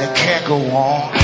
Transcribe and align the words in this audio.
and 0.00 0.10
it 0.10 0.16
can't 0.16 0.46
go 0.46 0.54
on. 0.54 1.14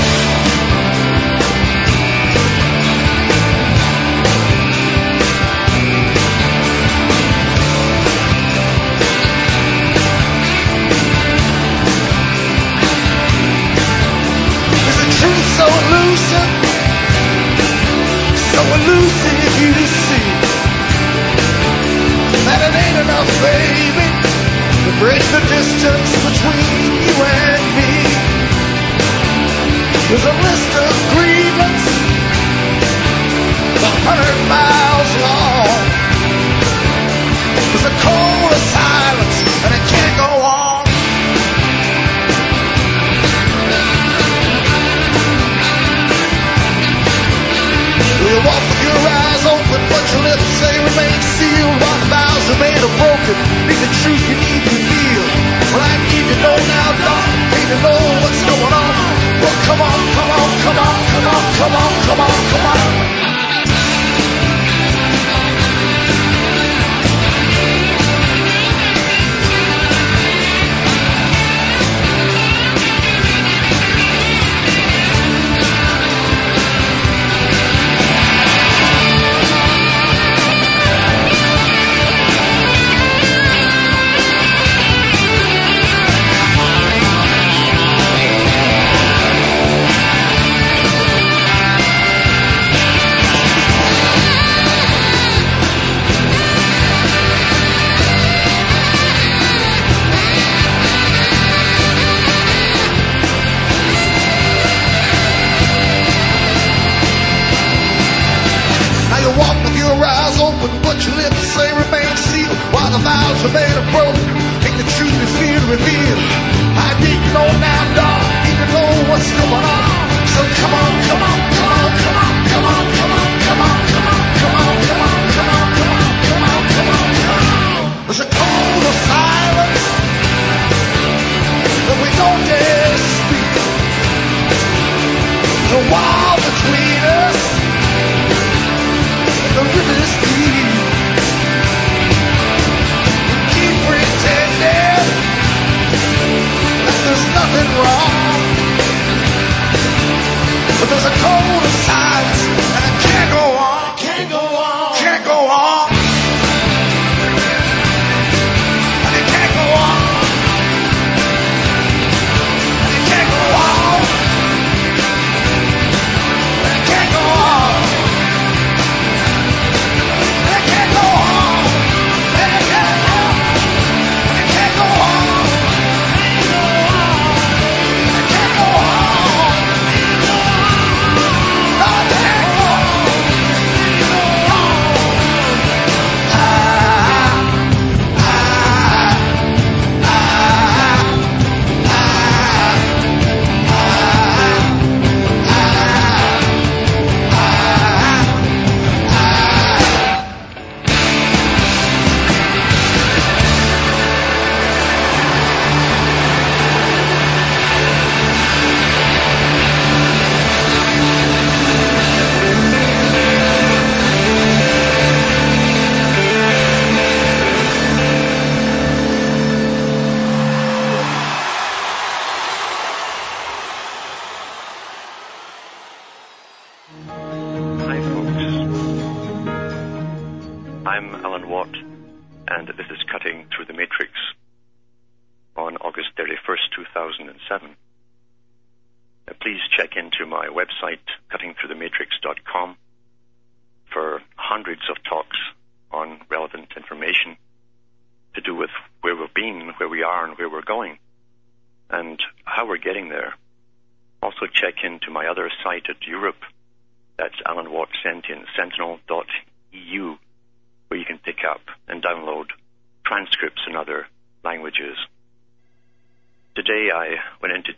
Is 14.87 14.97
the 14.99 15.09
truth 15.19 15.45
so 15.55 15.67
elusive? 15.83 16.51
So 18.51 18.61
elusive 18.75 19.51
you 19.61 19.71
to 19.73 19.87
see 19.87 20.29
that 22.45 22.59
it 22.67 22.75
ain't 22.75 22.99
enough, 23.05 23.29
baby, 23.41 24.07
to 24.83 24.91
bridge 24.99 25.27
the 25.31 25.41
distance 25.47 26.11
between 26.27 27.03
you 27.03 27.15
and 27.23 27.75
me. 27.75 27.94
There's 30.07 30.23
a 30.23 30.37
list 30.37 30.69
of 30.77 30.93
grievance 31.17 31.85
a 33.73 33.93
hundred 34.05 34.37
miles 34.45 35.11
long. 35.17 35.81
There's 37.73 37.89
a 37.89 37.95
code 38.05 38.53
of 38.53 38.63
silence, 38.69 39.37
and 39.65 39.71
it 39.73 39.83
can't 39.89 40.15
go 40.21 40.29
on. 40.45 40.85
You 48.21 48.37
walk 48.45 48.61
with 48.61 48.81
your 48.85 49.01
eyes 49.09 49.43
open, 49.49 49.81
but 49.89 50.05
your 50.13 50.21
lips 50.21 50.45
say 50.61 50.73
remain 50.85 51.17
sealed. 51.33 51.81
While 51.81 51.97
the 51.97 52.09
vows 52.13 52.45
remain 52.53 52.77
broken, 52.77 53.37
need 53.65 53.81
the 53.81 53.89
truth 54.05 54.21
you 54.29 54.37
need 54.37 54.84
know 56.41 56.55
now, 56.55 56.91
know 57.83 57.99
what's 58.23 58.41
going 58.45 58.73
on. 58.73 58.95
Well, 59.41 59.57
come 59.67 59.81
on, 59.81 59.99
come 60.15 60.31
on, 60.31 60.49
come 60.63 60.79
on, 60.79 60.95
come 61.11 61.27
on, 61.27 61.43
come 61.59 61.75
on, 61.75 61.91
come 62.07 62.19
on, 62.19 62.33
come 62.51 62.65
on. 62.65 63.14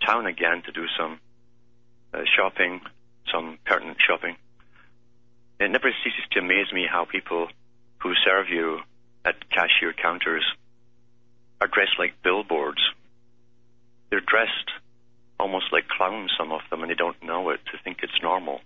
Town 0.07 0.25
again 0.25 0.63
to 0.65 0.71
do 0.71 0.85
some 0.97 1.19
uh, 2.13 2.21
shopping, 2.35 2.81
some 3.31 3.57
pertinent 3.65 3.97
shopping. 4.05 4.35
It 5.59 5.69
never 5.69 5.91
ceases 6.03 6.23
to 6.31 6.39
amaze 6.39 6.71
me 6.71 6.87
how 6.89 7.05
people 7.05 7.47
who 7.99 8.13
serve 8.23 8.47
you 8.49 8.79
at 9.25 9.49
cashier 9.49 9.93
counters 9.93 10.45
are 11.59 11.67
dressed 11.67 11.99
like 11.99 12.21
billboards. 12.23 12.81
They're 14.09 14.21
dressed 14.21 14.71
almost 15.39 15.65
like 15.71 15.87
clowns, 15.87 16.31
some 16.37 16.51
of 16.51 16.61
them, 16.69 16.81
and 16.81 16.89
they 16.89 16.95
don't 16.95 17.21
know 17.23 17.49
it 17.49 17.59
to 17.71 17.77
think 17.83 17.97
it's 18.01 18.21
normal 18.21 18.61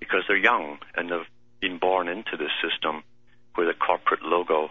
because 0.00 0.22
they're 0.26 0.36
young 0.36 0.78
and 0.96 1.10
they've 1.10 1.30
been 1.60 1.78
born 1.78 2.08
into 2.08 2.36
this 2.36 2.50
system 2.62 3.02
where 3.54 3.66
the 3.66 3.74
corporate 3.74 4.22
logo 4.22 4.68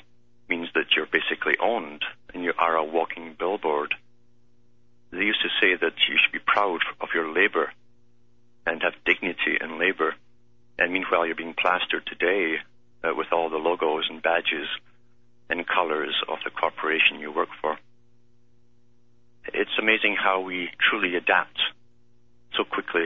means 0.50 0.70
that 0.74 0.96
you're 0.96 1.06
basically 1.06 1.56
owned 1.62 2.04
and 2.34 2.44
you 2.44 2.54
are 2.58 2.76
a 2.76 2.84
walking 2.84 3.36
billboard. 3.38 3.94
They 5.12 5.24
used 5.24 5.42
to 5.42 5.50
say 5.62 5.76
that 5.76 5.94
you 6.10 6.18
should 6.22 6.34
be 6.34 6.40
proud 6.46 6.82
of 7.00 7.10
your 7.14 7.32
labor 7.34 7.72
and 8.66 8.82
have 8.84 8.94
dignity 9.06 9.58
in 9.60 9.80
labor. 9.80 10.16
And 10.78 10.92
meanwhile, 10.92 11.26
you're 11.26 11.36
being 11.36 11.56
plastered 11.58 12.06
today 12.06 12.58
uh, 13.04 13.16
with 13.16 13.28
all 13.32 13.50
the 13.50 13.58
logos 13.58 14.06
and 14.10 14.22
badges 14.22 14.68
and 15.50 15.66
colors 15.66 16.16
of 16.28 16.40
the 16.44 16.52
corporation 16.52 17.20
you 17.20 17.32
work 17.32 17.50
for. 17.62 17.78
It's 19.54 19.72
amazing 19.80 20.18
how 20.22 20.42
we 20.42 20.70
truly 20.78 21.16
adapt 21.16 21.58
so 22.56 22.64
quickly 22.66 23.06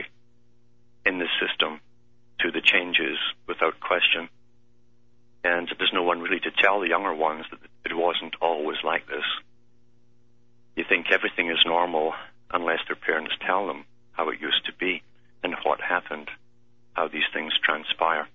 in 1.06 1.18
this 1.18 1.30
system 1.40 1.80
to 2.40 2.50
the 2.50 2.60
changes 2.60 3.18
without 3.46 3.78
question. 3.80 4.28
And 5.44 5.70
there's 5.78 5.92
no 5.92 6.02
one 6.02 6.20
really 6.20 6.40
to 6.40 6.50
tell 6.50 6.80
the 6.80 6.88
younger 6.88 7.14
ones 7.14 7.44
that 7.50 7.60
it 7.84 7.94
wasn't 7.94 8.34
always 8.40 8.78
like 8.84 9.06
this. 9.06 9.24
You 10.76 10.84
think 10.88 11.06
everything 11.12 11.50
is 11.50 11.58
normal 11.66 12.14
unless 12.50 12.80
their 12.86 12.96
parents 12.96 13.34
tell 13.46 13.66
them 13.66 13.84
how 14.12 14.28
it 14.30 14.40
used 14.40 14.64
to 14.66 14.72
be 14.72 15.02
and 15.42 15.54
what 15.64 15.80
happened, 15.80 16.28
how 16.94 17.08
these 17.08 17.28
things 17.32 17.52
transpire. 17.62 18.26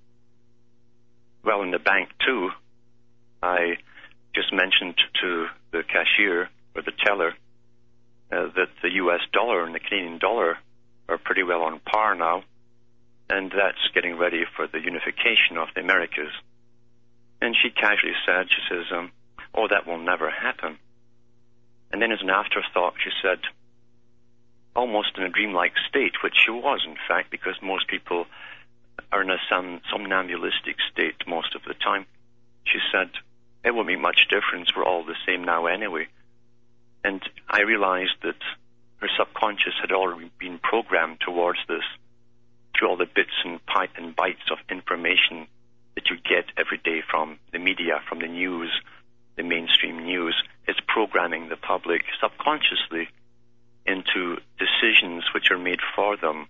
Well, 1.44 1.62
in 1.62 1.72
the 1.72 1.80
bank 1.80 2.10
too, 2.26 2.50
I 3.42 3.78
just 4.36 4.54
mentioned 4.54 4.96
to 5.22 5.48
the 5.72 5.84
cashier 5.84 6.50
or 6.76 6.82
the 6.82 6.92
teller 7.06 7.34
uh, 8.32 8.48
that 8.56 8.70
the 8.84 8.92
US 8.96 9.22
dollar 9.32 9.64
and 9.64 9.74
the 9.74 9.80
Canadian 9.80 10.18
dollar 10.18 10.58
are 11.08 11.18
pretty 11.18 11.44
well 11.44 11.62
on 11.62 11.80
par 11.80 12.16
now, 12.16 12.44
and 13.30 13.52
that's 13.52 13.94
getting 13.94 14.18
ready 14.18 14.44
for 14.56 14.68
the 14.68 14.80
unification 14.80 15.58
of 15.58 15.70
the 15.74 15.82
Americas. 15.82 16.32
And 17.42 17.56
she 17.56 17.70
casually 17.70 18.16
said, 18.26 18.48
she 18.50 18.62
says, 18.70 18.86
um, 18.92 19.12
oh, 19.54 19.68
that 19.70 19.88
will 19.88 20.00
never 20.00 20.30
happen. 20.30 20.78
And 21.92 22.02
then 22.02 22.12
as 22.12 22.22
an 22.22 22.30
afterthought, 22.30 22.96
she 23.04 23.12
said, 23.22 23.40
almost 24.76 25.18
in 25.18 25.24
a 25.24 25.30
dreamlike 25.30 25.74
state, 25.90 26.22
which 26.24 26.36
she 26.46 26.52
was, 26.52 26.82
in 26.86 26.96
fact, 27.08 27.32
because 27.32 27.56
most 27.62 27.88
people 27.88 28.26
are 29.12 29.22
in 29.22 29.30
a 29.30 29.38
somnambulistic 29.50 30.78
state 30.92 31.16
most 31.28 31.56
of 31.56 31.64
the 31.64 31.74
time. 31.74 32.06
She 32.66 32.80
said, 32.92 33.10
it 33.64 33.74
won't 33.74 33.88
make 33.88 34.00
much 34.00 34.28
difference. 34.30 34.76
We're 34.76 34.86
all 34.86 35.04
the 35.04 35.16
same 35.26 35.44
now 35.44 35.66
anyway. 35.66 36.08
And 37.04 37.22
I 37.50 37.62
realized 37.62 38.16
that 38.24 38.42
her 38.98 39.10
subconscious 39.18 39.74
had 39.82 39.92
already 39.92 40.32
been 40.40 40.60
programmed 40.60 41.20
towards 41.22 41.60
this 41.68 41.84
through 42.78 42.90
all 42.90 42.98
the 42.98 43.06
bits 43.06 43.34
and, 43.44 43.60
and 43.98 44.16
bytes 44.16 44.52
of 44.52 44.58
information 44.70 45.48
that 45.96 46.10
you 46.10 46.18
get 46.18 46.46
every 46.58 46.78
day 46.78 47.02
from 47.10 47.40
the 47.52 47.60
media, 47.60 48.02
from 48.08 48.20
the 48.20 48.28
news, 48.28 48.72
the 49.38 49.44
mainstream 49.44 50.04
news. 50.04 50.36
It's 50.68 50.80
programming 50.88 51.48
the 51.48 51.56
public 51.56 52.02
subconsciously 52.20 53.08
into 53.86 54.38
decisions 54.60 55.24
which 55.34 55.50
are 55.52 55.58
made 55.58 55.80
for 55.96 56.18
them 56.18 56.48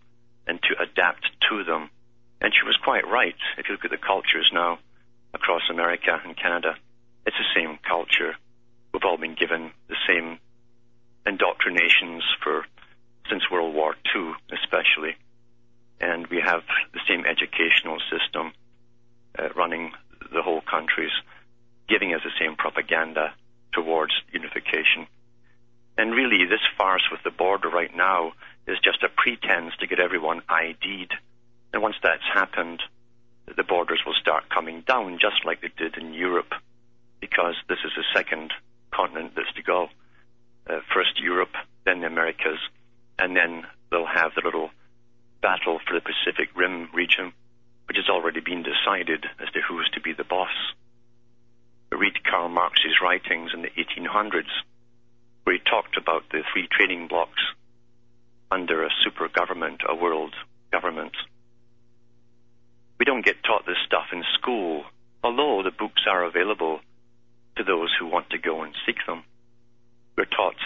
and 0.47 0.59
to 0.63 0.81
adapt 0.81 1.29
to 1.49 1.63
them. 1.63 1.89
And 2.41 2.53
she 2.53 2.65
was 2.65 2.77
quite 2.83 3.07
right. 3.07 3.35
If 3.57 3.67
you 3.67 3.75
look 3.75 3.85
at 3.85 3.91
the 3.91 3.97
cultures 3.97 4.49
now 4.51 4.79
across 5.33 5.61
America 5.69 6.19
and 6.23 6.35
Canada, 6.35 6.75
it's 7.25 7.37
the 7.37 7.59
same 7.59 7.77
culture. 7.87 8.35
We've 8.93 9.03
all 9.03 9.17
been 9.17 9.35
given 9.35 9.71
the 9.87 9.97
same 10.07 10.39
indoctrinations 11.25 12.23
for 12.41 12.65
since 13.29 13.43
World 13.51 13.75
War 13.75 13.95
II, 14.15 14.31
especially, 14.53 15.17
and 15.99 16.25
we 16.27 16.39
have 16.39 16.61
the 16.93 17.01
same 17.07 17.25
educational 17.25 17.97
system 18.09 18.53
uh, 19.37 19.49
running 19.55 19.91
the 20.31 20.41
whole 20.41 20.61
countries, 20.61 21.11
giving 21.87 22.13
us 22.13 22.21
the 22.23 22.31
same 22.39 22.55
propaganda 22.55 23.33
towards 23.71 24.13
unification. 24.31 25.07
And 25.97 26.13
really, 26.13 26.45
this 26.45 26.61
farce 26.77 27.09
with 27.11 27.23
the 27.23 27.31
border 27.31 27.69
right 27.69 27.95
now 27.95 28.33
is 28.67 28.77
just 28.79 29.03
a 29.03 29.09
pretense 29.09 29.73
to 29.79 29.87
get 29.87 29.99
everyone 29.99 30.41
ID'd. 30.49 31.13
And 31.73 31.81
once 31.81 31.95
that's 32.03 32.23
happened, 32.33 32.81
the 33.55 33.63
borders 33.63 34.01
will 34.05 34.13
start 34.13 34.49
coming 34.49 34.81
down, 34.81 35.19
just 35.19 35.45
like 35.45 35.61
they 35.61 35.71
did 35.77 35.97
in 35.97 36.13
Europe 36.13 36.53
because 37.19 37.55
this 37.67 37.79
is 37.83 37.91
the 37.95 38.03
second 38.13 38.53
continent 38.91 39.33
that's 39.35 39.53
to 39.55 39.63
go. 39.63 39.87
Uh, 40.69 40.79
first 40.93 41.19
Europe, 41.19 41.55
then 41.85 42.01
the 42.01 42.07
Americas, 42.07 42.59
and 43.17 43.35
then 43.35 43.65
they'll 43.89 44.05
have 44.05 44.31
the 44.35 44.41
little 44.43 44.69
battle 45.41 45.79
for 45.87 45.93
the 45.93 46.01
Pacific 46.01 46.49
Rim 46.55 46.89
region, 46.93 47.31
which 47.87 47.97
has 47.97 48.09
already 48.09 48.41
been 48.41 48.63
decided 48.63 49.25
as 49.39 49.49
to 49.51 49.61
who's 49.61 49.89
to 49.93 50.01
be 50.01 50.13
the 50.13 50.23
boss. 50.23 50.51
Read 51.97 52.23
Karl 52.23 52.47
Marx's 52.47 53.01
writings 53.01 53.51
in 53.55 53.63
the 53.63 53.69
1800s, 53.69 54.53
where 55.43 55.55
he 55.55 55.61
talked 55.63 55.97
about 55.97 56.29
the 56.29 56.43
three 56.53 56.67
trading 56.69 57.07
blocks 57.07 57.41
under 58.51 58.83
a 58.83 58.89
super 59.03 59.27
government, 59.27 59.81
a 59.87 59.95
world 59.95 60.35
government. 60.71 61.13
We 62.99 63.05
don't 63.05 63.25
get 63.25 63.43
taught 63.43 63.65
this 63.65 63.81
stuff 63.83 64.13
in 64.13 64.23
school, 64.39 64.83
although 65.23 65.63
the 65.63 65.71
books 65.71 66.03
are 66.07 66.23
available 66.23 66.81
to 67.55 67.63
those 67.63 67.89
who 67.99 68.05
want 68.05 68.29
to 68.29 68.37
go 68.37 68.61
and 68.61 68.75
seek 68.85 68.97
them. 69.07 69.23
We're 70.15 70.25
taught, 70.25 70.61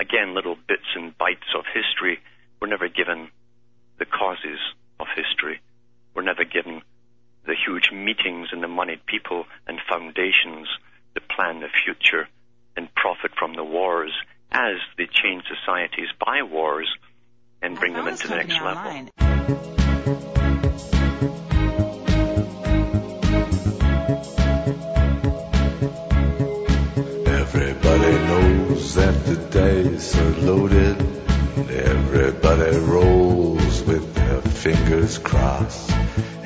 again, 0.00 0.34
little 0.34 0.56
bits 0.56 0.90
and 0.96 1.16
bytes 1.16 1.54
of 1.56 1.66
history. 1.72 2.18
We're 2.60 2.66
never 2.66 2.88
given 2.88 3.28
the 4.00 4.06
causes 4.06 4.58
of 4.98 5.06
history. 5.14 5.60
We're 6.14 6.22
never 6.22 6.44
given 6.44 6.82
the 7.48 7.56
huge 7.66 7.90
meetings 7.90 8.48
and 8.52 8.62
the 8.62 8.68
moneyed 8.68 9.04
people 9.06 9.46
and 9.66 9.80
foundations 9.88 10.68
that 11.14 11.26
plan 11.30 11.60
the 11.60 11.68
future 11.84 12.28
and 12.76 12.94
profit 12.94 13.32
from 13.38 13.54
the 13.54 13.64
wars 13.64 14.12
as 14.52 14.76
they 14.98 15.06
change 15.10 15.42
societies 15.48 16.08
by 16.20 16.42
wars 16.42 16.88
and 17.62 17.78
bring 17.78 17.94
them 17.94 18.06
into 18.06 18.28
the 18.28 18.36
next 18.36 18.60
level. 18.60 19.08
Everybody 27.26 28.12
knows 28.28 28.94
that 28.94 29.24
the 29.24 29.36
dice 29.50 30.18
are 30.18 30.30
loaded. 30.42 31.00
Everybody 31.70 32.76
rolls 32.76 33.82
with 33.84 34.14
their 34.14 34.42
fingers 34.42 35.16
crossed. 35.16 35.90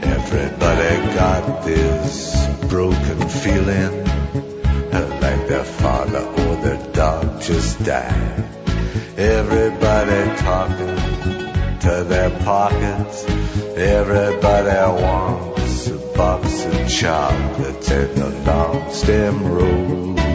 Everybody 0.02 1.14
got 1.14 1.64
this 1.64 2.34
broken 2.66 3.28
feeling 3.28 4.04
like 5.20 5.46
their 5.48 5.64
father 5.64 6.18
or 6.18 6.56
their 6.56 6.92
dog 6.92 7.40
just 7.40 7.82
died. 7.84 8.44
Everybody 9.16 10.36
talking 10.38 10.96
to 11.80 12.04
their 12.08 12.30
pockets 12.40 13.24
Everybody 13.76 15.02
wants 15.02 15.86
a 15.88 15.98
box 16.16 16.64
of 16.64 16.88
chocolates 16.88 17.90
and 17.90 18.18
a 18.18 18.28
long 18.50 18.90
stem 18.90 19.46
rose. 19.46 20.25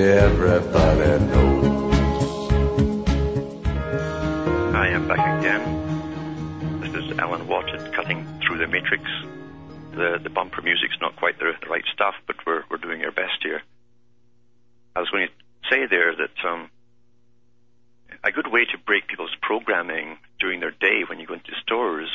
Everybody 0.00 1.24
knows. 1.26 2.52
I 4.74 4.88
am 4.88 5.06
back 5.06 5.38
again. 5.38 6.80
This 6.80 6.94
is 7.04 7.18
Alan 7.18 7.46
Watt 7.46 7.66
cutting 7.92 8.26
through 8.40 8.58
the 8.58 8.66
matrix. 8.66 9.04
the 9.92 10.18
the 10.22 10.30
bumper 10.30 10.62
music's 10.62 10.96
not 11.02 11.16
quite 11.16 11.38
the, 11.38 11.52
the 11.60 11.68
right 11.68 11.84
stuff, 11.92 12.14
but 12.26 12.36
we're 12.46 12.64
we're 12.70 12.78
doing 12.78 13.04
our 13.04 13.10
best 13.10 13.42
here. 13.42 13.60
I 14.96 15.00
was 15.00 15.10
going 15.10 15.28
to 15.28 15.34
say 15.70 15.86
there 15.86 16.14
that 16.16 16.48
um, 16.48 16.70
a 18.24 18.32
good 18.32 18.50
way 18.50 18.64
to 18.72 18.78
break 18.78 19.06
people's 19.06 19.36
programming 19.42 20.16
during 20.38 20.60
their 20.60 20.70
day 20.70 21.04
when 21.06 21.20
you 21.20 21.26
go 21.26 21.34
into 21.34 21.52
stores 21.62 22.08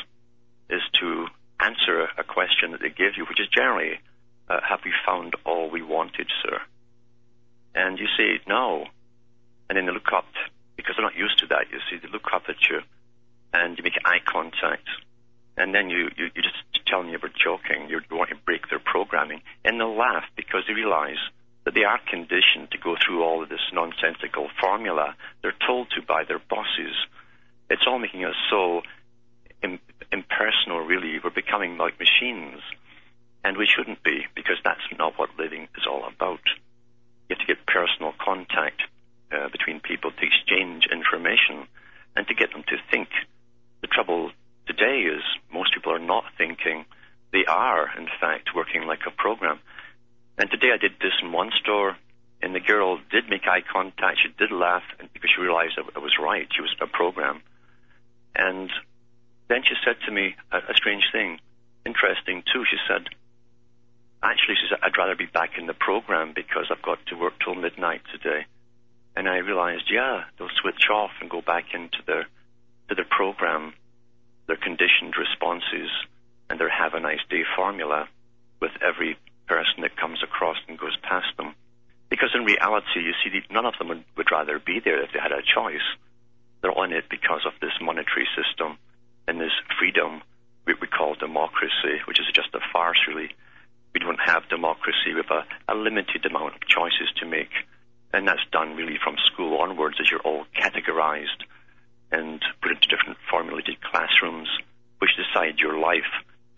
is 0.68 0.82
to 1.00 1.28
answer 1.60 2.08
a 2.18 2.24
question 2.24 2.72
that 2.72 2.80
they 2.80 2.90
give 2.90 3.16
you, 3.16 3.24
which 3.26 3.38
is 3.40 3.46
generally, 3.56 4.00
uh, 4.48 4.58
"Have 4.68 4.80
we 4.84 4.92
found 5.06 5.36
all 5.44 5.70
we 5.70 5.82
wanted, 5.82 6.26
sir?" 6.42 6.60
And 7.76 7.98
you 7.98 8.06
say 8.16 8.40
no, 8.48 8.86
and 9.68 9.76
then 9.76 9.86
they 9.86 9.92
look 9.92 10.12
up 10.12 10.26
because 10.76 10.96
they're 10.96 11.04
not 11.04 11.16
used 11.16 11.38
to 11.40 11.46
that. 11.48 11.66
You 11.70 11.78
see, 11.90 11.98
they 11.98 12.08
look 12.10 12.32
up 12.32 12.44
at 12.48 12.56
you, 12.68 12.80
and 13.52 13.76
you 13.76 13.84
make 13.84 14.00
eye 14.04 14.20
contact, 14.24 14.88
and 15.56 15.74
then 15.74 15.90
you 15.90 16.08
you, 16.16 16.30
you 16.34 16.42
just 16.42 16.56
tell 16.86 17.02
them 17.02 17.10
you're 17.10 17.20
joking. 17.36 17.88
You 17.88 18.00
want 18.10 18.30
to 18.30 18.36
break 18.36 18.68
their 18.70 18.80
programming, 18.80 19.42
and 19.64 19.78
they'll 19.78 19.96
laugh 19.96 20.24
because 20.36 20.64
they 20.66 20.74
realize 20.74 21.20
that 21.64 21.74
they 21.74 21.84
are 21.84 22.00
conditioned 22.08 22.70
to 22.70 22.78
go 22.78 22.96
through 22.96 23.22
all 23.22 23.42
of 23.42 23.48
this 23.48 23.60
nonsensical 23.72 24.48
formula 24.60 25.14
they're 25.42 25.54
told 25.66 25.90
to 25.90 26.00
by 26.00 26.24
their 26.24 26.38
bosses. 26.38 26.94
It's 27.68 27.82
all 27.86 27.98
making 27.98 28.24
us 28.24 28.36
so 28.48 28.82
Im- 29.62 29.80
impersonal, 30.12 30.80
really. 30.80 31.18
We're 31.22 31.30
becoming 31.30 31.76
like 31.76 31.98
machines, 31.98 32.60
and 33.44 33.56
we 33.56 33.66
shouldn't 33.66 34.02
be 34.02 34.26
because 34.34 34.56
that's 34.64 34.80
not 34.98 35.18
what 35.18 35.30
living 35.38 35.68
is 35.76 35.86
all 35.90 36.04
about. 36.06 36.40
You 37.28 37.36
have 37.36 37.46
to 37.46 37.54
get 37.54 37.66
personal 37.66 38.12
contact 38.18 38.82
uh, 39.32 39.48
between 39.48 39.80
people 39.80 40.10
to 40.10 40.24
exchange 40.24 40.86
information 40.90 41.66
and 42.14 42.26
to 42.28 42.34
get 42.34 42.52
them 42.52 42.64
to 42.68 42.76
think. 42.90 43.08
The 43.80 43.88
trouble 43.88 44.30
today 44.66 45.00
is 45.02 45.22
most 45.52 45.74
people 45.74 45.92
are 45.92 45.98
not 45.98 46.24
thinking. 46.38 46.84
They 47.32 47.44
are, 47.44 47.90
in 47.96 48.08
fact, 48.20 48.54
working 48.54 48.86
like 48.86 49.00
a 49.06 49.10
program. 49.10 49.58
And 50.38 50.50
today 50.50 50.70
I 50.72 50.76
did 50.76 50.92
this 51.00 51.12
in 51.22 51.32
one 51.32 51.50
store, 51.60 51.96
and 52.42 52.54
the 52.54 52.60
girl 52.60 52.98
did 53.10 53.28
make 53.28 53.46
eye 53.46 53.62
contact. 53.62 54.18
She 54.22 54.28
did 54.38 54.52
laugh 54.52 54.82
because 55.12 55.30
she 55.34 55.40
realized 55.40 55.78
I 55.78 55.98
was 55.98 56.18
right. 56.20 56.46
She 56.54 56.62
was 56.62 56.74
a 56.80 56.86
program. 56.86 57.42
And 58.34 58.70
then 59.48 59.62
she 59.64 59.74
said 59.84 59.96
to 60.06 60.12
me 60.12 60.36
a, 60.52 60.58
a 60.58 60.74
strange 60.74 61.04
thing, 61.10 61.40
interesting 61.84 62.42
too. 62.52 62.64
She 62.70 62.76
said, 62.86 63.08
actually, 64.22 64.56
she 64.56 64.66
said, 64.68 64.78
I'd 64.82 64.96
rather 64.96 65.14
be 65.14 65.26
back 65.26 65.58
in 65.58 65.66
the 65.66 65.74
program 65.74 66.32
because 66.34 66.66
I've 66.70 66.82
got 66.82 66.98
to 67.06 67.16
work 67.16 67.34
till 67.42 67.54
midnight 67.54 68.02
today. 68.12 68.46
And 69.16 69.28
I 69.28 69.38
realized, 69.38 69.90
yeah, 69.90 70.24
they'll 70.38 70.48
switch 70.60 70.88
off 70.92 71.10
and 71.20 71.30
go 71.30 71.40
back 71.40 71.74
into 71.74 71.98
their 72.06 72.26
to 72.88 72.94
their 72.94 73.06
program, 73.08 73.74
their 74.46 74.56
conditioned 74.56 75.16
responses, 75.18 75.90
and 76.48 76.60
their 76.60 76.68
have 76.68 76.94
a 76.94 77.00
nice 77.00 77.24
day 77.28 77.42
formula 77.56 78.08
with 78.60 78.70
every 78.80 79.18
person 79.48 79.82
that 79.82 79.96
comes 79.96 80.22
across 80.22 80.56
and 80.68 80.78
goes 80.78 80.96
past 81.02 81.36
them. 81.36 81.54
Because 82.08 82.30
in 82.34 82.44
reality, 82.44 83.00
you 83.00 83.12
see, 83.24 83.42
none 83.50 83.66
of 83.66 83.74
them 83.78 83.88
would, 83.88 84.04
would 84.16 84.30
rather 84.30 84.60
be 84.60 84.78
there 84.78 85.02
if 85.02 85.12
they 85.12 85.18
had 85.18 85.32
a 85.32 85.42
choice. 85.42 85.82
They're 86.60 86.78
on 86.78 86.92
it 86.92 87.08
because 87.10 87.42
of 87.44 87.54
this 87.60 87.72
monetary 87.80 88.28
system 88.36 88.78
and 89.26 89.40
this 89.40 89.52
freedom 89.78 90.22
we, 90.66 90.74
we 90.80 90.86
call 90.86 91.14
democracy, 91.14 92.02
which 92.06 92.20
is 92.20 92.26
just 92.32 92.54
a 92.54 92.60
farce, 92.72 92.98
really. 93.08 93.30
We 93.96 94.00
don't 94.00 94.20
have 94.26 94.46
democracy. 94.50 95.14
with 95.14 95.30
a, 95.30 95.72
a 95.72 95.74
limited 95.74 96.26
amount 96.26 96.54
of 96.54 96.60
choices 96.68 97.08
to 97.16 97.24
make. 97.24 97.48
And 98.12 98.28
that's 98.28 98.44
done 98.52 98.76
really 98.76 98.98
from 99.02 99.16
school 99.24 99.56
onwards 99.58 99.96
as 99.98 100.10
you're 100.10 100.20
all 100.20 100.44
categorized 100.54 101.48
and 102.12 102.44
put 102.60 102.72
into 102.72 102.88
different 102.88 103.16
formulated 103.30 103.80
classrooms, 103.80 104.50
which 104.98 105.12
decide 105.16 105.60
your 105.60 105.78
life 105.78 106.12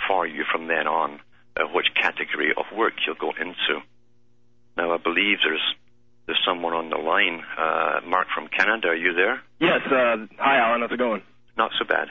for 0.09 0.27
you 0.27 0.43
from 0.51 0.67
then 0.67 0.89
on 0.89 1.21
uh, 1.57 1.63
which 1.73 1.87
category 1.95 2.51
of 2.57 2.65
work 2.77 2.95
you'll 3.07 3.15
go 3.15 3.31
into. 3.31 3.83
Now, 4.77 4.93
I 4.93 4.97
believe 4.99 5.39
there's 5.45 5.63
there's 6.27 6.43
someone 6.45 6.73
on 6.75 6.91
the 6.91 6.99
line. 6.99 7.45
Uh, 7.57 8.01
Mark 8.05 8.27
from 8.35 8.49
Canada, 8.49 8.89
are 8.89 8.97
you 8.97 9.15
there? 9.15 9.41
Yes. 9.61 9.81
Uh, 9.87 10.27
hi, 10.39 10.59
Alan. 10.59 10.81
How's 10.81 10.91
it 10.91 10.99
going? 10.99 11.23
Not 11.57 11.71
so 11.79 11.85
bad. 11.85 12.09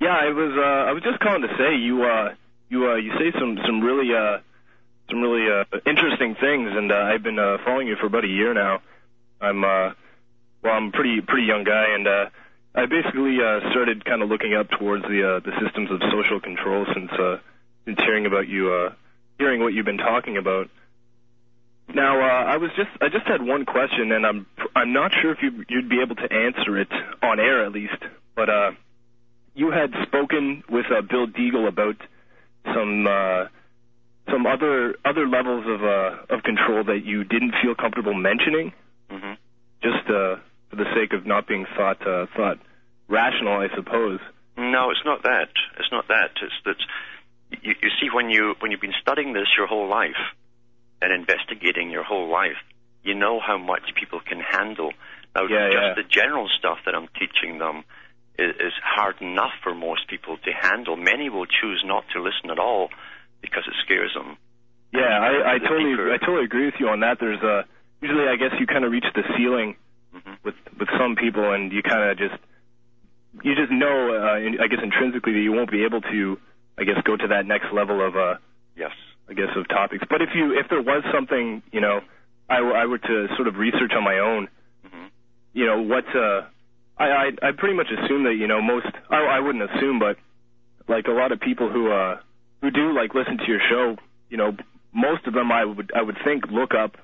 Yeah, 0.00 0.16
I 0.16 0.30
was. 0.30 0.52
Uh, 0.56 0.88
I 0.88 0.92
was 0.92 1.02
just 1.02 1.20
calling 1.20 1.42
to 1.42 1.54
say 1.58 1.76
you. 1.76 2.02
Uh, 2.02 2.34
you. 2.70 2.90
Uh, 2.90 2.96
you 2.96 3.12
say 3.18 3.30
some 3.38 3.58
some 3.66 3.82
really 3.82 4.14
uh, 4.16 4.38
some 5.10 5.20
really 5.20 5.50
uh, 5.50 5.64
interesting 5.86 6.36
things, 6.36 6.70
and 6.72 6.90
uh, 6.90 6.94
I've 6.94 7.22
been 7.22 7.38
uh, 7.38 7.58
following 7.64 7.88
you 7.88 7.96
for 7.96 8.06
about 8.06 8.24
a 8.24 8.28
year 8.28 8.54
now. 8.54 8.80
I'm. 9.40 9.64
Uh, 9.64 9.92
well, 10.62 10.74
I'm 10.74 10.92
pretty 10.92 11.20
pretty 11.20 11.46
young 11.46 11.64
guy, 11.64 11.94
and 11.94 12.06
uh, 12.06 12.26
I 12.74 12.86
basically 12.86 13.38
uh, 13.40 13.70
started 13.70 14.04
kind 14.04 14.22
of 14.22 14.28
looking 14.28 14.54
up 14.54 14.68
towards 14.70 15.02
the 15.04 15.36
uh, 15.36 15.40
the 15.40 15.52
systems 15.64 15.90
of 15.90 16.00
social 16.10 16.40
control 16.40 16.86
since 16.94 17.10
uh, 17.12 17.38
since 17.84 17.98
hearing 18.00 18.26
about 18.26 18.48
you, 18.48 18.72
uh, 18.72 18.92
hearing 19.38 19.60
what 19.60 19.72
you've 19.72 19.86
been 19.86 19.98
talking 19.98 20.36
about. 20.36 20.68
Now, 21.92 22.20
uh, 22.20 22.44
I 22.44 22.58
was 22.58 22.70
just 22.76 22.90
I 23.00 23.08
just 23.08 23.26
had 23.26 23.42
one 23.42 23.64
question, 23.64 24.12
and 24.12 24.24
I'm 24.24 24.46
I'm 24.76 24.92
not 24.92 25.12
sure 25.20 25.32
if 25.32 25.42
you 25.42 25.64
you'd 25.68 25.88
be 25.88 26.00
able 26.02 26.16
to 26.16 26.32
answer 26.32 26.78
it 26.78 26.92
on 27.22 27.40
air 27.40 27.64
at 27.64 27.72
least, 27.72 28.02
but 28.36 28.48
uh, 28.48 28.72
you 29.54 29.70
had 29.70 29.92
spoken 30.06 30.62
with 30.68 30.86
uh, 30.90 31.00
Bill 31.02 31.26
Deagle 31.26 31.66
about 31.66 31.96
some 32.72 33.06
uh, 33.06 33.46
some 34.30 34.46
other 34.46 34.94
other 35.04 35.26
levels 35.26 35.64
of 35.66 35.82
uh, 35.84 36.34
of 36.34 36.42
control 36.42 36.84
that 36.84 37.04
you 37.04 37.24
didn't 37.24 37.54
feel 37.62 37.74
comfortable 37.74 38.14
mentioning, 38.14 38.72
hmm 39.10 39.34
just 39.82 40.04
uh, 40.08 40.36
for 40.68 40.76
the 40.76 40.84
sake 40.94 41.12
of 41.14 41.24
not 41.26 41.46
being 41.48 41.66
thought 41.76 42.00
uh, 42.06 42.26
thought 42.36 42.58
rational, 43.08 43.54
I 43.60 43.68
suppose. 43.74 44.20
No, 44.56 44.90
it's 44.90 45.04
not 45.04 45.22
that. 45.22 45.48
It's 45.78 45.90
not 45.90 46.08
that. 46.08 46.30
It's 46.42 46.54
that 46.66 46.76
you, 47.62 47.74
you 47.82 47.88
see 48.00 48.08
when 48.12 48.30
you 48.30 48.54
when 48.60 48.70
you've 48.70 48.80
been 48.80 48.98
studying 49.00 49.32
this 49.32 49.48
your 49.56 49.66
whole 49.66 49.88
life 49.88 50.20
and 51.00 51.12
investigating 51.12 51.90
your 51.90 52.04
whole 52.04 52.28
life, 52.30 52.60
you 53.02 53.14
know 53.14 53.40
how 53.40 53.56
much 53.58 53.82
people 53.98 54.20
can 54.20 54.40
handle. 54.40 54.92
Now, 55.34 55.42
Yeah, 55.48 55.70
just 55.70 55.82
yeah. 55.82 55.94
the 55.94 56.02
general 56.08 56.48
stuff 56.58 56.78
that 56.84 56.94
I'm 56.94 57.08
teaching 57.18 57.58
them 57.58 57.84
is, 58.38 58.50
is 58.56 58.72
hard 58.84 59.20
enough 59.22 59.52
for 59.62 59.74
most 59.74 60.08
people 60.08 60.36
to 60.36 60.50
handle. 60.52 60.96
Many 60.96 61.30
will 61.30 61.46
choose 61.46 61.82
not 61.86 62.04
to 62.12 62.22
listen 62.22 62.50
at 62.50 62.58
all 62.58 62.90
because 63.42 63.64
it 63.66 63.74
scares 63.84 64.12
them. 64.14 64.36
Yeah, 64.92 65.06
I, 65.20 65.54
I 65.54 65.58
totally 65.58 65.90
deeper- 65.92 66.12
I 66.12 66.18
totally 66.18 66.44
agree 66.44 66.66
with 66.66 66.74
you 66.80 66.88
on 66.88 67.00
that. 67.00 67.18
There's 67.20 67.40
uh 67.42 67.62
usually 68.00 68.28
I 68.28 68.36
guess 68.36 68.52
you 68.58 68.66
kind 68.66 68.84
of 68.84 68.92
reach 68.92 69.06
the 69.14 69.22
ceiling 69.36 69.76
Mhm. 70.14 70.38
with 70.42 70.54
with 70.78 70.88
some 70.98 71.14
people, 71.16 71.52
and 71.52 71.72
you 71.72 71.82
kind 71.82 72.10
of 72.10 72.18
just 72.18 72.34
you 73.42 73.54
just 73.54 73.70
know 73.70 74.10
uh, 74.14 74.38
in- 74.38 74.60
I 74.60 74.66
guess 74.66 74.80
intrinsically 74.82 75.32
that 75.34 75.40
you 75.40 75.52
won't 75.52 75.70
be 75.70 75.84
able 75.84 76.00
to 76.00 76.38
I 76.78 76.84
guess 76.84 77.00
go 77.04 77.16
to 77.16 77.28
that 77.28 77.46
next 77.46 77.72
level 77.72 78.04
of 78.04 78.16
uh 78.16 78.34
Yes. 78.76 78.92
I 79.28 79.34
guess 79.34 79.54
of 79.54 79.68
topics. 79.68 80.04
But 80.10 80.22
if 80.22 80.30
you 80.34 80.58
if 80.58 80.68
there 80.68 80.82
was 80.82 81.04
something 81.14 81.62
you 81.72 81.80
know 81.80 82.00
I, 82.48 82.58
I 82.58 82.86
were 82.86 82.98
to 82.98 83.28
sort 83.36 83.46
of 83.46 83.56
research 83.56 83.92
on 83.94 84.02
my 84.02 84.18
own, 84.18 84.48
hmm 84.90 85.06
you 85.52 85.66
know 85.66 85.80
what 85.82 86.04
uh 86.16 86.42
I 86.98 87.06
I, 87.08 87.30
I 87.42 87.52
pretty 87.52 87.74
much 87.76 87.90
assume 87.92 88.24
that 88.24 88.34
you 88.34 88.48
know 88.48 88.60
most 88.60 88.86
I, 89.08 89.18
I 89.36 89.40
wouldn't 89.40 89.70
assume 89.70 89.98
but 90.00 90.16
like 90.88 91.06
a 91.06 91.12
lot 91.12 91.30
of 91.30 91.38
people 91.40 91.70
who 91.70 91.92
uh 91.92 92.18
who 92.60 92.70
do 92.70 92.92
like 92.94 93.14
listen 93.14 93.38
to 93.38 93.44
your 93.46 93.60
show 93.68 93.96
you 94.28 94.36
know 94.36 94.56
most 94.92 95.26
of 95.26 95.34
them 95.34 95.50
I 95.52 95.64
would 95.64 95.92
I 95.94 96.02
would 96.02 96.18
think 96.24 96.46
look 96.50 96.74
up 96.74 96.96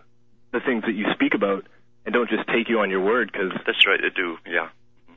the 0.53 0.61
things 0.61 0.85
that 0.85 0.95
you 0.95 1.07
speak 1.15 1.35
about 1.35 1.67
and 2.05 2.13
don't 2.13 2.29
just 2.31 2.47
take 2.49 2.69
you 2.69 2.81
on 2.81 2.91
your 2.91 3.01
word 3.05 3.31
because 3.33 3.53
That's 3.67 3.87
right. 3.87 4.01
They 4.01 4.11
do. 4.11 4.37
Yeah. 4.47 4.69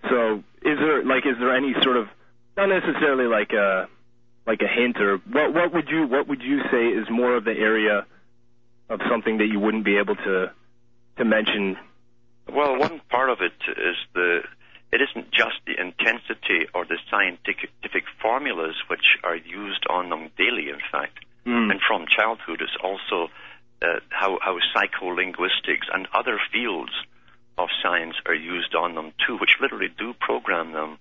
so 0.10 0.44
is 0.62 0.78
there 0.80 1.04
like 1.04 1.26
is 1.26 1.38
there 1.40 1.56
any 1.56 1.74
sort 1.82 1.98
of 1.98 2.08
not 2.58 2.68
necessarily 2.70 3.26
like 3.26 3.52
a 3.54 3.88
like 4.48 4.62
a 4.62 4.68
hint 4.68 4.98
or 5.00 5.18
what 5.32 5.54
what 5.54 5.74
would 5.74 5.90
you 5.90 6.08
what 6.08 6.28
would 6.28 6.42
you 6.42 6.62
say 6.72 6.88
is 6.88 7.08
more 7.10 7.36
of 7.36 7.44
the 7.46 7.52
area 7.58 8.06
of 8.90 9.00
something 9.10 9.38
that 9.38 9.46
you 9.48 9.60
wouldn't 9.60 9.86
be 9.86 9.98
able 9.98 10.16
to 10.16 10.52
to 11.18 11.26
mention 11.26 11.78
Well, 12.52 12.80
one 12.80 13.02
part 13.10 13.30
of 13.30 13.42
it 13.42 13.54
is 13.70 13.96
the 14.14 14.42
it 14.92 15.02
isn't 15.02 15.32
just 15.32 15.58
the 15.66 15.80
intensity 15.80 16.68
or 16.74 16.86
the 16.86 16.98
scientific 17.10 18.06
formulas 18.22 18.76
which 18.88 19.18
are 19.24 19.36
used 19.36 19.86
on 19.90 20.10
them 20.10 20.30
daily, 20.38 20.70
in 20.70 20.82
fact, 20.92 21.20
Mm. 21.46 21.72
and 21.72 21.80
from 21.82 22.06
childhood. 22.06 22.62
It's 22.62 22.76
also 22.84 23.32
uh, 23.82 24.00
how, 24.10 24.40
how 24.42 24.60
psycholinguistics 24.76 25.88
and 25.94 26.08
other 26.14 26.38
fields 26.52 26.92
of 27.58 27.70
science 27.82 28.16
are 28.26 28.36
used 28.36 28.76
on 28.76 28.94
them 28.94 29.14
too, 29.26 29.38
which 29.38 29.56
literally 29.62 29.88
do 29.98 30.14
program 30.20 30.74
them 30.74 30.98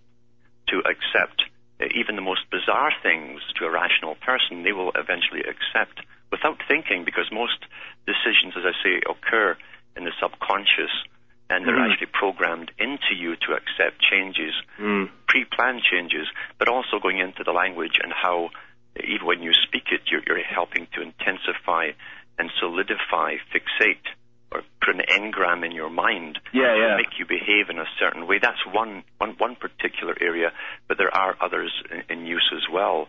to 0.68 0.78
accept 0.78 1.44
uh, 1.80 1.86
even 1.94 2.14
the 2.16 2.22
most 2.22 2.42
bizarre 2.50 2.92
things 3.02 3.40
to 3.56 3.64
a 3.66 3.70
rational 3.70 4.14
person. 4.14 4.62
They 4.62 4.72
will 4.72 4.92
eventually 4.94 5.40
accept 5.42 6.00
without 6.30 6.62
thinking, 6.68 7.04
because 7.04 7.30
most 7.32 7.58
decisions, 8.06 8.54
as 8.56 8.64
I 8.64 8.72
say, 8.82 9.00
occur 9.10 9.56
in 9.96 10.04
the 10.04 10.12
subconscious, 10.20 10.92
and 11.50 11.66
they're 11.66 11.76
Mhm. 11.76 11.90
actually 11.90 12.06
programmed 12.08 12.70
into 12.78 13.14
you 13.14 13.36
to 13.36 13.54
accept 13.54 14.00
changes 14.02 14.54
Mm. 14.78 15.10
pre-planned 15.26 15.82
changes, 15.82 16.28
but 16.58 16.68
also 16.68 16.98
going 16.98 17.18
into 17.18 17.42
the 17.44 17.52
language 17.52 17.98
and 18.02 18.12
how 18.12 18.50
even 19.04 19.26
when 19.26 19.42
you 19.42 19.52
speak 19.52 19.92
it, 19.92 20.02
you're, 20.10 20.22
you're 20.26 20.42
helping 20.42 20.86
to 20.88 21.00
intensify 21.02 21.92
and 22.38 22.50
solidify, 22.58 23.36
fixate, 23.52 24.06
or 24.50 24.62
put 24.80 24.94
an 24.94 25.02
engram 25.08 25.64
in 25.64 25.72
your 25.72 25.90
mind 25.90 26.40
yeah 26.52 26.72
to 26.74 26.78
yeah 26.80 26.96
make 26.96 27.18
you 27.18 27.24
behave 27.26 27.68
in 27.70 27.78
a 27.78 27.86
certain 27.98 28.26
way. 28.26 28.38
That's 28.38 28.64
one, 28.66 29.04
one, 29.18 29.32
one 29.38 29.54
particular 29.56 30.16
area, 30.20 30.52
but 30.88 30.96
there 30.98 31.14
are 31.14 31.36
others 31.40 31.70
in, 31.90 32.02
in 32.08 32.26
use 32.26 32.50
as 32.56 32.68
well, 32.68 33.08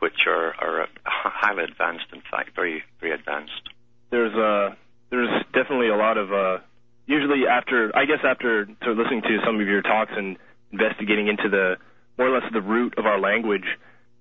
which 0.00 0.26
are, 0.26 0.54
are 0.58 0.88
highly 1.04 1.64
advanced, 1.64 2.06
in 2.12 2.20
fact, 2.30 2.54
very, 2.54 2.84
very 3.00 3.12
advanced. 3.12 3.62
There's 4.10 4.34
uh, 4.34 4.74
there's 5.10 5.42
definitely 5.52 5.88
a 5.88 5.96
lot 5.96 6.18
of 6.18 6.32
uh, 6.32 6.58
usually 7.06 7.46
after 7.46 7.92
I 7.96 8.04
guess 8.04 8.20
after 8.24 8.66
sort 8.82 8.92
of 8.92 8.98
listening 8.98 9.22
to 9.22 9.38
some 9.44 9.60
of 9.60 9.66
your 9.66 9.82
talks 9.82 10.12
and 10.16 10.36
investigating 10.72 11.28
into 11.28 11.48
the 11.48 11.76
more 12.18 12.28
or 12.28 12.38
less 12.38 12.50
the 12.52 12.62
root 12.62 12.94
of 12.98 13.06
our 13.06 13.20
language, 13.20 13.64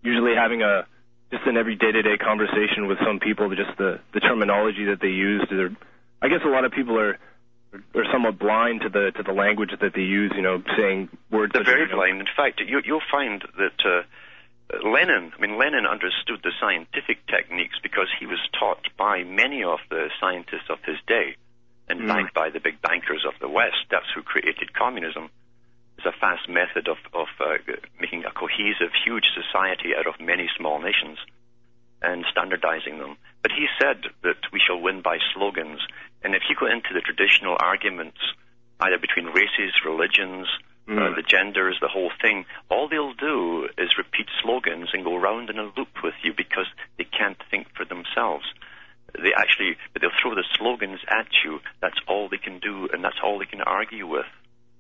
usually 0.02 0.36
having 0.36 0.62
a 0.62 0.86
just 1.32 1.46
an 1.48 1.58
every 1.58 1.76
day-to-day 1.76 2.18
conversation 2.18 2.88
with 2.88 2.98
some 3.06 3.20
people, 3.20 3.50
just 3.56 3.78
the 3.78 4.00
the 4.14 4.20
terminology 4.20 4.86
that 4.86 5.00
they 5.02 5.10
use. 5.10 5.42
I 6.22 6.28
guess 6.28 6.42
a 6.46 6.50
lot 6.50 6.66
of 6.66 6.72
people 6.72 7.00
are 7.00 7.18
are 7.96 8.06
somewhat 8.12 8.38
blind 8.38 8.82
to 8.82 8.90
the 8.90 9.12
to 9.16 9.24
the 9.24 9.34
language 9.34 9.72
that 9.82 9.94
they 9.94 10.02
use. 10.02 10.32
You 10.36 10.42
know, 10.42 10.64
saying 10.78 11.10
words. 11.32 11.54
They're 11.54 11.64
very 11.64 11.88
blind. 11.88 12.20
In 12.20 12.28
fact, 12.36 12.62
you, 12.66 12.82
you'll 12.86 13.08
find 13.12 13.44
that 13.58 13.80
uh, 13.86 14.04
Lenin, 14.88 15.32
I 15.38 15.42
mean, 15.42 15.58
Lenin 15.58 15.86
understood 15.86 16.40
the 16.44 16.52
scientific 16.60 17.26
techniques 17.28 17.78
because 17.82 18.08
he 18.20 18.26
was 18.26 18.40
taught 18.58 18.88
by 18.98 19.24
many 19.24 19.64
of 19.64 19.80
the 19.90 20.10
scientists 20.20 20.70
of 20.70 20.80
his 20.86 20.98
day, 21.08 21.36
and 21.94 22.02
Mm. 22.02 22.08
backed 22.08 22.34
by 22.34 22.50
the 22.50 22.60
big 22.60 22.82
bankers 22.82 23.24
of 23.26 23.34
the 23.40 23.48
West. 23.48 23.86
That's 23.90 24.10
who 24.14 24.24
created 24.24 24.74
communism. 24.74 25.30
It's 25.98 26.08
a 26.08 26.12
fast 26.12 26.50
method 26.50 26.88
of, 26.88 26.98
of 27.14 27.28
uh, 27.40 27.58
making 28.00 28.26
a 28.26 28.32
cohesive, 28.32 28.92
huge 29.06 29.26
society 29.34 29.96
out 29.96 30.08
of 30.08 30.20
many 30.20 30.50
small 30.58 30.80
nations 30.80 31.20
and 32.02 32.26
standardizing 32.32 32.98
them. 33.00 33.16
But 33.44 33.52
he 33.52 33.68
said 33.80 34.08
that 34.24 34.42
we 34.52 34.60
shall 34.60 34.80
win 34.82 35.02
by 35.02 35.20
slogans. 35.34 35.80
And 36.24 36.34
if 36.36 36.44
you 36.50 36.56
go 36.56 36.66
into 36.66 36.94
the 36.94 37.02
traditional 37.02 37.56
arguments, 37.60 38.20
either 38.80 38.98
between 38.98 39.28
races, 39.28 39.74
religions, 39.86 40.48
uh, 40.88 40.92
Mm. 40.92 41.16
the 41.16 41.22
genders, 41.22 41.78
the 41.80 41.88
whole 41.88 42.12
thing, 42.22 42.46
all 42.70 42.90
they'll 42.90 43.14
do 43.14 43.70
is 43.78 43.98
repeat 43.98 44.28
slogans 44.42 44.90
and 44.94 45.06
go 45.06 45.16
round 45.16 45.50
in 45.50 45.58
a 45.60 45.72
loop 45.78 46.04
with 46.04 46.16
you 46.24 46.34
because 46.34 46.68
they 46.98 47.06
can't 47.06 47.42
think 47.50 47.68
for 47.76 47.86
themselves. 47.86 48.46
They 49.14 49.32
actually, 49.38 49.78
but 49.94 50.02
they'll 50.02 50.18
throw 50.22 50.34
the 50.36 50.44
slogans 50.58 51.00
at 51.08 51.28
you. 51.46 51.60
That's 51.82 51.98
all 52.08 52.30
they 52.30 52.38
can 52.38 52.60
do, 52.60 52.90
and 52.92 53.04
that's 53.04 53.18
all 53.24 53.38
they 53.40 53.46
can 53.46 53.62
argue 53.62 54.08
with. 54.08 54.26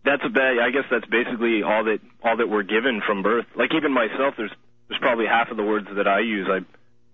that's 0.03 0.23
a 0.25 0.29
bad. 0.29 0.57
I 0.59 0.69
guess 0.71 0.85
that's 0.89 1.05
basically 1.05 1.61
all 1.63 1.83
that 1.85 1.99
all 2.23 2.37
that 2.37 2.49
we're 2.49 2.63
given 2.63 3.01
from 3.05 3.21
birth. 3.23 3.45
Like 3.55 3.73
even 3.73 3.93
myself, 3.93 4.33
there's 4.37 4.51
there's 4.89 4.99
probably 4.99 5.25
half 5.27 5.49
of 5.49 5.57
the 5.57 5.63
words 5.63 5.87
that 5.95 6.07
I 6.07 6.19
use. 6.19 6.47
I 6.49 6.59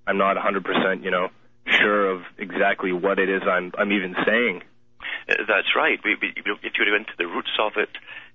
I'm 0.09 0.17
not 0.17 0.37
100% 0.37 1.03
you 1.03 1.11
know 1.11 1.27
sure 1.67 2.09
of 2.09 2.23
exactly 2.39 2.91
what 2.91 3.19
it 3.19 3.29
is 3.29 3.43
I'm 3.45 3.71
I'm 3.77 3.91
even 3.91 4.15
saying. 4.25 4.63
Uh, 5.29 5.35
That's 5.47 5.75
right. 5.75 5.99
We, 6.03 6.15
we, 6.21 6.33
if 6.63 6.73
you 6.77 6.85
go 6.85 6.95
into 6.95 7.13
the 7.17 7.27
roots 7.27 7.51
of 7.59 7.73
it 7.77 7.89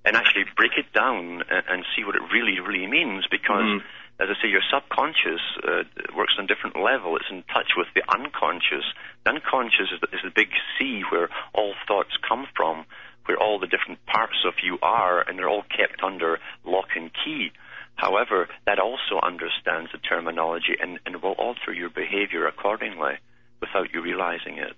and 0.04 0.14
actually 0.16 0.44
break 0.56 0.72
it 0.76 0.92
down 0.94 1.42
and, 1.50 1.64
and 1.68 1.84
see 1.96 2.04
what 2.04 2.14
it 2.14 2.22
really, 2.32 2.60
really 2.60 2.86
means, 2.86 3.24
because, 3.30 3.64
Mhm. 3.64 3.82
As 4.21 4.28
I 4.30 4.35
say, 4.40 4.49
your 4.49 4.62
subconscious 4.71 5.42
uh, 5.66 5.83
works 6.16 6.35
on 6.38 6.44
a 6.44 6.47
different 6.47 6.76
level. 6.76 7.16
It's 7.16 7.30
in 7.30 7.42
touch 7.52 7.75
with 7.76 7.88
the 7.94 8.02
unconscious. 8.06 8.87
The 9.25 9.30
unconscious 9.30 9.90
is 9.90 10.00
the, 10.00 10.09
is 10.14 10.23
the 10.23 10.30
big 10.30 10.50
sea 10.78 11.02
where 11.11 11.28
all 11.52 11.75
thoughts 11.88 12.14
come 12.26 12.47
from, 12.54 12.87
where 13.26 13.37
all 13.37 13.59
the 13.59 13.66
different 13.66 14.04
parts 14.06 14.38
of 14.47 14.54
you 14.62 14.78
are, 14.83 15.21
and 15.26 15.38
they're 15.38 15.49
all 15.49 15.64
kept 15.66 16.02
under 16.02 16.38
lock 16.64 16.94
and 16.94 17.11
key. 17.25 17.50
However, 17.97 18.49
that 18.66 18.78
also 18.78 19.18
understands 19.23 19.90
the 19.90 19.99
terminology 19.99 20.75
and, 20.80 21.00
and 21.06 21.23
will 21.23 21.35
alter 21.38 21.73
your 21.73 21.90
behavior 21.90 22.47
accordingly 22.47 23.14
without 23.61 23.92
you 23.92 24.00
realizing 24.02 24.59
it. 24.59 24.76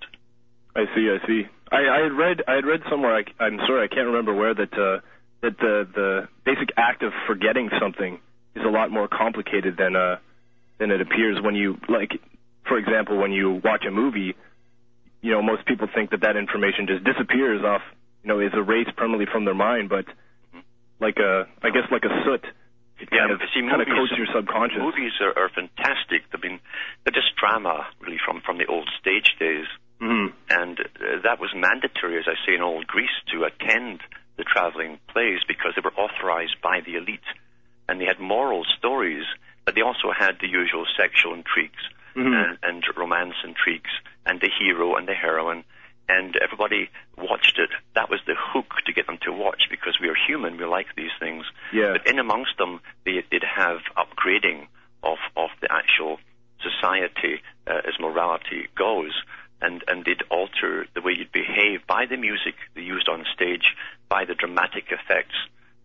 I 0.75 0.85
see. 0.95 1.09
I 1.11 1.27
see. 1.27 1.43
I, 1.73 1.77
I 1.77 2.03
had 2.05 2.13
read. 2.13 2.43
I 2.49 2.55
had 2.55 2.67
read 2.67 2.81
somewhere. 2.89 3.17
I, 3.17 3.25
I'm 3.43 3.59
sorry, 3.67 3.85
I 3.85 3.89
can't 3.89 4.07
remember 4.07 4.35
where 4.35 4.55
that 4.55 4.73
uh, 4.73 5.01
that 5.43 5.59
the 5.59 5.89
the 5.95 6.29
basic 6.45 6.69
act 6.77 7.03
of 7.03 7.13
forgetting 7.27 7.71
something 7.81 8.21
is 8.57 8.65
a 8.65 8.71
lot 8.71 8.91
more 8.91 9.09
complicated 9.09 9.77
than 9.77 9.95
uh 9.97 10.17
than 10.79 10.91
it 10.91 11.01
appears 11.01 11.39
when 11.43 11.55
you 11.55 11.79
like. 11.89 12.13
For 12.69 12.79
example, 12.79 13.17
when 13.19 13.31
you 13.33 13.61
watch 13.63 13.85
a 13.87 13.91
movie, 13.93 14.35
you 15.23 15.31
know 15.33 15.43
most 15.43 15.65
people 15.67 15.87
think 15.95 16.11
that 16.11 16.21
that 16.23 16.37
information 16.37 16.87
just 16.89 17.05
disappears 17.05 17.63
off. 17.63 17.83
You 18.25 18.29
know, 18.35 18.41
is 18.41 18.53
erased 18.55 18.97
permanently 18.97 19.27
from 19.31 19.45
their 19.45 19.55
mind, 19.55 19.89
but 19.89 20.05
like 20.99 21.17
a, 21.19 21.47
I 21.63 21.71
guess 21.71 21.87
like 21.93 22.03
a 22.05 22.13
soot. 22.25 22.43
It 22.99 23.09
Yeah, 23.13 23.29
kind 23.29 23.33
of 23.33 23.41
see, 23.53 23.61
kind 23.61 23.79
of 23.83 23.87
movies- 23.87 24.09
coats 24.09 24.13
your 24.17 24.27
subconscious. 24.35 24.81
Movies 24.81 25.13
are, 25.21 25.37
are 25.37 25.51
fantastic. 25.53 26.25
I 26.33 26.39
mean, 26.41 26.59
they're 27.05 27.13
just 27.13 27.37
drama, 27.37 27.87
really, 28.01 28.17
from 28.25 28.41
from 28.41 28.57
the 28.59 28.67
old 28.67 28.89
stage 28.99 29.37
days. 29.39 29.67
Mhm. 30.01 30.33
And 30.51 30.81
uh, 30.81 31.21
that 31.23 31.39
was 31.39 31.53
mandatory, 31.55 32.19
as 32.19 32.25
I 32.27 32.35
say, 32.45 32.55
in 32.57 32.63
old 32.63 32.87
Greece, 32.89 33.15
to 33.33 33.45
attend 33.45 34.01
the 34.37 34.45
traveling 34.45 34.99
plays 35.13 35.41
because 35.47 35.73
they 35.77 35.83
were 35.85 35.95
authorized 35.97 36.57
by 36.63 36.81
the 36.85 36.97
elite, 36.97 37.25
and 37.89 38.01
they 38.01 38.05
had 38.05 38.19
moral 38.21 38.65
stories, 38.79 39.25
but 39.65 39.75
they 39.75 39.83
also 39.83 40.11
had 40.17 40.39
the 40.41 40.49
usual 40.49 40.87
sexual 40.97 41.35
intrigues 41.35 41.83
Mhm. 42.17 42.35
and, 42.35 42.59
and 42.63 42.85
romance 42.97 43.35
intrigues, 43.45 43.91
and 44.25 44.41
the 44.41 44.49
hero 44.49 44.97
and 44.97 45.07
the 45.07 45.15
heroine. 45.15 45.65
And 46.09 46.37
everybody 46.37 46.89
watched 47.19 47.59
it. 47.59 47.71
That 47.95 48.09
was 48.09 48.21
the 48.27 48.37
hook 48.37 48.75
to 48.87 48.93
get 48.93 49.07
them 49.07 49.19
to 49.23 49.33
watch 49.33 49.65
because 49.69 49.99
we 50.01 50.09
are 50.09 50.15
human. 50.15 50.57
We 50.57 50.65
like 50.65 50.95
these 50.95 51.11
things. 51.19 51.45
Yeah. 51.73 51.93
But 51.93 52.07
in 52.07 52.19
amongst 52.19 52.57
them, 52.59 52.81
they 53.05 53.23
did 53.31 53.43
have 53.43 53.81
upgrading 53.97 54.69
of, 55.03 55.19
of 55.37 55.51
the 55.61 55.71
actual 55.71 56.19
society 56.63 57.43
uh, 57.67 57.83
as 57.87 57.99
morality 58.01 58.69
goes, 58.77 59.13
and, 59.61 59.83
and 59.89 60.05
did 60.05 60.23
alter 60.31 60.87
the 60.95 61.01
way 61.03 61.13
you'd 61.13 61.33
behave 61.33 61.87
by 61.87 62.07
the 62.07 62.17
music 62.17 62.55
they 62.75 62.83
used 62.83 63.09
on 63.09 63.25
stage, 63.35 63.75
by 64.09 64.25
the 64.25 64.35
dramatic 64.35 64.93
effects 64.93 65.35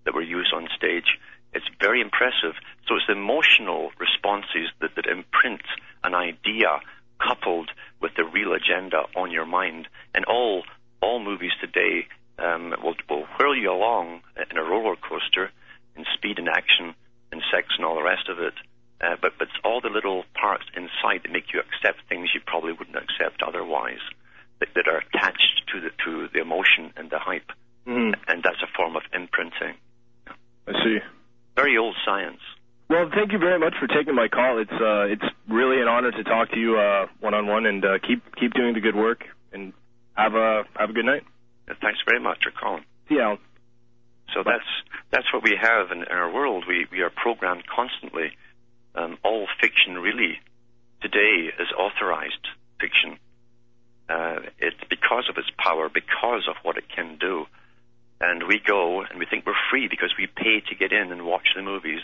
that 0.05 0.13
were 0.13 0.21
used 0.21 0.53
on 0.53 0.67
stage. 0.75 1.17
It's 1.53 1.65
very 1.79 2.01
impressive. 2.01 2.55
So 2.87 2.95
it's 2.95 3.09
emotional 3.09 3.91
responses 3.99 4.69
that, 4.79 4.95
that 4.95 5.05
imprint 5.05 5.61
an 6.03 6.15
idea 6.15 6.79
coupled 7.19 7.69
with 8.01 8.11
the 8.15 8.23
real 8.23 8.53
agenda 8.53 9.03
on 9.15 9.31
your 9.31 9.45
mind. 9.45 9.87
And 10.15 10.25
all 10.25 10.63
all 11.01 11.19
movies 11.19 11.51
today 11.59 12.07
um, 12.39 12.73
will, 12.83 12.95
will 13.09 13.25
whirl 13.37 13.55
you 13.55 13.71
along 13.71 14.21
in 14.49 14.57
a 14.57 14.63
roller 14.63 14.95
coaster 14.95 15.51
in 15.95 16.05
speed 16.15 16.37
and 16.39 16.47
action 16.49 16.93
and 17.31 17.41
sex 17.51 17.67
and 17.77 17.85
all 17.85 17.95
the 17.95 18.03
rest 18.03 18.29
of 18.29 18.39
it. 18.39 18.53
Uh, 19.01 19.15
but 19.21 19.33
but 19.37 19.47
it's 19.47 19.57
all 19.63 19.81
the 19.81 19.89
little 19.89 20.23
parts 20.33 20.65
inside 20.75 21.21
that 21.23 21.31
make 21.31 21.53
you 21.53 21.59
accept 21.59 21.99
things 22.07 22.29
you 22.33 22.41
probably 22.45 22.71
wouldn't 22.71 22.95
accept 22.97 23.41
otherwise, 23.41 24.01
that, 24.59 24.69
that 24.75 24.87
are 24.87 24.97
attached 25.09 25.63
to 25.73 25.81
the 25.81 25.89
to 26.05 26.27
the 26.33 26.39
emotion 26.39 26.93
and 26.95 27.09
the 27.09 27.17
hype, 27.19 27.51
Mhm. 27.87 28.13
and 28.27 28.43
that's 28.43 28.61
a 28.61 28.67
form 28.77 28.95
of 28.95 29.01
imprinting. 29.13 29.75
I 30.67 30.73
see. 30.83 30.99
Very 31.55 31.77
old 31.77 31.95
science. 32.05 32.39
Well, 32.89 33.09
thank 33.13 33.31
you 33.31 33.39
very 33.39 33.59
much 33.59 33.73
for 33.79 33.87
taking 33.87 34.15
my 34.15 34.27
call. 34.27 34.59
It's 34.59 34.71
uh, 34.71 35.07
it's 35.07 35.23
really 35.47 35.81
an 35.81 35.87
honor 35.87 36.11
to 36.11 36.23
talk 36.23 36.51
to 36.51 36.59
you 36.59 36.75
one 37.19 37.33
on 37.33 37.47
one, 37.47 37.65
and 37.65 37.83
uh, 37.85 37.99
keep 38.05 38.23
keep 38.35 38.53
doing 38.53 38.73
the 38.73 38.81
good 38.81 38.95
work. 38.95 39.23
And 39.53 39.73
have 40.13 40.33
a 40.35 40.63
have 40.75 40.89
a 40.89 40.93
good 40.93 41.05
night. 41.05 41.23
Thanks 41.81 41.99
very 42.05 42.19
much 42.19 42.39
for 42.43 42.51
calling. 42.51 42.83
See 43.07 43.15
you, 43.15 43.21
Alan. 43.21 43.37
So 44.33 44.43
that's 44.45 44.67
that's 45.11 45.31
what 45.33 45.43
we 45.43 45.57
have 45.59 45.91
in, 45.91 46.03
in 46.03 46.11
our 46.11 46.31
world. 46.31 46.65
We 46.67 46.85
we 46.91 47.01
are 47.01 47.09
programmed 47.09 47.63
constantly. 47.67 48.31
Um, 48.93 49.17
all 49.23 49.47
fiction 49.61 49.95
really 49.97 50.39
today 51.01 51.49
is 51.59 51.67
authorized 51.77 52.47
fiction. 52.79 53.17
Uh, 54.09 54.39
it's 54.59 54.83
because 54.89 55.29
of 55.29 55.37
its 55.37 55.49
power, 55.57 55.87
because 55.87 56.47
of 56.49 56.55
what 56.63 56.77
it 56.77 56.83
can 56.93 57.17
do. 57.17 57.45
And 58.21 58.47
we 58.47 58.61
go 58.61 59.01
and 59.01 59.17
we 59.17 59.25
think 59.25 59.47
we're 59.47 59.67
free 59.71 59.87
because 59.89 60.13
we 60.17 60.27
pay 60.27 60.61
to 60.69 60.75
get 60.75 60.93
in 60.93 61.11
and 61.11 61.25
watch 61.25 61.49
the 61.55 61.63
movies. 61.63 62.01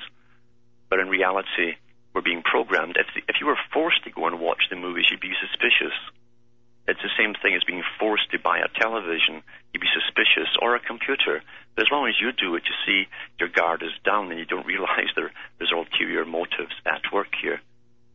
But 0.89 0.99
in 0.99 1.09
reality, 1.09 1.77
we're 2.13 2.25
being 2.25 2.41
programmed. 2.41 2.97
If, 2.97 3.05
if 3.29 3.35
you 3.39 3.45
were 3.45 3.59
forced 3.71 4.03
to 4.05 4.09
go 4.09 4.25
and 4.25 4.39
watch 4.39 4.65
the 4.71 4.75
movies, 4.75 5.05
you'd 5.11 5.21
be 5.21 5.37
suspicious. 5.37 5.93
It's 6.87 7.03
the 7.03 7.13
same 7.19 7.35
thing 7.35 7.53
as 7.53 7.63
being 7.63 7.83
forced 7.99 8.31
to 8.31 8.39
buy 8.39 8.57
a 8.57 8.79
television. 8.81 9.43
You'd 9.71 9.85
be 9.85 9.93
suspicious, 9.93 10.49
or 10.59 10.75
a 10.75 10.79
computer. 10.79 11.43
But 11.75 11.85
as 11.85 11.91
long 11.91 12.07
as 12.09 12.15
you 12.19 12.31
do 12.31 12.55
it, 12.55 12.63
you 12.65 12.73
see 12.87 13.09
your 13.39 13.49
guard 13.49 13.83
is 13.83 13.93
down 14.03 14.31
and 14.31 14.39
you 14.39 14.45
don't 14.45 14.65
realize 14.73 15.13
there, 15.15 15.31
there's 15.59 15.75
ulterior 15.75 16.25
motives 16.25 16.73
at 16.87 17.13
work 17.13 17.37
here. 17.39 17.61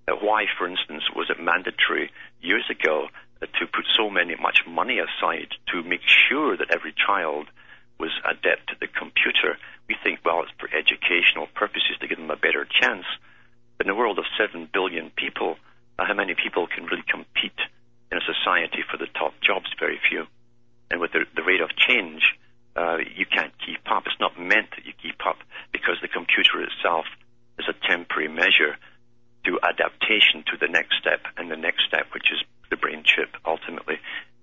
Why, 0.08 0.46
for 0.58 0.66
instance, 0.66 1.04
was 1.14 1.30
it 1.30 1.38
mandatory 1.40 2.10
years 2.40 2.64
ago 2.68 3.06
to 3.40 3.66
put 3.66 3.86
so 3.96 4.10
many 4.10 4.34
much 4.34 4.66
money 4.66 4.98
aside 4.98 5.54
to 5.70 5.82
make 5.82 6.02
sure 6.02 6.56
that 6.56 6.74
every 6.74 6.94
child 7.06 7.46
was 8.02 8.10
adept 8.26 8.74
at 8.74 8.80
the 8.82 8.90
computer? 8.90 9.54
We 9.86 9.94
think, 10.02 10.18
well, 10.26 10.42
it's 10.42 10.50
for 10.58 10.66
educational 10.74 11.46
purposes 11.54 11.94
to 12.02 12.08
give 12.10 12.18
them 12.18 12.34
a 12.34 12.36
better 12.36 12.66
chance. 12.66 13.06
But 13.78 13.86
in 13.86 13.94
a 13.94 13.98
world 13.98 14.18
of 14.18 14.26
seven 14.34 14.66
billion 14.66 15.14
people, 15.14 15.54
uh, 15.98 16.10
how 16.10 16.14
many 16.14 16.34
people 16.34 16.66
can 16.66 16.90
really 16.90 17.06
compete 17.06 17.62
in 18.10 18.18
a 18.18 18.26
society 18.26 18.82
for 18.90 18.98
the 18.98 19.06
top 19.14 19.38
jobs? 19.40 19.70
Very 19.78 20.00
few. 20.10 20.26
And 20.90 21.00
with 21.00 21.12
the, 21.12 21.24
the 21.38 21.46
rate 21.46 21.62
of 21.62 21.70
change, 21.78 22.22
uh, 22.74 22.98
you 23.14 23.24
can't 23.24 23.54
keep 23.64 23.86
up. 23.86 24.02
It's 24.06 24.18
not 24.18 24.34
meant 24.34 24.74
that 24.74 24.84
you 24.84 24.92
keep 24.98 25.22
up 25.24 25.38
because 25.70 26.02
the 26.02 26.08
computer 26.10 26.58
itself 26.58 27.06
is 27.58 27.70
a 27.70 27.86
temporary 27.86 28.28
measure 28.28 28.76
to 29.46 29.58
adaptation 29.62 30.42
to 30.50 30.58
the 30.58 30.68
next 30.68 30.98
step 30.98 31.22
and 31.36 31.50
the 31.50 31.56
next 31.56 31.86
step, 31.86 32.06
which 32.14 32.34
is 32.34 32.42
the 32.70 32.76
brain 32.76 33.02
chip 33.04 33.30
ultimately. 33.46 33.98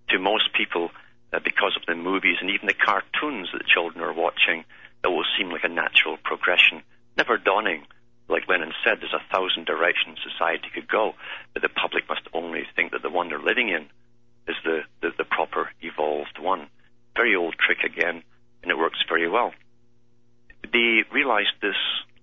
To 0.09 0.19
most 0.19 0.53
people, 0.53 0.91
uh, 1.33 1.39
because 1.43 1.77
of 1.77 1.85
the 1.87 1.95
movies 1.95 2.37
and 2.41 2.49
even 2.49 2.67
the 2.67 2.73
cartoons 2.73 3.49
that 3.53 3.65
children 3.67 4.03
are 4.03 4.13
watching, 4.13 4.63
it 5.03 5.07
will 5.07 5.25
seem 5.37 5.49
like 5.49 5.63
a 5.63 5.69
natural 5.69 6.17
progression, 6.23 6.81
never 7.17 7.37
dawning 7.37 7.85
like 8.29 8.47
Lenin 8.47 8.71
said, 8.83 8.99
there's 9.01 9.13
a 9.13 9.33
thousand 9.33 9.65
directions 9.65 10.19
society 10.23 10.67
could 10.73 10.87
go, 10.87 11.15
but 11.53 11.63
the 11.63 11.69
public 11.69 12.07
must 12.07 12.21
only 12.31 12.63
think 12.75 12.91
that 12.91 13.01
the 13.01 13.09
one 13.09 13.27
they're 13.27 13.39
living 13.39 13.69
in 13.69 13.89
is 14.47 14.55
the, 14.63 14.81
the, 15.01 15.09
the 15.17 15.23
proper 15.23 15.71
evolved 15.81 16.37
one. 16.39 16.67
Very 17.15 17.35
old 17.35 17.55
trick 17.57 17.79
again, 17.83 18.23
and 18.61 18.71
it 18.71 18.77
works 18.77 18.99
very 19.09 19.27
well. 19.27 19.51
They 20.71 21.03
realized 21.11 21.53
this 21.61 21.75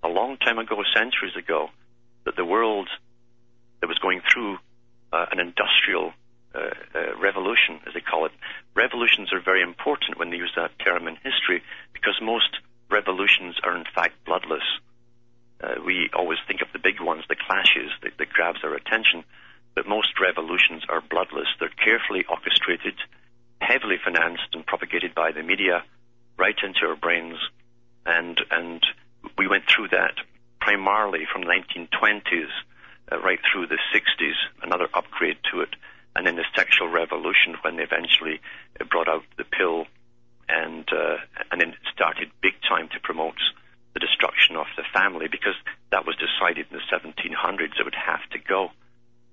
a 0.02 0.08
long 0.08 0.36
time 0.36 0.58
ago, 0.58 0.82
centuries 0.94 1.34
ago, 1.36 1.70
that 2.24 2.36
the 2.36 2.44
world 2.44 2.88
that 3.80 3.88
was 3.88 3.98
going 3.98 4.22
through 4.32 4.58
uh, 5.12 5.26
an 5.32 5.40
industrial 5.40 6.12
uh, 6.54 6.70
uh, 6.94 7.18
revolution, 7.20 7.80
as 7.86 7.94
they 7.94 8.00
call 8.00 8.26
it. 8.26 8.32
Revolutions 8.86 9.32
are 9.32 9.40
very 9.40 9.62
important 9.62 10.16
when 10.16 10.30
they 10.30 10.36
use 10.36 10.52
that 10.54 10.78
term 10.78 11.08
in 11.08 11.16
history 11.16 11.60
because 11.92 12.20
most 12.22 12.60
revolutions 12.88 13.56
are 13.64 13.76
in 13.76 13.84
fact 13.92 14.14
bloodless. 14.24 14.62
Uh, 15.60 15.74
we 15.84 16.08
always 16.14 16.38
think 16.46 16.60
of 16.62 16.68
the 16.72 16.78
big 16.78 17.00
ones, 17.00 17.24
the 17.28 17.34
clashes 17.34 17.90
that, 18.04 18.16
that 18.16 18.32
grabs 18.32 18.62
our 18.62 18.74
attention, 18.74 19.24
but 19.74 19.88
most 19.88 20.20
revolutions 20.20 20.84
are 20.88 21.00
bloodless. 21.00 21.48
They're 21.58 21.82
carefully 21.82 22.24
orchestrated, 22.30 22.94
heavily 23.60 23.96
financed 23.98 24.54
and 24.54 24.64
propagated 24.64 25.16
by 25.16 25.32
the 25.32 25.42
media 25.42 25.82
right 26.38 26.58
into 26.62 26.86
our 26.86 26.94
brains, 26.94 27.38
and 28.04 28.40
and 28.52 28.86
we 29.36 29.48
went 29.48 29.64
through 29.68 29.88
that 29.88 30.14
primarily 30.60 31.26
from 31.32 31.42
the 31.42 31.48
1920s 31.48 32.54
uh, 33.10 33.18
right 33.18 33.40
through 33.50 33.66
the 33.66 33.80
60s, 33.92 34.38
another 34.62 34.86
upgrade 34.94 35.38
to 35.50 35.62
it, 35.62 35.74
and 36.16 36.26
then 36.26 36.36
the 36.36 36.44
sexual 36.56 36.88
revolution 36.88 37.54
when 37.62 37.76
they 37.76 37.84
eventually 37.84 38.40
uh, 38.80 38.84
brought 38.84 39.08
out 39.08 39.22
the 39.36 39.44
pill 39.44 39.86
and 40.48 40.88
uh, 40.92 41.16
and 41.50 41.60
then 41.60 41.74
started 41.92 42.30
big 42.40 42.54
time 42.68 42.88
to 42.88 43.00
promote 43.00 43.38
the 43.94 44.00
destruction 44.00 44.56
of 44.56 44.66
the 44.76 44.84
family 44.92 45.28
because 45.30 45.54
that 45.90 46.06
was 46.06 46.16
decided 46.16 46.66
in 46.70 46.76
the 46.76 46.86
1700s 46.90 47.78
it 47.78 47.84
would 47.84 47.94
have 47.94 48.24
to 48.30 48.38
go. 48.38 48.70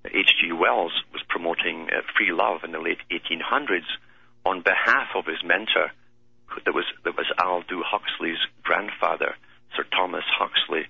H.G. 0.04 0.52
Wells 0.52 0.92
was 1.12 1.22
promoting 1.28 1.88
uh, 1.88 2.02
free 2.16 2.32
love 2.32 2.60
in 2.64 2.72
the 2.72 2.78
late 2.78 3.00
1800s 3.10 3.88
on 4.44 4.60
behalf 4.60 5.08
of 5.16 5.24
his 5.24 5.42
mentor, 5.42 5.90
that 6.64 6.74
was 6.74 6.84
that 7.04 7.16
was 7.16 7.26
Aldous 7.42 7.84
Huxley's 7.84 8.38
grandfather, 8.62 9.34
Sir 9.76 9.84
Thomas 9.90 10.24
Huxley, 10.38 10.86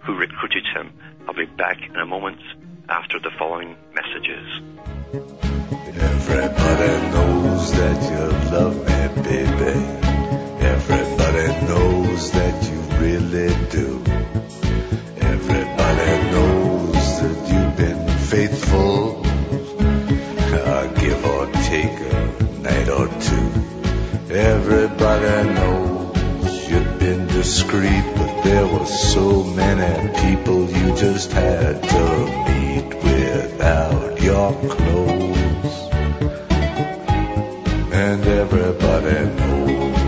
who 0.00 0.14
recruited 0.14 0.64
him. 0.66 0.92
I'll 1.26 1.34
be 1.34 1.46
back 1.46 1.78
in 1.82 1.96
a 1.96 2.06
moment 2.06 2.40
after 2.88 3.18
the 3.20 3.30
following 3.38 3.76
messages. 3.94 4.46
Everybody 6.00 6.92
knows 7.12 7.72
that 7.72 7.98
you 8.10 8.24
love 8.52 8.76
me, 8.76 9.22
baby. 9.22 9.74
Everybody 10.64 11.46
knows 11.66 12.30
that 12.32 12.56
you 12.70 12.78
really 12.98 13.50
do. 13.68 14.02
Everybody 15.20 16.30
knows 16.32 17.20
that 17.20 17.38
you've 17.50 17.76
been 17.76 18.08
faithful. 18.18 19.22
Uh, 20.50 20.86
give 20.94 21.24
or 21.24 21.46
take 21.72 21.98
a 22.00 22.42
night 22.62 22.88
or 22.88 23.08
two. 23.28 24.34
Everybody 24.34 25.48
knows 25.54 26.68
you've 26.70 26.98
been 26.98 27.26
discreet, 27.26 28.04
but 28.16 28.42
there 28.42 28.66
were 28.66 28.86
so 28.86 29.44
many 29.44 30.08
people 30.22 30.68
you 30.70 30.94
just 30.96 31.32
had 31.32 31.82
to 31.82 32.47
meet 33.28 33.42
without 33.42 34.20
your 34.22 34.52
clothes. 34.52 35.74
And 37.92 38.24
everybody 38.24 39.24
knows. 39.38 39.98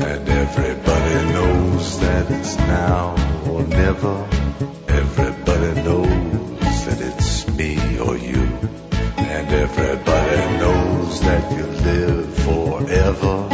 And 0.00 0.28
everybody 0.28 1.32
knows 1.32 2.00
that 2.00 2.30
it's 2.30 2.56
now 2.58 3.14
or 3.50 3.62
never. 3.62 4.28
Everybody 4.88 5.82
knows 5.82 6.86
that 6.86 7.00
it's 7.00 7.48
me 7.48 7.98
or 7.98 8.16
you. 8.16 8.42
And 9.16 9.48
everybody 9.48 10.58
knows 10.58 11.20
that 11.20 11.52
you 11.56 11.66
live 11.66 12.34
forever. 12.38 13.53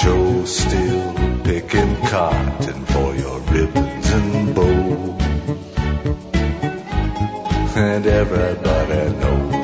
Still 0.00 1.12
picking 1.44 1.94
cotton 2.06 2.86
for 2.86 3.14
your 3.14 3.38
ribbons 3.40 4.10
and 4.10 4.54
bows. 4.54 5.22
And 7.76 8.06
everybody 8.06 9.18
knows. 9.18 9.54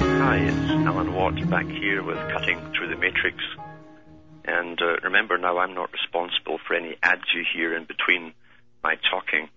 Hi, 0.00 0.36
it's 0.36 0.70
Alan 0.86 1.14
Watt 1.14 1.48
back 1.48 1.66
here 1.66 2.02
with 2.02 2.18
Cutting 2.30 2.60
Through 2.72 2.90
the 2.90 2.96
Matrix. 2.96 3.38
And 4.44 4.78
uh, 4.82 4.96
remember 5.02 5.38
now, 5.38 5.56
I'm 5.56 5.72
not 5.74 5.90
responsible 5.90 6.58
for 6.66 6.74
any 6.74 6.98
ads 7.02 7.24
you 7.34 7.42
hear 7.54 7.74
in 7.74 7.84
between 7.86 8.34
my 8.84 8.96
talking. 9.10 9.48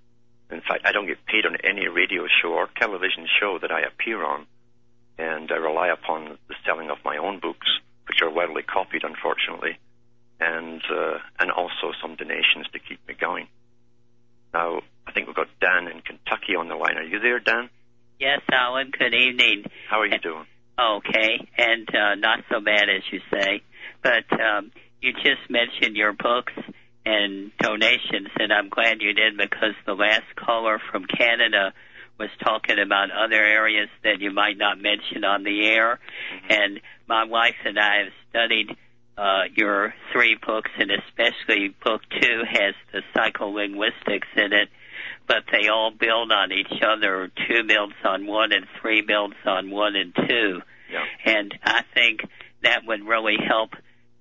In 0.49 0.61
fact, 0.61 0.85
I 0.85 0.93
don't 0.93 1.07
get 1.07 1.25
paid 1.25 1.45
on 1.45 1.57
any 1.65 1.89
radio 1.89 2.27
show 2.41 2.53
or 2.53 2.69
television 2.79 3.27
show 3.41 3.59
that 3.61 3.71
I 3.73 3.81
appear 3.81 4.25
on. 4.25 4.47
And 5.17 5.51
I 5.51 5.55
rely 5.55 5.89
upon 5.89 6.37
the 6.47 6.55
selling 6.65 6.89
of 6.89 6.97
my 7.03 7.17
own 7.17 7.39
books, 7.41 7.67
which 8.11 8.21
are 8.21 8.29
widely 8.29 8.61
copied, 8.61 9.03
unfortunately, 9.05 9.79
and 10.41 10.81
uh, 10.91 11.17
and 11.39 11.49
also 11.49 11.93
some 12.01 12.15
donations 12.15 12.67
to 12.73 12.79
keep 12.79 12.99
me 13.07 13.13
going. 13.13 13.47
Now, 14.53 14.81
I 15.07 15.13
think 15.13 15.27
we've 15.27 15.35
got 15.35 15.47
Dan 15.61 15.87
in 15.87 16.01
Kentucky 16.01 16.55
on 16.59 16.67
the 16.67 16.75
line. 16.75 16.97
Are 16.97 17.03
you 17.03 17.19
there, 17.21 17.39
Dan? 17.39 17.69
Yes, 18.19 18.41
Alan. 18.51 18.91
Good 18.91 19.13
evening. 19.13 19.63
How 19.89 20.01
are 20.01 20.07
you 20.07 20.19
doing? 20.19 20.45
Okay, 20.77 21.47
and 21.57 21.87
uh, 21.95 22.15
not 22.15 22.39
so 22.51 22.59
bad 22.59 22.89
as 22.89 23.03
you 23.13 23.21
say. 23.31 23.61
But 24.03 24.27
um, 24.37 24.71
you 24.99 25.13
just 25.13 25.49
mentioned 25.49 25.95
your 25.95 26.11
books 26.11 26.53
and 27.05 27.51
donations, 27.59 28.27
and 28.37 28.51
I'm 28.51 28.67
glad 28.67 28.99
you 28.99 29.13
did 29.13 29.37
because 29.37 29.75
the 29.85 29.93
last 29.93 30.35
caller 30.35 30.81
from 30.91 31.05
Canada 31.05 31.71
was 32.19 32.29
talking 32.43 32.77
about 32.79 33.09
other 33.11 33.43
areas 33.43 33.89
that 34.03 34.21
you 34.21 34.31
might 34.31 34.57
not 34.57 34.79
mention 34.79 35.23
on 35.23 35.43
the 35.43 35.65
air. 35.65 35.99
And 36.49 36.79
my 37.07 37.23
wife 37.25 37.55
and 37.65 37.79
I 37.79 38.03
have 38.03 38.13
studied 38.29 38.77
uh, 39.17 39.43
your 39.55 39.93
three 40.11 40.35
books, 40.35 40.71
and 40.77 40.91
especially 40.91 41.75
book 41.83 42.01
two 42.09 42.43
has 42.49 42.75
the 42.91 43.01
psycholinguistics 43.15 44.35
in 44.35 44.53
it, 44.53 44.69
but 45.27 45.43
they 45.51 45.67
all 45.67 45.91
build 45.91 46.31
on 46.31 46.51
each 46.51 46.81
other. 46.81 47.31
Two 47.47 47.63
builds 47.63 47.95
on 48.03 48.25
one, 48.25 48.51
and 48.51 48.65
three 48.81 49.01
builds 49.01 49.35
on 49.45 49.69
one 49.69 49.95
and 49.95 50.15
two. 50.15 50.61
Yeah. 50.91 51.05
And 51.25 51.53
I 51.63 51.83
think 51.93 52.21
that 52.63 52.81
would 52.85 53.05
really 53.05 53.37
help 53.47 53.71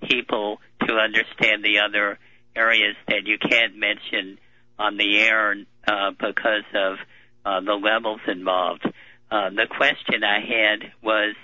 people 0.09 0.61
to 0.87 0.95
understand 0.95 1.65
the 1.65 1.81
other 1.87 2.19
areas 2.57 2.97
that 3.09 3.27
you 3.27 3.39
can't 3.39 3.77
mention 3.77 4.39
on 4.79 4.97
the 4.97 5.19
air 5.19 5.55
uh, 5.87 6.11
because 6.19 6.65
of 6.75 6.99
uh, 7.45 7.61
the 7.61 7.75
levels 7.75 8.21
involved. 8.27 8.85
Uh, 9.31 9.51
the 9.51 9.67
question 9.71 10.25
I 10.25 10.41
had 10.41 10.93
was 11.03 11.35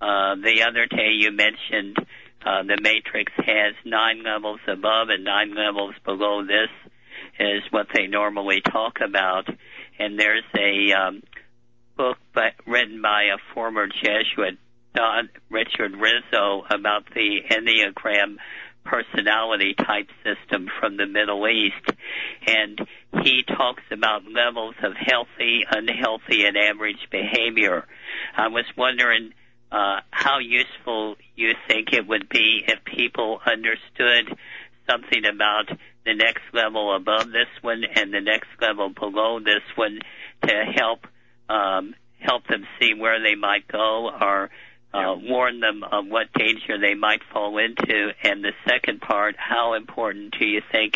uh, 0.00 0.34
the 0.42 0.64
other 0.68 0.86
day 0.86 1.12
you 1.14 1.30
mentioned 1.32 1.96
uh, 2.44 2.62
the 2.62 2.78
matrix 2.80 3.32
has 3.36 3.74
nine 3.84 4.22
levels 4.22 4.60
above 4.66 5.08
and 5.08 5.24
nine 5.24 5.54
levels 5.54 5.94
below. 6.04 6.44
This 6.44 6.70
is 7.38 7.62
what 7.70 7.86
they 7.94 8.06
normally 8.06 8.60
talk 8.60 8.98
about, 9.04 9.48
and 9.98 10.18
there's 10.18 10.44
a 10.56 10.92
um, 10.92 11.22
book 11.96 12.18
by, 12.34 12.50
written 12.66 13.02
by 13.02 13.24
a 13.34 13.54
former 13.54 13.86
Jesuit, 13.86 14.58
Don 14.94 15.28
Richard 15.50 15.92
Riso, 15.96 16.64
about 16.70 17.04
the 17.14 17.40
Enneagram 17.50 18.36
personality 18.88 19.74
type 19.74 20.08
system 20.24 20.68
from 20.80 20.96
the 20.96 21.06
Middle 21.06 21.46
East. 21.46 21.92
And 22.46 22.80
he 23.22 23.42
talks 23.42 23.82
about 23.90 24.22
levels 24.24 24.74
of 24.82 24.92
healthy, 24.94 25.64
unhealthy, 25.70 26.44
and 26.46 26.56
average 26.56 27.08
behavior. 27.10 27.86
I 28.36 28.48
was 28.48 28.64
wondering 28.76 29.32
uh, 29.70 30.00
how 30.10 30.38
useful 30.38 31.16
you 31.36 31.52
think 31.68 31.92
it 31.92 32.06
would 32.06 32.28
be 32.28 32.64
if 32.66 32.84
people 32.84 33.40
understood 33.44 34.36
something 34.88 35.24
about 35.26 35.68
the 36.06 36.14
next 36.14 36.42
level 36.54 36.96
above 36.96 37.26
this 37.26 37.48
one 37.60 37.84
and 37.84 38.12
the 38.12 38.22
next 38.22 38.48
level 38.62 38.88
below 38.88 39.38
this 39.40 39.62
one 39.76 39.98
to 40.42 40.54
help 40.74 41.06
um, 41.50 41.94
help 42.18 42.46
them 42.46 42.66
see 42.80 42.94
where 42.94 43.22
they 43.22 43.34
might 43.34 43.68
go 43.68 44.10
or 44.20 44.50
uh, 44.92 45.14
warn 45.20 45.60
them 45.60 45.82
of 45.82 46.06
what 46.06 46.32
danger 46.32 46.78
they 46.80 46.94
might 46.94 47.20
fall 47.32 47.58
into. 47.58 48.10
And 48.22 48.42
the 48.42 48.52
second 48.66 49.00
part, 49.00 49.36
how 49.38 49.74
important 49.74 50.34
do 50.38 50.46
you 50.46 50.62
think 50.72 50.94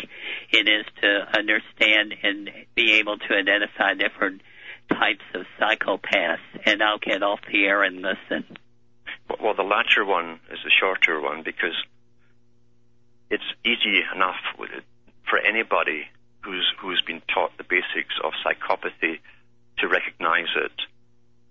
it 0.51 0.67
is 0.67 0.85
to 1.01 1.37
understand 1.37 2.15
and 2.23 2.49
be 2.75 2.93
able 2.93 3.17
to 3.17 3.33
identify 3.33 3.93
different 3.93 4.41
types 4.89 5.23
of 5.35 5.45
psychopaths? 5.59 6.39
And 6.65 6.81
I'll 6.81 6.99
get 6.99 7.23
off 7.23 7.39
the 7.51 7.65
air 7.65 7.83
and 7.83 7.97
listen. 7.97 8.57
Well, 9.39 9.55
the 9.55 9.63
latter 9.63 10.05
one 10.05 10.39
is 10.51 10.59
the 10.63 10.71
shorter 10.79 11.21
one 11.21 11.43
because 11.43 11.75
it's 13.29 13.43
easy 13.65 14.01
enough 14.13 14.35
for 15.29 15.39
anybody 15.39 16.05
who's 16.41 16.71
who's 16.79 17.01
been 17.05 17.21
taught 17.33 17.57
the 17.57 17.63
basics 17.63 18.15
of 18.23 18.33
psychopathy 18.45 19.19
to 19.79 19.87
recognize 19.87 20.51
it. 20.55 20.71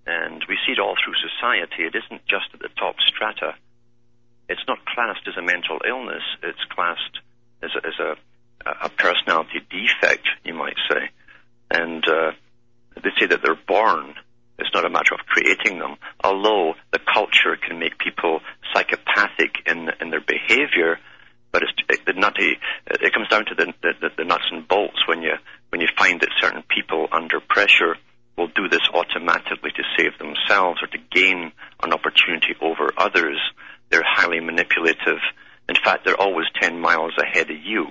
And 0.07 0.45
we 0.49 0.59
see 0.67 0.73
it 0.73 0.81
all 0.81 0.97
through 0.99 1.15
society. 1.15 1.85
It 1.85 1.95
isn't 1.95 2.27
just 2.27 2.51
at 2.55 2.61
the 2.61 2.71
top 2.79 2.97
strata. 3.07 3.55
It's 4.49 4.63
not 4.67 4.85
classed 4.85 5.27
as 5.29 5.37
a 5.37 5.43
mental 5.43 5.79
illness. 5.87 6.23
It's 6.43 6.65
classed 6.71 7.21
as 7.63 7.71
a, 7.77 7.87
as 7.87 7.95
a, 8.01 8.17
a 8.87 8.89
personality 8.91 9.61
defect, 9.71 10.27
you 10.45 10.55
might 10.55 10.77
say. 10.91 11.11
And 11.71 12.07
uh, 12.07 12.33
they 12.97 13.11
say 13.19 13.27
that 13.27 13.41
they're 13.43 13.55
born. 13.55 14.15
It's 14.59 14.75
not 14.75 14.85
a 14.85 14.91
matter 14.91 15.15
of 15.15 15.21
creating 15.27 15.79
them. 15.79 15.97
Although 16.23 16.75
the 16.93 16.99
culture 16.99 17.57
can 17.57 17.79
make 17.79 17.99
people 17.99 18.41
psychopathic 18.75 19.55
in 19.67 19.89
in 20.01 20.11
their 20.11 20.21
behavior, 20.21 20.99
but 21.51 21.63
it's 21.63 21.73
it, 21.89 22.05
the 22.07 22.13
nutty. 22.13 22.59
It 22.87 23.13
comes 23.13 23.29
down 23.29 23.47
to 23.47 23.55
the, 23.55 23.73
the 23.83 24.11
the 24.19 24.25
nuts 24.25 24.45
and 24.51 24.67
bolts 24.69 25.07
when 25.09 25.23
you 25.23 25.35
when 25.71 25.81
you 25.81 25.89
find 25.97 26.21
that 26.21 26.29
certain 26.41 26.63
people 26.69 27.09
under 27.11 27.41
pressure 27.41 27.97
will 28.37 28.49
do 28.49 28.69
this 28.69 28.81
automatically 28.95 29.71
to 29.73 29.83
save 29.97 30.19
themselves 30.19 30.81
or 30.83 30.87
to 30.89 30.99
gain 31.11 31.53
an 31.83 31.93
opportunity 31.93 32.55
over 32.61 32.93
others. 32.97 33.39
They're 33.91 34.05
highly 34.05 34.41
manipulative. 34.41 35.19
In 35.69 35.77
fact, 35.77 36.05
they're 36.05 36.21
always 36.21 36.47
10 36.61 36.81
miles 36.81 37.13
ahead 37.19 37.51
of 37.51 37.57
you 37.63 37.89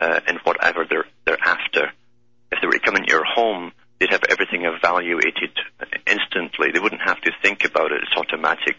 uh, 0.00 0.20
in 0.28 0.36
whatever 0.44 0.84
they're, 0.88 1.06
they're 1.24 1.42
after. 1.44 1.92
If 2.50 2.60
they 2.60 2.66
were 2.66 2.74
to 2.74 2.80
come 2.80 2.96
into 2.96 3.12
your 3.12 3.24
home, 3.24 3.72
they'd 3.98 4.10
have 4.10 4.24
everything 4.28 4.64
evaluated 4.64 5.50
instantly. 6.06 6.70
They 6.72 6.80
wouldn't 6.80 7.02
have 7.02 7.20
to 7.22 7.32
think 7.42 7.64
about 7.64 7.92
it. 7.92 8.02
It's 8.02 8.16
automatic. 8.16 8.76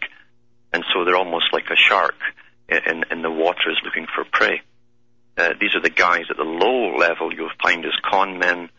And 0.72 0.84
so 0.92 1.04
they're 1.04 1.16
almost 1.16 1.46
like 1.52 1.70
a 1.70 1.76
shark 1.76 2.16
in, 2.68 3.04
in 3.10 3.22
the 3.22 3.30
waters 3.30 3.80
looking 3.84 4.06
for 4.14 4.24
prey. 4.24 4.62
Uh, 5.36 5.50
these 5.60 5.74
are 5.74 5.80
the 5.80 5.90
guys 5.90 6.24
at 6.30 6.36
the 6.36 6.44
low 6.44 6.96
level 6.96 7.32
you'll 7.34 7.50
find 7.62 7.84
as 7.84 7.92
con 8.08 8.38
men, 8.38 8.70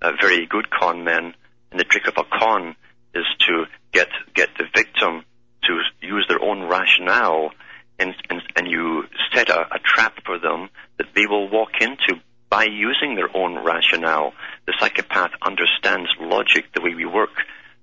uh, 0.00 0.12
very 0.20 0.46
good 0.46 0.70
con 0.70 1.02
men, 1.04 1.34
and 1.74 1.80
the 1.80 1.84
trick 1.84 2.06
of 2.06 2.14
a 2.16 2.38
con 2.38 2.76
is 3.16 3.24
to 3.40 3.64
get 3.90 4.08
get 4.32 4.48
the 4.56 4.64
victim 4.72 5.24
to 5.64 5.80
use 6.00 6.24
their 6.28 6.40
own 6.40 6.62
rationale, 6.68 7.50
and 7.98 8.14
and, 8.30 8.42
and 8.54 8.68
you 8.68 9.02
set 9.34 9.48
a, 9.48 9.74
a 9.74 9.78
trap 9.82 10.14
for 10.24 10.38
them 10.38 10.70
that 10.98 11.08
they 11.16 11.26
will 11.26 11.48
walk 11.50 11.80
into 11.80 12.22
by 12.48 12.64
using 12.64 13.16
their 13.16 13.36
own 13.36 13.58
rationale. 13.64 14.32
The 14.66 14.74
psychopath 14.78 15.32
understands 15.44 16.10
logic 16.20 16.66
the 16.72 16.80
way 16.80 16.94
we 16.94 17.06
work. 17.06 17.34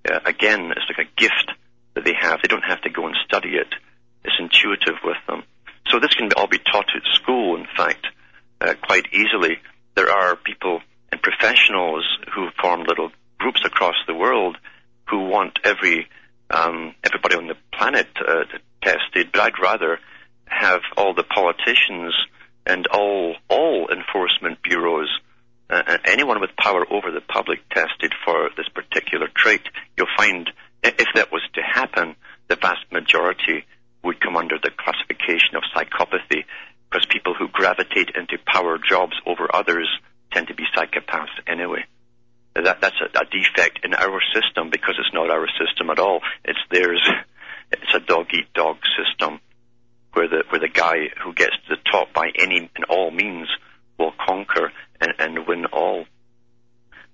Uh, 0.10 0.20
again, 0.26 0.72
it's 0.72 0.88
like 0.88 1.06
a 1.06 1.20
gift 1.20 1.52
that 1.96 2.06
they 2.06 2.14
have. 2.18 2.40
They 2.42 2.48
don't 2.48 2.64
have 2.64 2.82
to 2.84 2.90
go 2.90 3.08
and 3.08 3.16
study 3.26 3.56
it. 3.56 3.68
It's 4.24 4.40
intuitive 4.40 5.04
with 5.04 5.18
them. 5.28 5.44
So 5.90 6.00
this 6.00 6.14
can 6.14 6.32
all 6.38 6.48
be 6.48 6.60
taught 6.60 6.88
at 6.96 7.04
school, 7.16 7.58
in 7.58 7.68
fact, 7.76 8.08
uh, 8.62 8.74
quite 8.82 9.08
easily. 9.12 9.58
There 9.96 10.10
are 10.10 10.38
people 10.38 10.80
and 11.12 11.22
professionals 11.22 12.06
who 12.34 12.48
form 12.62 12.84
little 12.84 13.12
groups 13.42 13.62
across 13.66 13.96
the 14.06 14.14
world 14.14 14.56
who 15.10 15.26
want 15.26 15.58
every 15.64 16.08
um, 16.52 16.94
everybody 17.04 17.36
on 17.36 17.48
the 17.48 17.56
planet 17.74 18.08
uh, 18.20 18.44
tested, 18.84 19.32
but 19.32 19.42
I'd 19.42 19.60
rather 19.62 20.00
have 20.46 20.82
all 20.96 21.14
the 21.16 21.24
politicians 21.24 22.14
and 22.68 22.86
all 22.88 23.36
all 23.50 23.90
enforcement 23.90 24.62
bureaus, 24.62 25.10
uh, 25.72 25.98
anyone 26.06 26.40
with 26.40 26.52
power 26.56 26.86
over 26.92 27.12
the 27.12 27.22
public 27.22 27.68
tested 27.70 28.14
for 28.24 28.50
this 28.56 28.70
particular 28.70 29.28
trait. 29.36 29.62
You'll 29.98 30.16
find 30.16 30.48
if 30.84 31.08
that 31.16 31.32
was 31.32 31.42
to 31.56 31.62
happen, 31.62 32.16
the 32.48 32.58
vast 32.58 32.86
majority 32.92 33.66
would 34.04 34.20
come 34.20 34.38
under 34.38 34.58
the 34.62 34.72
classification 34.78 35.56
of 35.56 35.64
psychopathy, 35.74 36.44
because 36.90 37.08
people 37.10 37.34
who 37.34 37.48
gravitate 37.48 38.12
into 38.14 38.38
power 38.46 38.78
jobs 38.78 39.16
over 39.26 39.48
others 39.54 39.90
tend 40.32 40.48
to 40.48 40.54
be 40.54 40.66
psychopaths 40.76 41.38
anyway 41.48 41.86
that 42.56 42.82
that's 42.82 42.96
a, 43.02 43.06
a 43.18 43.26
defect 43.26 43.84
in 43.84 43.94
our 43.94 44.20
system 44.34 44.70
because 44.70 44.96
it's 45.00 45.14
not 45.14 45.30
our 45.30 45.48
system 45.60 45.90
at 45.90 46.00
all. 46.00 46.22
It's 46.46 46.60
theirs. 46.72 47.02
It's 47.74 47.96
a 47.96 48.02
dog 48.02 48.26
eat 48.34 48.52
dog 48.54 48.80
system 49.00 49.40
where 50.12 50.28
the 50.28 50.44
where 50.50 50.60
the 50.60 50.68
guy 50.68 51.08
who 51.24 51.34
gets 51.34 51.54
to 51.70 51.76
the 51.78 51.82
top 51.90 52.14
by 52.14 52.28
any 52.38 52.70
and 52.76 52.84
all 52.90 53.12
means 53.12 53.48
will 53.98 54.12
conquer 54.28 54.74
and, 55.00 55.14
and 55.20 55.48
win 55.48 55.66
all. 55.68 56.04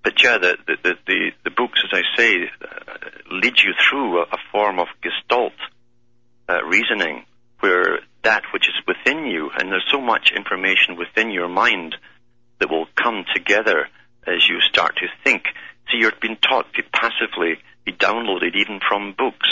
But 0.04 0.23
yeah, 0.23 0.39
the 0.39 0.58
the, 0.65 0.95
the, 1.06 1.32
the 1.43 1.52
books, 1.52 1.80
as 1.84 2.00
I 2.00 2.17
say, 2.17 2.50
uh, 2.60 2.93
lead 3.30 3.60
you 3.63 3.73
through 3.88 4.19
a, 4.19 4.23
a 4.23 4.38
form 4.52 4.80
of 4.80 4.88
gestalt 5.04 5.54
uh, 6.50 6.63
reasoning 6.63 7.26
where 7.60 8.00
that 8.23 8.43
which 8.54 8.67
is 8.67 8.76
within 8.88 9.26
you, 9.26 9.50
and 9.58 9.71
there's 9.71 9.88
so 9.91 10.02
much 10.02 10.32
information 10.36 10.97
within 10.97 11.32
your 11.32 11.50
mind 11.50 11.95
that 12.60 12.69
will 12.69 12.88
come 12.95 13.26
together 13.34 13.88
as 14.28 14.48
you 14.48 14.60
start 14.62 14.98
to 14.98 15.08
think. 15.24 15.44
So 15.90 15.98
you're 15.98 16.12
being 16.22 16.38
taught 16.38 16.74
to 16.74 16.84
passively 16.94 17.58
be 17.86 17.94
downloaded 17.94 18.56
even 18.56 18.80
from 18.88 19.16
books. 19.18 19.48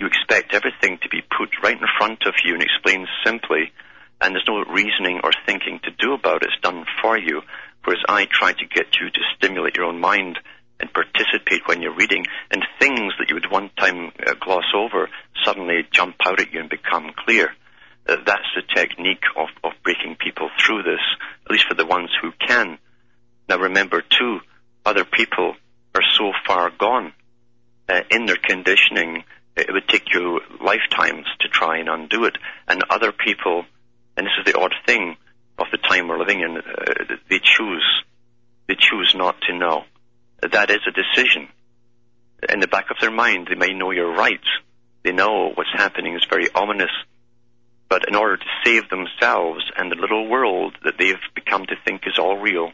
You 0.00 0.06
expect 0.06 0.54
everything 0.54 0.98
to 1.02 1.08
be 1.08 1.22
put 1.22 1.50
right 1.62 1.78
in 1.78 1.86
front 1.98 2.26
of 2.26 2.34
you 2.44 2.54
and 2.54 2.62
explained 2.62 3.08
simply, 3.24 3.72
and 4.20 4.34
there's 4.34 4.48
no 4.48 4.64
reasoning 4.64 5.20
or 5.22 5.30
thinking 5.46 5.80
to 5.84 5.90
do 5.98 6.14
about 6.14 6.42
it. 6.42 6.50
It's 6.52 6.62
done 6.62 6.84
for 7.00 7.16
you. 7.16 7.42
Whereas 7.84 8.02
I 8.08 8.26
try 8.26 8.52
to 8.52 8.66
get 8.66 8.98
you 9.00 9.08
to 9.08 9.20
stimulate 9.36 9.76
your 9.76 9.86
own 9.86 10.00
mind 10.00 10.38
and 10.80 10.92
participate 10.92 11.66
when 11.66 11.82
you're 11.82 11.94
reading, 11.94 12.24
and 12.50 12.64
things 12.78 13.12
that 13.18 13.28
you 13.28 13.34
would 13.34 13.50
one 13.50 13.70
time 13.78 14.12
uh, 14.24 14.34
gloss 14.40 14.64
over 14.74 15.08
suddenly 15.44 15.86
jump 15.90 16.16
out 16.24 16.40
at 16.40 16.52
you 16.52 16.60
and 16.60 16.70
become 16.70 17.10
clear. 17.16 17.50
Uh, 18.08 18.16
that's 18.24 18.48
the 18.54 18.62
technique 18.74 19.24
of, 19.36 19.48
of 19.64 19.72
breaking 19.82 20.16
people 20.16 20.50
through 20.64 20.82
this, 20.82 21.00
at 21.46 21.50
least 21.50 21.66
for 21.68 21.74
the 21.74 21.86
ones 21.86 22.10
who 22.22 22.30
can. 22.46 22.78
Now 23.48 23.58
remember 23.58 24.02
too, 24.02 24.40
other 24.84 25.04
people 25.04 25.54
are 25.94 26.02
so 26.16 26.32
far 26.46 26.70
gone 26.70 27.12
uh, 27.88 28.00
in 28.10 28.26
their 28.26 28.36
conditioning, 28.36 29.24
it 29.56 29.72
would 29.72 29.88
take 29.88 30.12
you 30.12 30.40
lifetimes 30.60 31.26
to 31.40 31.48
try 31.48 31.78
and 31.78 31.88
undo 31.88 32.24
it. 32.24 32.36
And 32.66 32.82
other 32.90 33.12
people, 33.12 33.64
and 34.16 34.26
this 34.26 34.32
is 34.38 34.52
the 34.52 34.58
odd 34.58 34.74
thing 34.86 35.16
of 35.58 35.66
the 35.72 35.78
time 35.78 36.08
we're 36.08 36.18
living 36.18 36.40
in, 36.40 36.58
uh, 36.58 37.16
they 37.28 37.40
choose, 37.42 38.04
they 38.66 38.76
choose 38.78 39.14
not 39.16 39.36
to 39.48 39.56
know. 39.56 39.84
That 40.42 40.70
is 40.70 40.80
a 40.86 40.92
decision. 40.92 41.48
In 42.48 42.60
the 42.60 42.68
back 42.68 42.90
of 42.90 42.98
their 43.00 43.10
mind, 43.10 43.48
they 43.48 43.56
may 43.56 43.74
know 43.74 43.90
you're 43.90 44.14
right. 44.14 44.44
They 45.02 45.12
know 45.12 45.50
what's 45.54 45.72
happening 45.74 46.14
is 46.14 46.24
very 46.30 46.48
ominous. 46.54 46.92
But 47.88 48.06
in 48.06 48.14
order 48.14 48.36
to 48.36 48.44
save 48.64 48.88
themselves 48.90 49.64
and 49.76 49.90
the 49.90 49.96
little 49.96 50.28
world 50.28 50.76
that 50.84 50.94
they've 50.98 51.16
become 51.34 51.64
to 51.66 51.74
think 51.84 52.02
is 52.06 52.18
all 52.18 52.36
real, 52.36 52.70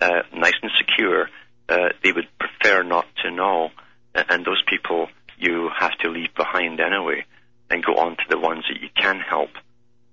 uh, 0.00 0.22
nice 0.34 0.54
and 0.62 0.70
secure, 0.78 1.28
uh, 1.68 1.88
they 2.02 2.12
would 2.12 2.28
prefer 2.38 2.82
not 2.82 3.06
to 3.24 3.30
know. 3.30 3.70
And 4.14 4.44
those 4.44 4.62
people 4.66 5.08
you 5.38 5.70
have 5.78 5.96
to 5.98 6.08
leave 6.08 6.34
behind 6.34 6.80
anyway 6.80 7.24
and 7.70 7.84
go 7.84 7.94
on 7.94 8.16
to 8.16 8.24
the 8.28 8.38
ones 8.38 8.64
that 8.68 8.80
you 8.80 8.88
can 8.94 9.20
help. 9.20 9.50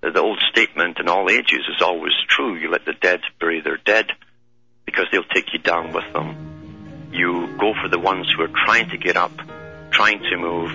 The 0.02 0.22
old 0.22 0.40
statement 0.52 1.00
in 1.00 1.10
all 1.10 1.30
ages 1.30 1.62
is 1.68 1.82
always 1.82 2.14
true. 2.30 2.56
You 2.56 2.70
let 2.70 2.86
the 2.86 2.94
dead 2.94 3.22
bury 3.40 3.62
their 3.62 3.78
dead 3.78 4.08
because 4.86 5.06
they'll 5.12 5.24
take 5.24 5.52
you 5.54 5.60
down 5.60 5.94
with 5.94 6.12
them. 6.14 7.10
You 7.12 7.56
go 7.58 7.74
for 7.82 7.90
the 7.90 7.98
ones 7.98 8.28
who 8.36 8.44
are 8.44 8.52
trying 8.66 8.90
to 8.90 8.98
get 8.98 9.18
up, 9.18 9.32
trying 9.90 10.20
to 10.20 10.38
move, 10.38 10.72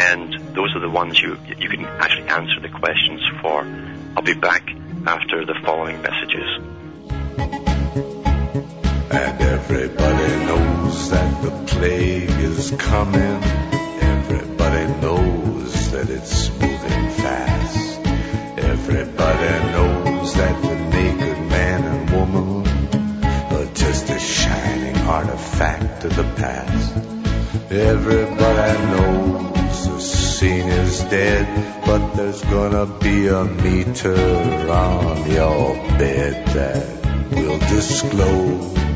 and 0.00 0.32
those 0.54 0.74
are 0.74 0.80
the 0.80 0.90
ones 0.90 1.20
you, 1.20 1.38
you 1.58 1.68
can 1.68 1.84
actually 1.84 2.28
answer 2.28 2.60
the 2.60 2.68
questions 2.68 3.20
for. 3.42 3.62
I'll 4.16 4.22
be 4.22 4.34
back 4.34 4.68
after 5.06 5.44
the 5.44 5.54
following 5.64 6.02
messages. 6.02 7.67
And 9.10 9.40
everybody 9.40 10.44
knows 10.44 11.10
that 11.10 11.42
the 11.42 11.50
plague 11.66 12.28
is 12.28 12.74
coming. 12.78 13.42
Everybody 14.02 15.00
knows 15.00 15.92
that 15.92 16.10
it's 16.10 16.50
moving 16.50 17.10
fast. 17.16 18.00
Everybody 18.58 19.72
knows 19.72 20.34
that 20.34 20.60
the 20.60 20.74
naked 20.74 21.38
man 21.48 21.84
and 21.84 22.10
woman 22.10 22.66
are 23.56 23.74
just 23.74 24.10
a 24.10 24.18
shining 24.18 24.96
artifact 25.06 26.04
of 26.04 26.14
the 26.14 26.24
past. 26.24 26.96
Everybody 27.70 28.78
knows 28.92 29.88
the 29.88 30.00
scene 30.00 30.68
is 30.68 31.00
dead, 31.04 31.82
but 31.86 32.12
there's 32.12 32.42
gonna 32.42 32.84
be 32.84 33.28
a 33.28 33.42
meter 33.44 34.70
on 34.70 35.30
your 35.30 35.74
bed 35.96 36.46
that 36.48 37.30
will 37.30 37.58
disclose 37.58 38.87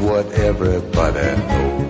what 0.00 0.32
everybody 0.32 1.20
knows. 1.20 1.80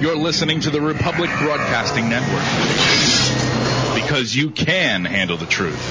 You're 0.00 0.16
listening 0.16 0.60
to 0.60 0.70
the 0.70 0.80
Republic 0.80 1.28
Broadcasting 1.40 2.08
Network 2.08 2.44
because 4.00 4.34
you 4.34 4.50
can 4.50 5.04
handle 5.04 5.36
the 5.36 5.46
truth. 5.46 5.84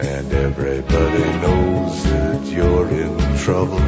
And 0.00 0.32
everybody 0.32 1.24
knows 1.40 2.04
that 2.04 2.46
you're 2.46 2.88
in 2.88 3.38
trouble. 3.38 3.80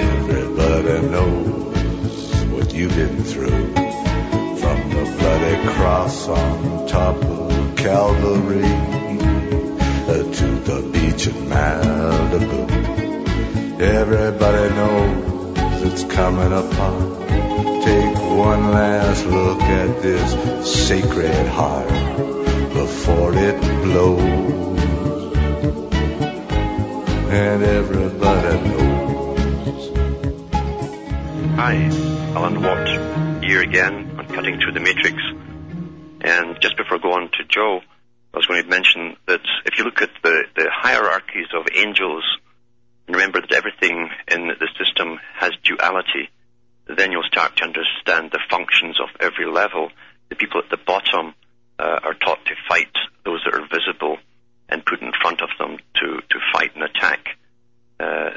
Everybody 0.00 1.08
knows 1.08 2.44
what 2.46 2.72
you've 2.72 2.94
been 2.94 3.24
bloody 3.24 3.67
cross 5.88 6.28
on 6.28 6.86
top 6.86 7.16
of 7.16 7.76
Calvary 7.76 8.72
uh, 10.12 10.22
to 10.38 10.46
the 10.68 10.78
beach 10.92 11.26
in 11.26 11.38
Malibu. 11.52 12.60
Everybody 13.80 14.64
knows 14.78 15.84
it's 15.86 16.04
coming 16.04 16.52
upon. 16.52 16.94
Take 17.86 18.16
one 18.48 18.70
last 18.70 19.24
look 19.24 19.62
at 19.62 20.02
this 20.02 20.28
sacred 20.88 21.46
heart 21.46 21.88
before 22.74 23.32
it 23.34 23.58
blows. 23.82 25.32
And 27.40 27.62
everybody 27.62 28.54
knows. 28.68 29.82
Hi, 31.56 31.74
Alan 32.36 32.60
Watt 32.62 33.42
here 33.42 33.62
again 33.62 34.16
on 34.18 34.26
Cutting 34.26 34.60
Through 34.60 34.72
the 34.72 34.80
Matrix. 34.80 35.27
And 36.28 36.60
just 36.60 36.76
before 36.76 36.98
going 36.98 37.30
to 37.38 37.44
Joe, 37.48 37.80
I 38.34 38.36
was 38.36 38.44
going 38.44 38.62
to 38.62 38.68
mention 38.68 39.16
that 39.26 39.40
if 39.64 39.78
you 39.78 39.84
look 39.84 40.02
at 40.02 40.10
the, 40.22 40.44
the 40.54 40.68
hierarchies 40.70 41.46
of 41.56 41.64
angels, 41.74 42.22
and 43.06 43.16
remember 43.16 43.40
that 43.40 43.52
everything 43.52 44.10
in 44.30 44.48
the 44.48 44.68
system 44.78 45.18
has 45.36 45.52
duality, 45.64 46.28
then 46.86 47.12
you'll 47.12 47.22
start 47.22 47.56
to 47.56 47.64
understand 47.64 48.30
the 48.30 48.40
functions 48.50 49.00
of 49.00 49.08
every 49.20 49.46
level. 49.50 49.88
The 50.28 50.36
people 50.36 50.60
at 50.60 50.68
the 50.68 50.76
bottom 50.76 51.32
uh, 51.78 52.00
are 52.04 52.12
taught 52.12 52.44
to 52.44 52.54
fight 52.68 52.92
those 53.24 53.40
that 53.46 53.54
are 53.58 53.66
visible 53.66 54.18
and 54.68 54.84
put 54.84 55.00
in 55.00 55.12
front 55.22 55.40
of 55.40 55.48
them 55.58 55.78
to, 55.78 56.20
to 56.28 56.38
fight 56.52 56.74
and 56.74 56.84
attack. 56.84 57.38
Uh, 57.98 58.36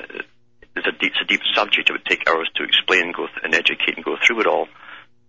it's, 0.78 0.88
a 0.88 0.94
deep, 0.94 1.12
it's 1.12 1.22
a 1.22 1.26
deep 1.26 1.42
subject. 1.54 1.90
It 1.90 1.92
would 1.92 2.06
take 2.06 2.24
hours 2.30 2.50
to 2.56 2.64
explain 2.64 3.12
go 3.12 3.28
th- 3.28 3.44
and 3.44 3.54
educate 3.54 3.98
and 3.98 4.06
go 4.06 4.16
through 4.26 4.40
it 4.40 4.48
all. 4.48 4.70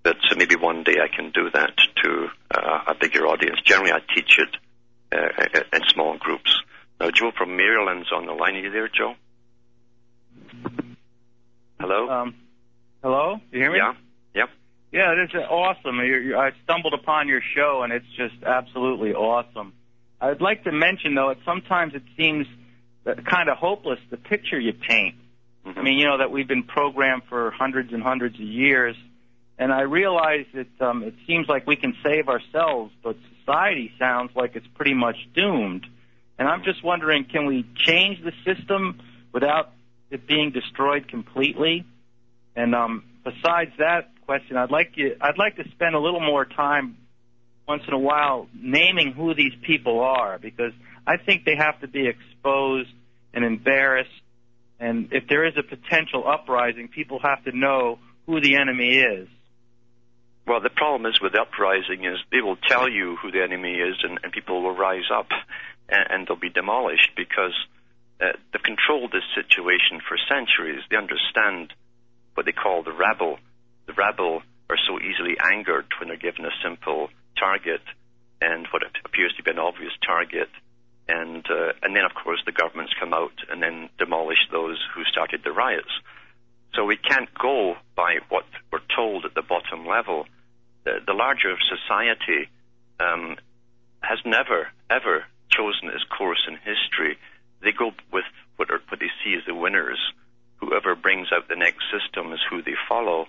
But 0.02 0.16
so 0.28 0.36
maybe 0.36 0.56
one 0.56 0.82
day 0.82 0.96
I 1.02 1.14
can 1.14 1.30
do 1.30 1.50
that 1.50 1.74
to 2.02 2.28
uh, 2.50 2.78
a 2.88 2.94
bigger 2.94 3.26
audience. 3.26 3.60
Generally, 3.64 3.92
I 3.92 4.00
teach 4.14 4.38
it 4.38 4.56
uh, 5.12 5.66
in 5.72 5.82
small 5.92 6.18
groups. 6.18 6.60
Now, 7.00 7.10
Joe 7.10 7.30
from 7.36 7.56
Maryland's 7.56 8.10
on 8.12 8.26
the 8.26 8.32
line. 8.32 8.56
Are 8.56 8.60
you 8.60 8.70
there, 8.70 8.88
Joe? 8.88 9.14
Hello? 11.80 12.08
Um, 12.08 12.34
hello? 13.02 13.40
You 13.50 13.60
hear 13.60 13.72
me? 13.72 13.78
Yeah. 13.78 13.94
Yep. 14.34 14.48
Yeah, 14.92 15.14
this 15.14 15.34
is 15.34 15.46
awesome. 15.48 15.96
You're, 15.96 16.20
you're, 16.20 16.38
I 16.38 16.52
stumbled 16.64 16.94
upon 16.94 17.28
your 17.28 17.40
show, 17.54 17.82
and 17.82 17.92
it's 17.92 18.06
just 18.16 18.42
absolutely 18.44 19.14
awesome. 19.14 19.72
I'd 20.20 20.40
like 20.40 20.64
to 20.64 20.72
mention, 20.72 21.14
though, 21.14 21.28
that 21.28 21.38
sometimes 21.44 21.94
it 21.94 22.02
seems 22.16 22.46
kind 23.04 23.48
of 23.48 23.58
hopeless, 23.58 23.98
the 24.10 24.16
picture 24.16 24.58
you 24.58 24.72
paint. 24.72 25.16
Mm-hmm. 25.66 25.78
I 25.78 25.82
mean, 25.82 25.98
you 25.98 26.06
know, 26.06 26.18
that 26.18 26.30
we've 26.30 26.46
been 26.46 26.64
programmed 26.64 27.22
for 27.28 27.50
hundreds 27.50 27.92
and 27.92 28.02
hundreds 28.02 28.36
of 28.36 28.46
years, 28.46 28.96
and 29.62 29.72
I 29.72 29.82
realize 29.82 30.46
that 30.54 30.84
um, 30.84 31.04
it 31.04 31.14
seems 31.24 31.46
like 31.46 31.68
we 31.68 31.76
can 31.76 31.94
save 32.02 32.28
ourselves, 32.28 32.92
but 33.00 33.14
society 33.38 33.92
sounds 33.96 34.32
like 34.34 34.56
it's 34.56 34.66
pretty 34.74 34.92
much 34.92 35.14
doomed. 35.36 35.86
And 36.36 36.48
I'm 36.48 36.64
just 36.64 36.82
wondering, 36.82 37.26
can 37.30 37.46
we 37.46 37.64
change 37.76 38.18
the 38.24 38.32
system 38.44 39.00
without 39.32 39.70
it 40.10 40.26
being 40.26 40.50
destroyed 40.50 41.06
completely? 41.06 41.86
And 42.56 42.74
um, 42.74 43.04
besides 43.22 43.70
that 43.78 44.10
question, 44.26 44.56
I'd 44.56 44.72
like 44.72 44.96
you, 44.96 45.14
I'd 45.20 45.38
like 45.38 45.54
to 45.54 45.64
spend 45.70 45.94
a 45.94 46.00
little 46.00 46.18
more 46.18 46.44
time 46.44 46.96
once 47.68 47.84
in 47.86 47.94
a 47.94 47.98
while 48.00 48.48
naming 48.52 49.12
who 49.12 49.32
these 49.32 49.54
people 49.64 50.00
are 50.00 50.40
because 50.40 50.72
I 51.06 51.18
think 51.18 51.44
they 51.44 51.54
have 51.54 51.80
to 51.82 51.86
be 51.86 52.08
exposed 52.08 52.90
and 53.32 53.44
embarrassed. 53.44 54.10
And 54.80 55.10
if 55.12 55.28
there 55.28 55.46
is 55.46 55.54
a 55.56 55.62
potential 55.62 56.26
uprising, 56.26 56.88
people 56.88 57.20
have 57.22 57.44
to 57.44 57.56
know 57.56 58.00
who 58.26 58.40
the 58.40 58.56
enemy 58.56 58.98
is. 58.98 59.28
Well, 60.46 60.60
the 60.60 60.70
problem 60.70 61.06
is 61.06 61.20
with 61.20 61.34
uprising 61.38 62.04
is 62.04 62.18
they 62.30 62.40
will 62.40 62.56
tell 62.56 62.88
you 62.88 63.16
who 63.16 63.30
the 63.30 63.42
enemy 63.42 63.74
is, 63.74 63.96
and, 64.02 64.18
and 64.22 64.32
people 64.32 64.62
will 64.62 64.74
rise 64.74 65.10
up, 65.12 65.28
and, 65.88 66.06
and 66.10 66.26
they'll 66.26 66.36
be 66.36 66.50
demolished 66.50 67.10
because 67.16 67.54
uh, 68.20 68.32
they've 68.52 68.62
controlled 68.62 69.12
this 69.12 69.26
situation 69.34 70.00
for 70.06 70.16
centuries. 70.28 70.82
They 70.90 70.96
understand 70.96 71.72
what 72.34 72.46
they 72.46 72.52
call 72.52 72.82
the 72.82 72.92
rabble. 72.92 73.38
The 73.86 73.92
rabble 73.92 74.42
are 74.70 74.78
so 74.88 74.98
easily 74.98 75.36
angered 75.38 75.86
when 75.98 76.08
they're 76.08 76.16
given 76.16 76.44
a 76.44 76.54
simple 76.62 77.10
target 77.38 77.82
and 78.40 78.66
what 78.72 78.82
appears 79.04 79.34
to 79.36 79.42
be 79.42 79.50
an 79.50 79.58
obvious 79.58 79.92
target. 80.04 80.48
And 81.08 81.44
uh, 81.50 81.72
and 81.82 81.94
then 81.96 82.04
of 82.04 82.14
course 82.14 82.40
the 82.46 82.52
governments 82.52 82.94
come 82.98 83.12
out 83.12 83.34
and 83.50 83.62
then 83.62 83.90
demolish 83.98 84.38
those 84.50 84.78
who 84.94 85.04
started 85.04 85.42
the 85.44 85.52
riots. 85.52 85.90
So 86.74 86.84
we 86.84 86.96
can't 86.96 87.28
go 87.34 87.76
by 87.94 88.18
what 88.28 88.44
we're 88.70 88.80
told 88.94 89.24
at 89.24 89.34
the 89.34 89.42
bottom 89.42 89.86
level. 89.86 90.26
The, 90.84 91.00
the 91.06 91.12
larger 91.12 91.56
society 91.68 92.48
um, 92.98 93.36
has 94.00 94.18
never 94.24 94.68
ever 94.90 95.24
chosen 95.50 95.88
its 95.88 96.04
course 96.04 96.46
in 96.48 96.56
history. 96.56 97.18
They 97.62 97.72
go 97.72 97.92
with 98.12 98.24
what, 98.56 98.70
are, 98.70 98.80
what 98.88 99.00
they 99.00 99.10
see 99.22 99.34
as 99.34 99.44
the 99.46 99.54
winners. 99.54 99.98
Whoever 100.56 100.94
brings 100.94 101.28
out 101.32 101.48
the 101.48 101.56
next 101.56 101.84
system 101.92 102.32
is 102.32 102.40
who 102.48 102.62
they 102.62 102.74
follow. 102.88 103.26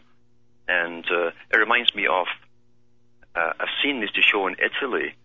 And 0.67 1.05
uh, 1.11 1.31
it 1.51 1.57
reminds 1.57 1.93
me 1.93 2.07
of 2.07 2.27
uh, 3.35 3.53
I've 3.59 3.75
seen 3.83 3.99
this 3.99 4.11
to 4.11 4.21
show 4.21 4.47
in 4.47 4.55
Italy 4.59 5.15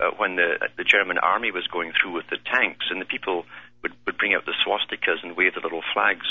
uh, 0.00 0.10
when 0.16 0.36
the 0.36 0.68
the 0.76 0.84
German 0.84 1.18
army 1.18 1.50
was 1.50 1.66
going 1.66 1.92
through 1.92 2.12
with 2.12 2.26
the 2.28 2.38
tanks, 2.38 2.86
and 2.90 3.00
the 3.00 3.04
people 3.04 3.44
would, 3.82 3.92
would 4.06 4.18
bring 4.18 4.34
out 4.34 4.46
the 4.46 4.54
swastikas 4.64 5.22
and 5.22 5.36
wave 5.36 5.54
the 5.54 5.60
little 5.60 5.82
flags, 5.92 6.26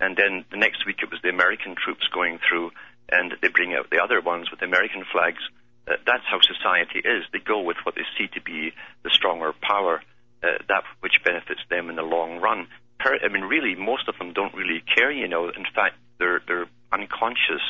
and 0.00 0.16
then 0.16 0.44
the 0.50 0.56
next 0.56 0.86
week 0.86 0.98
it 1.02 1.10
was 1.10 1.20
the 1.22 1.28
American 1.28 1.74
troops 1.74 2.06
going 2.12 2.38
through, 2.46 2.70
and 3.10 3.34
they 3.42 3.48
bring 3.48 3.74
out 3.74 3.90
the 3.90 4.02
other 4.02 4.20
ones 4.20 4.50
with 4.50 4.60
the 4.60 4.66
American 4.66 5.04
flags. 5.10 5.42
Uh, 5.86 5.94
that's 6.06 6.24
how 6.30 6.40
society 6.40 6.98
is. 6.98 7.24
They 7.32 7.38
go 7.38 7.60
with 7.60 7.78
what 7.84 7.94
they 7.94 8.04
see 8.16 8.28
to 8.34 8.40
be 8.40 8.72
the 9.02 9.10
stronger 9.10 9.52
power, 9.60 10.02
uh, 10.42 10.58
that 10.68 10.84
which 11.00 11.22
benefits 11.24 11.60
them 11.70 11.88
in 11.90 11.96
the 11.96 12.02
long 12.02 12.40
run. 12.40 12.68
Per- 13.00 13.20
I 13.24 13.28
mean, 13.28 13.44
really, 13.44 13.74
most 13.74 14.08
of 14.08 14.18
them 14.18 14.32
don't 14.32 14.54
really 14.54 14.82
care. 14.94 15.10
You 15.10 15.28
know, 15.28 15.48
in 15.48 15.66
fact, 15.74 15.96
they're 16.18 16.42
they're 16.46 16.68
unconscious 16.92 17.62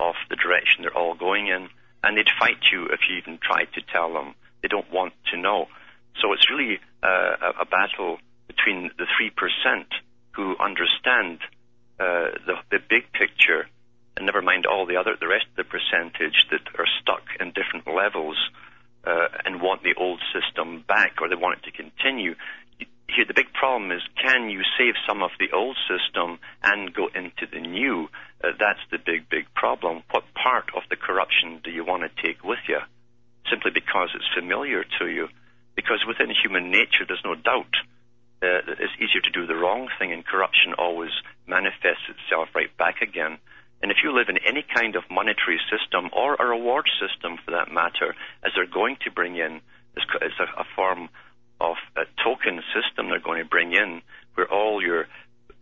of 0.00 0.14
the 0.28 0.36
direction 0.36 0.82
they're 0.82 0.96
all 0.96 1.14
going 1.14 1.46
in 1.46 1.68
and 2.04 2.16
they'd 2.16 2.28
fight 2.38 2.60
you 2.70 2.86
if 2.86 3.00
you 3.08 3.16
even 3.16 3.38
tried 3.42 3.68
to 3.74 3.80
tell 3.92 4.12
them. 4.12 4.34
They 4.62 4.68
don't 4.68 4.90
want 4.92 5.14
to 5.32 5.38
know. 5.38 5.68
So 6.20 6.32
it's 6.32 6.48
really 6.50 6.78
uh, 7.02 7.36
a, 7.40 7.62
a 7.62 7.64
battle 7.64 8.18
between 8.46 8.90
the 8.98 9.06
3% 9.20 9.84
who 10.32 10.56
understand 10.58 11.38
uh, 12.00 12.34
the, 12.46 12.54
the 12.70 12.78
big 12.88 13.12
picture 13.12 13.66
and 14.16 14.26
never 14.26 14.42
mind 14.42 14.66
all 14.66 14.86
the 14.86 14.96
other, 14.96 15.16
the 15.18 15.28
rest 15.28 15.46
of 15.50 15.56
the 15.56 15.64
percentage 15.64 16.46
that 16.50 16.62
are 16.78 16.86
stuck 17.02 17.22
in 17.40 17.52
different 17.52 17.86
levels 17.86 18.36
uh, 19.04 19.28
and 19.44 19.60
want 19.60 19.82
the 19.82 19.94
old 19.96 20.20
system 20.32 20.84
back 20.86 21.20
or 21.20 21.28
they 21.28 21.34
want 21.34 21.58
it 21.58 21.64
to 21.64 21.72
continue. 21.72 22.34
Here, 23.08 23.24
the 23.26 23.34
big 23.34 23.52
problem 23.52 23.92
is 23.92 24.02
can 24.20 24.50
you 24.50 24.62
save 24.78 24.94
some 25.06 25.22
of 25.22 25.30
the 25.38 25.52
old 25.52 25.76
system 25.86 26.38
and 26.62 26.94
go 26.94 27.08
into 27.14 27.46
the 27.50 27.60
new? 27.60 28.08
Uh, 28.42 28.48
that's 28.58 28.80
the 28.90 28.98
big, 28.98 29.28
big 29.28 29.46
problem. 29.54 30.02
What 30.10 30.24
part 30.34 30.70
of 30.74 30.82
the 30.90 30.96
corruption 30.96 31.60
do 31.62 31.70
you 31.70 31.84
want 31.84 32.02
to 32.02 32.22
take 32.22 32.42
with 32.42 32.64
you? 32.68 32.80
Simply 33.50 33.70
because 33.72 34.10
it's 34.14 34.28
familiar 34.34 34.84
to 35.00 35.08
you. 35.08 35.28
Because 35.76 36.04
within 36.06 36.30
human 36.30 36.70
nature, 36.70 37.04
there's 37.06 37.24
no 37.24 37.34
doubt 37.34 37.74
uh, 38.44 38.76
it's 38.78 38.92
easier 39.00 39.22
to 39.24 39.30
do 39.30 39.46
the 39.46 39.56
wrong 39.56 39.88
thing, 39.98 40.12
and 40.12 40.24
corruption 40.24 40.74
always 40.76 41.10
manifests 41.46 42.04
itself 42.08 42.48
right 42.54 42.74
back 42.76 43.00
again. 43.00 43.38
And 43.82 43.90
if 43.90 43.98
you 44.02 44.12
live 44.12 44.28
in 44.28 44.38
any 44.46 44.64
kind 44.64 44.96
of 44.96 45.04
monetary 45.10 45.60
system 45.72 46.10
or 46.12 46.36
a 46.36 46.46
reward 46.46 46.88
system 47.00 47.38
for 47.44 47.52
that 47.52 47.72
matter, 47.72 48.14
as 48.44 48.52
they're 48.54 48.66
going 48.66 48.96
to 49.04 49.10
bring 49.10 49.36
in, 49.36 49.60
it's 49.96 50.40
a, 50.40 50.60
a 50.60 50.64
form 50.76 51.08
of 51.60 51.76
a 51.96 52.04
token 52.22 52.60
system 52.74 53.08
they're 53.08 53.20
going 53.20 53.42
to 53.42 53.48
bring 53.48 53.72
in 53.72 54.02
where 54.34 54.50
all 54.50 54.82
your 54.82 55.06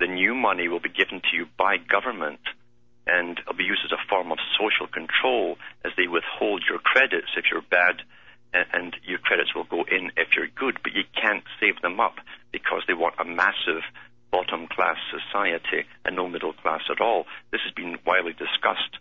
the 0.00 0.06
new 0.06 0.34
money 0.34 0.68
will 0.68 0.80
be 0.80 0.88
given 0.88 1.20
to 1.20 1.36
you 1.36 1.46
by 1.58 1.76
government 1.76 2.40
and 3.06 3.38
it'll 3.38 3.54
be 3.54 3.64
used 3.64 3.82
as 3.84 3.92
a 3.92 4.08
form 4.08 4.32
of 4.32 4.38
social 4.58 4.86
control 4.86 5.56
as 5.84 5.92
they 5.96 6.06
withhold 6.06 6.64
your 6.68 6.78
credits 6.78 7.28
if 7.36 7.44
you're 7.50 7.62
bad 7.62 8.02
and, 8.54 8.66
and 8.72 8.96
your 9.04 9.18
credits 9.18 9.54
will 9.54 9.64
go 9.64 9.84
in 9.84 10.10
if 10.16 10.34
you're 10.36 10.48
good, 10.48 10.78
but 10.82 10.92
you 10.92 11.02
can't 11.14 11.44
save 11.60 11.80
them 11.82 12.00
up 12.00 12.16
because 12.52 12.82
they 12.86 12.94
want 12.94 13.14
a 13.18 13.24
massive 13.24 13.82
bottom 14.30 14.66
class 14.66 14.96
society 15.10 15.86
and 16.04 16.16
no 16.16 16.28
middle 16.28 16.52
class 16.52 16.82
at 16.90 17.00
all. 17.00 17.26
This 17.50 17.60
has 17.64 17.72
been 17.74 17.98
widely 18.06 18.32
discussed 18.32 18.96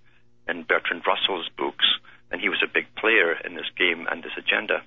in 0.47 0.63
Bertrand 0.63 1.03
Russell's 1.07 1.49
books, 1.57 1.85
and 2.31 2.41
he 2.41 2.49
was 2.49 2.63
a 2.63 2.71
big 2.71 2.93
player 2.95 3.33
in 3.33 3.55
this 3.55 3.69
game 3.77 4.07
and 4.11 4.23
this 4.23 4.35
agenda. 4.37 4.83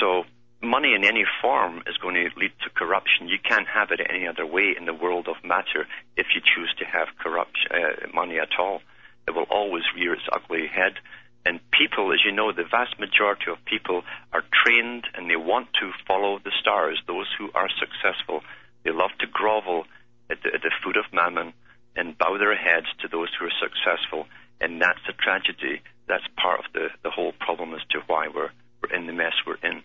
So 0.00 0.24
money 0.62 0.94
in 0.94 1.04
any 1.04 1.24
form 1.42 1.82
is 1.86 1.96
going 1.98 2.14
to 2.14 2.30
lead 2.36 2.52
to 2.62 2.70
corruption. 2.70 3.28
You 3.28 3.38
can't 3.42 3.66
have 3.68 3.90
it 3.90 4.00
any 4.08 4.26
other 4.26 4.46
way 4.46 4.74
in 4.76 4.86
the 4.86 4.94
world 4.94 5.28
of 5.28 5.36
matter 5.44 5.86
if 6.16 6.26
you 6.34 6.40
choose 6.40 6.72
to 6.78 6.84
have 6.84 7.08
corrupt 7.18 7.58
uh, 7.70 8.06
money 8.14 8.38
at 8.38 8.58
all. 8.58 8.80
It 9.26 9.34
will 9.34 9.46
always 9.50 9.82
rear 9.94 10.14
its 10.14 10.28
ugly 10.32 10.66
head. 10.66 10.94
And 11.46 11.60
people, 11.70 12.12
as 12.12 12.18
you 12.26 12.32
know, 12.32 12.50
the 12.50 12.66
vast 12.68 12.98
majority 12.98 13.52
of 13.52 13.64
people 13.64 14.02
are 14.32 14.42
trained 14.64 15.04
and 15.14 15.30
they 15.30 15.36
want 15.36 15.68
to 15.80 15.92
follow 16.04 16.40
the 16.42 16.50
stars, 16.60 17.00
those 17.06 17.28
who 17.38 17.50
are 17.54 17.68
successful. 17.78 18.40
They 18.82 18.90
love 18.90 19.14
to 19.20 19.28
grovel 19.30 19.84
at 20.28 20.42
the, 20.42 20.50
at 20.52 20.62
the 20.62 20.72
foot 20.82 20.96
of 20.96 21.04
mammon 21.12 21.52
and 21.94 22.18
bow 22.18 22.36
their 22.36 22.56
heads 22.56 22.86
to 23.00 23.08
those 23.08 23.28
who 23.38 23.46
are 23.46 23.58
successful. 23.62 24.26
and 24.60 24.82
that's 24.82 24.98
a 25.08 25.12
tragedy. 25.12 25.82
That's 26.08 26.26
part 26.36 26.66
of 26.66 26.72
the, 26.72 26.88
the 27.04 27.10
whole 27.10 27.32
problem 27.38 27.74
as 27.74 27.80
to 27.90 28.00
why 28.08 28.26
we're, 28.26 28.50
we're 28.82 28.96
in 28.96 29.06
the 29.06 29.12
mess 29.12 29.34
we're 29.46 29.62
in. 29.62 29.84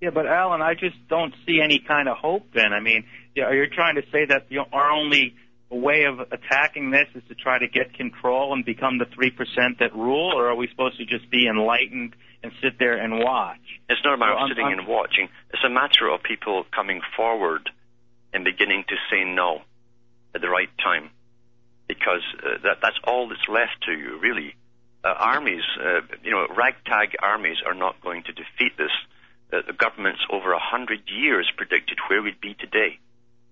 Yeah, 0.00 0.10
but 0.10 0.26
Alan, 0.26 0.62
I 0.62 0.74
just 0.74 0.96
don't 1.08 1.34
see 1.44 1.60
any 1.60 1.80
kind 1.80 2.08
of 2.08 2.16
hope. 2.16 2.46
Then, 2.54 2.72
I 2.72 2.80
mean, 2.80 3.04
yeah, 3.34 3.44
are 3.44 3.54
you're 3.54 3.66
trying 3.66 3.96
to 3.96 4.02
say 4.12 4.26
that 4.26 4.46
know, 4.58 4.66
our 4.72 4.92
only 4.92 5.34
way 5.76 6.04
of 6.04 6.20
attacking 6.20 6.90
this 6.90 7.06
is 7.14 7.22
to 7.28 7.34
try 7.34 7.58
to 7.58 7.68
get 7.68 7.94
control 7.94 8.52
and 8.52 8.64
become 8.64 8.98
the 8.98 9.06
three 9.14 9.30
percent 9.30 9.78
that 9.78 9.94
rule, 9.94 10.32
or 10.34 10.48
are 10.48 10.56
we 10.56 10.68
supposed 10.68 10.98
to 10.98 11.04
just 11.06 11.30
be 11.30 11.46
enlightened 11.46 12.14
and 12.42 12.52
sit 12.62 12.78
there 12.78 12.96
and 12.96 13.18
watch? 13.18 13.60
It's 13.88 14.00
not 14.04 14.14
about 14.14 14.28
Well, 14.30 14.36
of 14.36 14.40
I'm- 14.42 14.48
sitting 14.50 14.66
I'm- 14.66 14.78
and 14.80 14.88
watching. 14.88 15.28
It's 15.52 15.62
a 15.64 15.68
matter 15.68 16.08
of 16.08 16.22
people 16.22 16.64
coming 16.74 17.00
forward 17.16 17.70
and 18.32 18.44
beginning 18.44 18.84
to 18.88 18.96
say 19.10 19.24
no 19.24 19.62
at 20.34 20.40
the 20.40 20.48
right 20.48 20.70
time, 20.78 21.10
because 21.88 22.22
uh, 22.42 22.58
that 22.62 22.80
that's 22.80 22.98
all 23.04 23.28
that's 23.28 23.48
left 23.48 23.82
to 23.82 23.92
you, 23.92 24.18
really. 24.18 24.54
Uh, 25.02 25.08
armies, 25.18 25.62
uh, 25.80 26.00
you 26.22 26.30
know, 26.30 26.46
ragtag 26.54 27.16
armies 27.22 27.56
are 27.64 27.74
not 27.74 28.00
going 28.02 28.22
to 28.24 28.32
defeat 28.32 28.76
this. 28.76 28.92
Uh, 29.52 29.62
the 29.66 29.72
governments 29.72 30.20
over 30.30 30.52
a 30.52 30.58
hundred 30.60 31.00
years 31.10 31.50
predicted 31.56 31.98
where 32.08 32.22
we'd 32.22 32.40
be 32.40 32.54
today, 32.54 32.98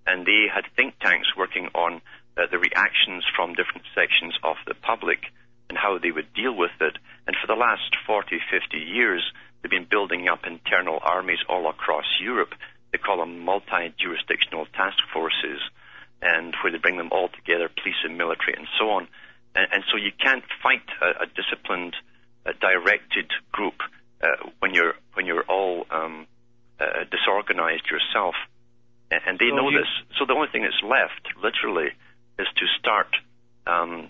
and 0.08 0.24
they 0.24 0.46
had 0.52 0.64
think 0.74 0.98
tanks 1.00 1.28
working 1.36 1.68
on 1.74 2.00
uh, 2.36 2.46
the 2.50 2.58
reactions 2.58 3.24
from 3.36 3.54
different 3.54 3.84
sections 3.94 4.34
of 4.42 4.56
the 4.66 4.74
public 4.74 5.20
and 5.68 5.76
how 5.76 5.98
they 5.98 6.10
would 6.10 6.32
deal 6.32 6.56
with 6.56 6.72
it. 6.80 6.96
And 7.26 7.36
for 7.36 7.46
the 7.46 7.58
last 7.58 7.94
40, 8.06 8.40
50 8.50 8.78
years, 8.78 9.22
they've 9.60 9.70
been 9.70 9.86
building 9.90 10.28
up 10.28 10.46
internal 10.46 10.98
armies 11.02 11.44
all 11.48 11.68
across 11.68 12.06
Europe. 12.20 12.54
They 12.92 12.98
call 12.98 13.18
them 13.18 13.40
multi-jurisdictional 13.40 14.66
task 14.72 14.98
forces, 15.12 15.60
and 16.22 16.54
where 16.62 16.72
they 16.72 16.78
bring 16.78 16.96
them 16.96 17.10
all 17.12 17.28
together, 17.28 17.68
police 17.68 18.00
and 18.02 18.16
military 18.16 18.54
and 18.56 18.66
so 18.80 18.90
on. 18.90 19.08
And, 19.54 19.68
and 19.72 19.84
so 19.90 19.98
you 19.98 20.10
can't 20.18 20.44
fight 20.62 20.88
a, 21.02 21.24
a 21.24 21.26
disciplined, 21.26 21.94
a 22.46 22.54
directed 22.54 23.30
group 23.52 23.76
uh, 24.22 24.48
when 24.60 24.72
you're 24.72 24.94
when 25.14 25.26
you're 25.26 25.44
all 25.44 25.86
um, 25.90 26.26
uh, 26.80 27.04
disorganized 27.10 27.86
yourself. 27.90 28.34
And, 29.10 29.20
and 29.26 29.38
they 29.38 29.48
So 29.50 29.56
know 29.56 29.68
you- 29.70 29.78
this. 29.78 29.88
So 30.18 30.24
the 30.26 30.34
only 30.34 30.48
thing 30.48 30.62
that's 30.62 30.82
left, 30.82 31.28
literally, 31.42 31.90
is 32.38 32.46
to 32.56 32.66
start 32.78 33.08
um, 33.66 34.08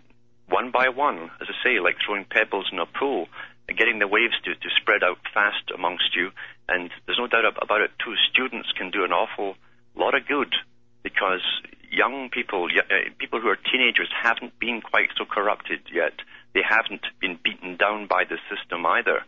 one 0.48 0.70
by 0.70 0.88
one, 0.88 1.30
as 1.40 1.48
I 1.48 1.54
say, 1.64 1.80
like 1.80 1.96
throwing 2.04 2.24
pebbles 2.24 2.68
in 2.72 2.78
a 2.78 2.86
pool, 2.86 3.28
and 3.68 3.76
getting 3.76 3.98
the 3.98 4.08
waves 4.08 4.34
to, 4.44 4.54
to 4.54 4.68
spread 4.80 5.02
out 5.02 5.18
fast 5.34 5.70
amongst 5.74 6.14
you. 6.16 6.30
And 6.68 6.90
there's 7.06 7.18
no 7.18 7.26
doubt 7.26 7.44
about 7.60 7.80
it, 7.80 7.90
too. 8.02 8.14
Students 8.30 8.70
can 8.72 8.90
do 8.90 9.04
an 9.04 9.12
awful 9.12 9.56
lot 9.94 10.14
of 10.14 10.26
good 10.26 10.54
because 11.02 11.42
young 11.90 12.28
people, 12.30 12.68
uh, 12.76 13.10
people 13.18 13.40
who 13.40 13.48
are 13.48 13.56
teenagers, 13.70 14.08
haven't 14.22 14.58
been 14.58 14.80
quite 14.80 15.08
so 15.16 15.24
corrupted 15.24 15.80
yet. 15.92 16.12
They 16.54 16.62
haven't 16.66 17.02
been 17.20 17.38
beaten 17.42 17.76
down 17.76 18.06
by 18.06 18.24
the 18.24 18.38
system 18.48 18.86
either 18.86 19.22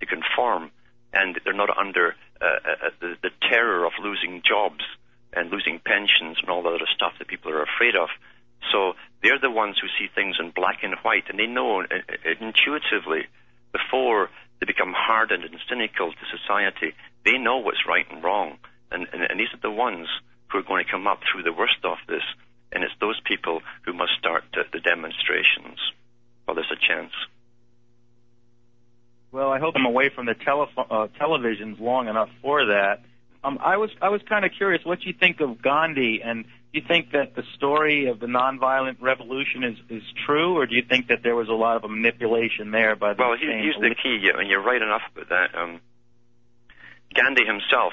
to 0.00 0.06
conform, 0.06 0.70
and 1.12 1.40
they're 1.44 1.52
not 1.54 1.76
under 1.76 2.14
uh, 2.42 2.86
uh, 2.86 2.90
the, 3.00 3.16
the 3.22 3.30
terror 3.48 3.84
of 3.84 3.92
losing 4.02 4.42
jobs 4.44 4.84
and 5.32 5.50
losing 5.50 5.80
pensions 5.80 6.38
and 6.40 6.50
all 6.50 6.62
the 6.62 6.70
other 6.70 6.90
stuff 6.94 7.12
that 7.18 7.28
people 7.28 7.50
are 7.50 7.62
afraid 7.62 7.96
of. 7.96 8.08
So 8.70 8.94
they're 9.22 9.38
the 9.38 9.50
ones 9.50 9.76
who 9.80 9.88
see 9.98 10.10
things 10.12 10.36
in 10.38 10.50
black 10.50 10.80
and 10.82 10.94
white, 11.02 11.24
and 11.28 11.38
they 11.38 11.46
know 11.46 11.80
uh, 11.80 11.84
uh, 11.86 12.30
intuitively 12.40 13.26
before 13.72 14.30
they 14.60 14.66
become 14.66 14.92
hardened 14.94 15.44
and 15.44 15.58
cynical 15.68 16.12
to 16.12 16.36
society. 16.38 16.94
They 17.24 17.38
know 17.38 17.58
what's 17.58 17.86
right 17.86 18.06
and 18.10 18.22
wrong, 18.22 18.58
and, 18.90 19.06
and, 19.12 19.22
and 19.22 19.40
these 19.40 19.52
are 19.54 19.62
the 19.62 19.70
ones 19.70 20.08
who 20.48 20.58
are 20.58 20.62
going 20.62 20.84
to 20.84 20.90
come 20.90 21.06
up 21.06 21.20
through 21.24 21.42
the 21.42 21.52
worst 21.52 21.84
of 21.84 21.98
this. 22.08 22.22
And 22.72 22.84
it's 22.84 22.94
those 23.00 23.20
people 23.24 23.60
who 23.84 23.92
must 23.92 24.12
start 24.18 24.44
uh, 24.54 24.62
the 24.72 24.80
demonstrations 24.80 25.78
while 26.44 26.54
there's 26.54 26.72
a 26.72 26.86
chance. 26.86 27.12
Well, 29.32 29.50
I 29.50 29.58
hope 29.58 29.74
I'm 29.76 29.86
away 29.86 30.10
from 30.14 30.26
the 30.26 30.34
telefo- 30.34 30.86
uh, 30.90 31.08
televisions 31.18 31.80
long 31.80 32.06
enough 32.06 32.28
for 32.42 32.66
that. 32.66 33.00
Um, 33.42 33.58
I 33.60 33.78
was 33.78 33.90
I 34.00 34.10
was 34.10 34.20
kind 34.28 34.44
of 34.44 34.52
curious 34.56 34.84
what 34.84 35.02
you 35.02 35.14
think 35.18 35.40
of 35.40 35.60
Gandhi, 35.60 36.20
and 36.22 36.44
do 36.44 36.50
you 36.72 36.82
think 36.86 37.10
that 37.12 37.34
the 37.34 37.42
story 37.56 38.06
of 38.06 38.20
the 38.20 38.26
nonviolent 38.26 39.00
revolution 39.00 39.64
is 39.64 39.78
is 39.88 40.02
true, 40.26 40.56
or 40.56 40.66
do 40.66 40.76
you 40.76 40.82
think 40.82 41.08
that 41.08 41.22
there 41.24 41.34
was 41.34 41.48
a 41.48 41.54
lot 41.54 41.82
of 41.82 41.90
manipulation 41.90 42.70
there 42.70 42.94
by 42.94 43.14
the 43.14 43.22
Well, 43.22 43.36
he, 43.36 43.46
here's 43.46 43.76
the 43.80 43.96
key, 44.00 44.30
and 44.32 44.48
you're 44.48 44.62
right 44.62 44.80
enough 44.80 45.02
about 45.16 45.28
that. 45.30 45.58
Um, 45.58 45.80
Gandhi 47.14 47.44
himself 47.44 47.92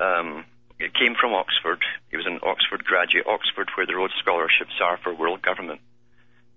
um, 0.00 0.44
came 0.78 1.14
from 1.18 1.32
Oxford. 1.32 1.82
He 2.10 2.16
was 2.16 2.26
an 2.26 2.40
Oxford 2.42 2.84
graduate, 2.84 3.26
Oxford, 3.26 3.70
where 3.76 3.86
the 3.86 3.94
Rhodes 3.94 4.14
Scholarships 4.20 4.74
are 4.82 4.98
for 5.02 5.14
world 5.14 5.40
government. 5.42 5.80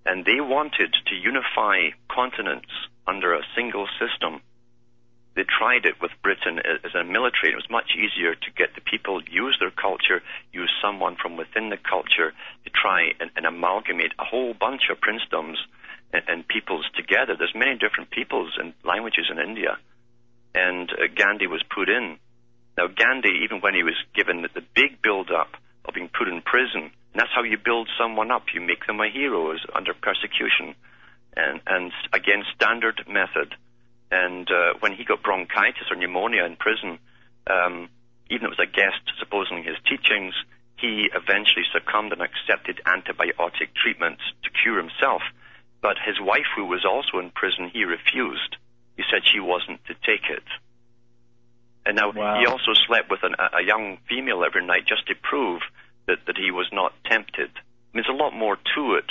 And 0.06 0.26
they 0.26 0.42
wanted 0.42 0.96
to 1.08 1.16
unify 1.16 1.90
continents 2.10 2.70
under 3.10 3.34
a 3.34 3.48
single 3.56 3.88
system. 3.98 4.42
They 5.36 5.46
tried 5.46 5.86
it 5.86 6.02
with 6.02 6.12
Britain 6.22 6.60
as 6.60 6.94
a 6.94 7.04
military. 7.04 7.54
It 7.54 7.62
was 7.62 7.70
much 7.70 7.96
easier 7.96 8.36
to 8.36 8.58
get 8.58 8.76
the 8.76 8.82
people 8.82 9.22
use 9.24 9.56
their 9.60 9.72
culture, 9.72 10.22
use 10.52 10.72
someone 10.84 11.16
from 11.22 11.38
within 11.38 11.70
the 11.70 11.78
culture 11.78 12.34
to 12.66 12.70
try 12.70 13.00
and, 13.20 13.32
and 13.36 13.46
amalgamate 13.46 14.14
a 14.20 14.26
whole 14.26 14.54
bunch 14.54 14.84
of 14.92 15.00
princedoms 15.00 15.58
and, 16.12 16.24
and 16.28 16.48
peoples 16.48 16.86
together. 16.96 17.36
There's 17.38 17.56
many 17.56 17.78
different 17.78 18.12
peoples 18.12 18.52
and 18.60 18.74
languages 18.84 19.28
in 19.32 19.40
India, 19.40 19.78
and 20.54 20.92
uh, 20.92 21.08
Gandhi 21.16 21.48
was 21.48 21.64
put 21.74 21.88
in. 21.88 22.18
Now 22.78 22.88
Gandhi, 22.88 23.44
even 23.46 23.62
when 23.62 23.76
he 23.76 23.84
was 23.84 23.96
given 24.14 24.42
the, 24.42 24.50
the 24.54 24.66
big 24.76 25.02
build-up 25.02 25.56
of 25.86 25.94
being 25.94 26.10
put 26.10 26.28
in 26.28 26.42
prison, 26.42 26.92
and 26.92 27.16
that's 27.16 27.34
how 27.34 27.44
you 27.44 27.58
build 27.58 27.88
someone 27.98 28.32
up. 28.32 28.44
You 28.54 28.62
make 28.62 28.86
them 28.86 29.00
a 29.00 29.10
hero 29.10 29.56
under 29.74 29.94
persecution, 29.94 30.76
and 31.36 31.62
and 31.68 31.92
again 32.14 32.44
standard 32.56 33.04
method. 33.08 33.56
And 34.12 34.50
uh, 34.50 34.74
when 34.80 34.94
he 34.94 35.04
got 35.04 35.22
bronchitis 35.22 35.86
or 35.92 35.96
pneumonia 35.96 36.44
in 36.44 36.56
prison, 36.56 36.98
um, 37.46 37.90
even 38.30 38.42
though 38.42 38.54
it 38.54 38.58
was 38.58 38.68
a 38.68 38.72
guest 38.72 39.02
supposing 39.20 39.64
his 39.64 39.78
teachings, 39.88 40.34
he 40.78 41.10
eventually 41.14 41.66
succumbed 41.72 42.12
and 42.14 42.22
accepted 42.22 42.82
antibiotic 42.88 43.70
treatments 43.76 44.22
to 44.44 44.50
cure 44.50 44.78
himself. 44.82 45.22
But 45.82 45.98
his 46.04 46.20
wife, 46.20 46.50
who 46.56 46.66
was 46.66 46.86
also 46.86 47.20
in 47.20 47.30
prison, 47.30 47.70
he 47.72 47.84
refused. 47.84 48.58
He 48.98 49.04
said 49.12 49.22
she 49.26 49.40
wasn't 49.40 49.86
to 49.86 49.94
take 49.94 50.26
it. 50.30 50.44
And 51.86 51.96
now 51.96 52.12
Wow. 52.12 52.40
he 52.40 52.46
also 52.46 52.74
slept 52.88 53.10
with 53.10 53.24
an, 53.24 53.36
a 53.40 53.58
a 53.60 53.64
young 53.64 53.98
female 54.10 54.44
every 54.44 54.66
night 54.66 54.86
just 54.88 55.08
to 55.08 55.16
prove 55.16 55.62
that, 56.08 56.26
that 56.26 56.38
he 56.38 56.52
was 56.52 56.68
not 56.74 56.94
tempted. 57.06 57.52
I 57.56 57.62
mean, 57.94 58.04
there's 58.04 58.10
a 58.10 58.24
lot 58.24 58.34
more 58.34 58.58
to 58.76 58.96
it 58.96 59.10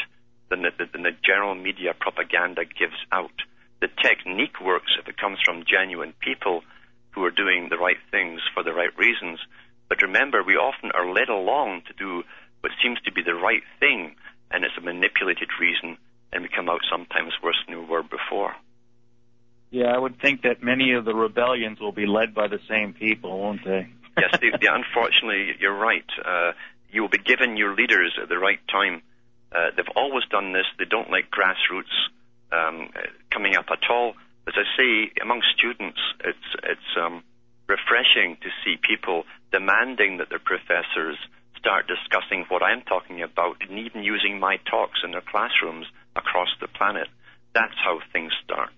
than 0.51 0.63
the, 0.63 0.71
than 0.93 1.03
the 1.03 1.17
general 1.25 1.55
media 1.55 1.95
propaganda 1.99 2.65
gives 2.65 2.99
out. 3.13 3.35
The 3.81 3.89
technique 4.03 4.61
works 4.61 4.93
if 4.99 5.09
it 5.09 5.17
comes 5.19 5.39
from 5.45 5.65
genuine 5.67 6.15
people 6.21 6.63
who 7.13 7.25
are 7.25 7.31
doing 7.31 7.69
the 7.71 7.79
right 7.79 7.99
things 8.11 8.41
for 8.55 8.63
the 8.63 8.73
right 8.73 8.97
reasons. 8.99 9.39
But 9.89 10.03
remember, 10.03 10.43
we 10.43 10.55
often 10.55 10.91
are 10.93 11.13
led 11.13 11.29
along 11.29 11.83
to 11.89 11.95
do 11.95 12.23
what 12.61 12.73
seems 12.83 12.99
to 13.05 13.13
be 13.13 13.23
the 13.23 13.35
right 13.35 13.63
thing, 13.81 14.17
and 14.51 14.65
it's 14.65 14.77
a 14.77 14.81
manipulated 14.81 15.49
reason, 15.61 15.97
and 16.33 16.43
we 16.43 16.49
come 16.49 16.69
out 16.69 16.81
sometimes 16.91 17.33
worse 17.43 17.57
than 17.67 17.79
we 17.79 17.85
were 17.85 18.03
before. 18.03 18.55
Yeah, 19.71 19.95
I 19.95 19.99
would 19.99 20.21
think 20.21 20.43
that 20.43 20.63
many 20.63 20.93
of 20.93 21.05
the 21.05 21.15
rebellions 21.15 21.79
will 21.79 21.93
be 21.93 22.07
led 22.07 22.35
by 22.35 22.49
the 22.49 22.61
same 22.69 22.95
people, 22.95 23.39
won't 23.39 23.65
they? 23.65 23.89
yes, 24.19 24.31
they, 24.41 24.51
they, 24.51 24.67
unfortunately, 24.67 25.57
you're 25.61 25.77
right. 25.77 26.09
Uh, 26.25 26.53
you 26.91 27.03
will 27.03 27.11
be 27.11 27.19
given 27.19 27.57
your 27.57 27.75
leaders 27.75 28.19
at 28.21 28.29
the 28.29 28.39
right 28.39 28.61
time. 28.69 29.03
Uh, 29.53 29.71
they've 29.77 29.95
always 29.97 30.25
done 30.31 30.53
this. 30.53 30.67
They 30.79 30.85
don't 30.85 31.11
like 31.11 31.31
grassroots 31.31 31.95
um, 32.53 32.91
uh, 32.95 33.09
coming 33.33 33.57
up 33.57 33.67
at 33.71 33.89
all. 33.91 34.15
As 34.47 34.55
I 34.57 34.65
say, 34.77 35.13
among 35.23 35.43
students, 35.57 35.99
it's 36.25 36.49
it's 36.63 36.91
um, 37.01 37.23
refreshing 37.67 38.37
to 38.43 38.49
see 38.65 38.77
people 38.77 39.25
demanding 39.53 40.19
that 40.19 40.29
their 40.31 40.39
professors 40.39 41.17
start 41.59 41.87
discussing 41.87 42.47
what 42.49 42.63
I'm 42.63 42.83
talking 42.83 43.23
about, 43.23 43.57
and 43.61 43.79
even 43.79 44.03
using 44.03 44.39
my 44.39 44.59
talks 44.71 45.01
in 45.05 45.11
their 45.11 45.23
classrooms 45.23 45.87
across 46.17 46.49
the 46.61 46.69
planet. 46.69 47.09
That's 47.55 47.75
how 47.85 48.01
things 48.13 48.33
start. 48.45 48.73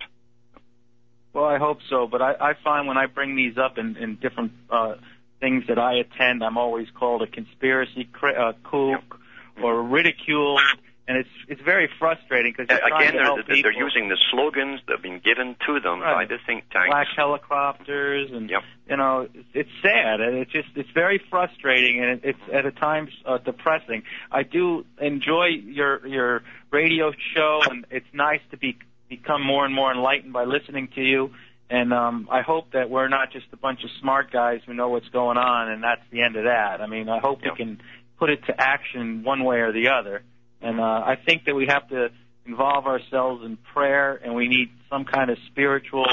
Well, 1.33 1.45
I 1.45 1.59
hope 1.59 1.79
so, 1.89 2.09
but 2.09 2.23
I, 2.23 2.33
I 2.41 2.53
find 2.64 2.89
when 2.89 2.97
I 2.97 3.07
bring 3.07 3.37
these 3.37 3.57
up 3.57 3.79
in, 3.79 3.97
in 3.97 4.16
different 4.16 4.53
uh, 4.68 4.95
things 5.39 5.64
that 5.68 5.79
I 5.79 5.95
attend, 5.99 6.43
I'm 6.43 6.59
always 6.59 6.89
called 6.99 7.23
a 7.23 7.27
conspiracy 7.27 8.09
cri- 8.11 8.35
uh, 8.35 8.53
kook 8.64 9.20
or 9.62 9.82
ridiculed, 9.82 10.61
and 11.08 11.16
it's 11.18 11.28
it's 11.48 11.61
very 11.62 11.88
frustrating 11.98 12.52
because 12.56 12.66
again, 12.84 13.14
they're, 13.14 13.42
they're, 13.46 13.62
they're 13.62 13.72
using 13.72 14.08
the 14.08 14.16
slogans 14.30 14.80
that 14.86 14.94
have 14.96 15.02
been 15.02 15.20
given 15.20 15.56
to 15.66 15.80
them 15.80 16.00
by 16.00 16.12
Right. 16.12 16.28
the 16.28 16.38
think 16.46 16.68
tanks. 16.70 16.88
black 16.88 17.08
helicopters 17.16 18.30
and 18.32 18.48
Yep. 18.50 18.62
you 18.88 18.96
know 18.96 19.28
it's, 19.34 19.48
it's 19.54 19.70
sad 19.82 20.20
and 20.20 20.36
it's 20.36 20.52
just 20.52 20.68
it's 20.76 20.90
very 20.90 21.20
frustrating 21.30 22.02
and 22.02 22.20
it's 22.24 22.38
at 22.52 22.66
a 22.66 22.70
times 22.72 23.11
uh, 23.26 23.38
depressing 23.38 24.02
i 24.30 24.42
do 24.42 24.84
enjoy 25.00 25.46
your 25.46 26.06
your 26.06 26.42
radio 26.70 27.12
show 27.34 27.61
and 27.68 27.86
it's 27.90 28.06
nice 28.12 28.40
to 28.50 28.56
be 28.56 28.76
become 29.08 29.44
more 29.44 29.64
and 29.64 29.74
more 29.74 29.92
enlightened 29.92 30.32
by 30.32 30.44
listening 30.44 30.88
to 30.94 31.02
you 31.02 31.30
and 31.68 31.92
um 31.92 32.28
i 32.30 32.40
hope 32.42 32.70
that 32.72 32.88
we're 32.90 33.08
not 33.08 33.32
just 33.32 33.46
a 33.52 33.56
bunch 33.56 33.82
of 33.84 33.90
smart 34.00 34.30
guys 34.30 34.61
who 34.66 34.74
know 34.74 34.88
what's 34.88 35.08
going 35.08 35.36
on 35.38 35.68
and 35.70 35.82
that's 35.82 36.02
the 36.12 36.22
end 36.22 36.36
of 36.36 36.44
that 36.44 36.80
i 36.80 36.86
mean 36.86 37.08
i 37.08 37.18
hope 37.18 37.40
Yep. 37.42 37.52
we 37.52 37.56
can 37.56 37.80
put 38.21 38.31
it 38.31 38.45
to 38.47 38.55
action 38.57 39.25
one 39.25 39.43
way 39.43 39.61
or 39.61 39.73
the 39.73 39.89
other 39.89 40.23
And 40.61 40.79
uh, 40.79 40.83
I 40.83 41.16
think 41.16 41.45
that 41.47 41.55
we 41.55 41.66
have 41.66 41.89
to 41.89 42.11
involve 42.45 42.87
ourselves 42.87 43.45
in 43.45 43.57
prayer, 43.57 44.21
and 44.23 44.35
we 44.35 44.49
need 44.49 44.71
some 44.91 45.05
kind 45.05 45.31
of 45.31 45.39
spiritual, 45.47 46.07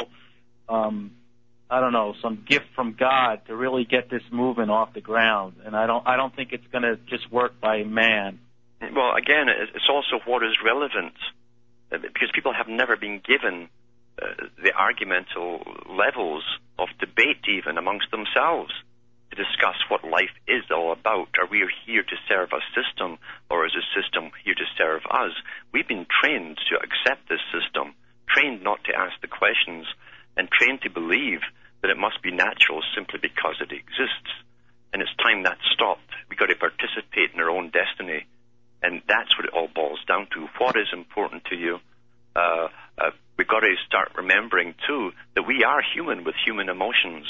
um, 0.69 1.11
I 1.69 1.81
don't 1.81 1.91
know, 1.91 2.15
some 2.21 2.45
gift 2.47 2.65
from 2.75 2.95
God 2.97 3.41
to 3.47 3.55
really 3.55 3.83
get 3.83 4.09
this 4.09 4.23
movement 4.31 4.71
off 4.71 4.93
the 4.93 5.01
ground. 5.01 5.55
And 5.65 5.75
I 5.75 5.85
don't, 5.85 6.07
I 6.07 6.15
don't 6.15 6.33
think 6.35 6.53
it's 6.53 6.67
going 6.71 6.83
to 6.83 6.97
just 7.07 7.31
work 7.31 7.59
by 7.59 7.83
man. 7.83 8.39
Well, 8.79 9.15
again, 9.15 9.47
it's 9.49 9.89
also 9.89 10.23
what 10.25 10.43
is 10.43 10.55
relevant, 10.63 11.15
uh, 11.91 11.97
because 11.97 12.29
people 12.33 12.53
have 12.53 12.67
never 12.67 12.95
been 12.95 13.21
given 13.25 13.67
uh, 14.21 14.45
the 14.63 14.71
argumental 14.73 15.61
levels 15.89 16.43
of 16.79 16.87
debate 16.99 17.43
even 17.49 17.77
amongst 17.77 18.11
themselves 18.11 18.71
to 19.29 19.35
discuss 19.35 19.75
what 19.89 20.03
life 20.03 20.33
is 20.47 20.63
all 20.71 20.91
about. 20.91 21.29
Are 21.39 21.49
we 21.49 21.65
here 21.85 22.03
to 22.03 22.23
serve 22.27 22.49
a 22.53 22.63
system, 22.73 23.17
or 23.49 23.65
is 23.65 23.73
the 23.73 23.83
system 23.91 24.31
here 24.43 24.55
to 24.55 24.73
serve 24.77 25.01
us? 25.09 25.31
We've 25.73 25.87
been 25.87 26.07
trained 26.07 26.57
to 26.69 26.79
accept 26.79 27.27
this 27.29 27.43
system, 27.51 27.95
trained 28.29 28.63
not 28.63 28.83
to 28.85 28.95
ask 28.95 29.19
the 29.21 29.27
questions, 29.27 29.85
and 30.35 30.49
trained 30.51 30.81
to 30.83 30.89
believe 30.89 31.41
that 31.81 31.91
it 31.91 31.97
must 31.97 32.21
be 32.21 32.31
natural 32.31 32.81
simply 32.95 33.19
because 33.21 33.59
it 33.61 33.71
exists. 33.71 34.31
And 34.93 35.01
it's 35.01 35.15
time 35.21 35.43
that 35.43 35.57
stopped. 35.73 36.09
We've 36.29 36.39
got 36.39 36.47
to 36.47 36.55
participate 36.55 37.33
in 37.33 37.39
our 37.39 37.49
own 37.49 37.71
destiny. 37.71 38.25
And 38.81 39.01
that's 39.07 39.35
what 39.37 39.45
it 39.45 39.53
all 39.53 39.67
boils 39.67 39.99
down 40.07 40.27
to. 40.33 40.47
What 40.59 40.77
is 40.77 40.87
important 40.93 41.45
to 41.45 41.55
you? 41.55 41.79
Uh, 42.35 42.69
uh, 42.97 43.11
we've 43.37 43.47
got 43.47 43.61
to 43.61 43.75
start 43.85 44.11
remembering, 44.15 44.75
too, 44.87 45.11
that 45.35 45.43
we 45.43 45.63
are 45.63 45.81
human 45.81 46.23
with 46.23 46.35
human 46.45 46.69
emotions 46.69 47.25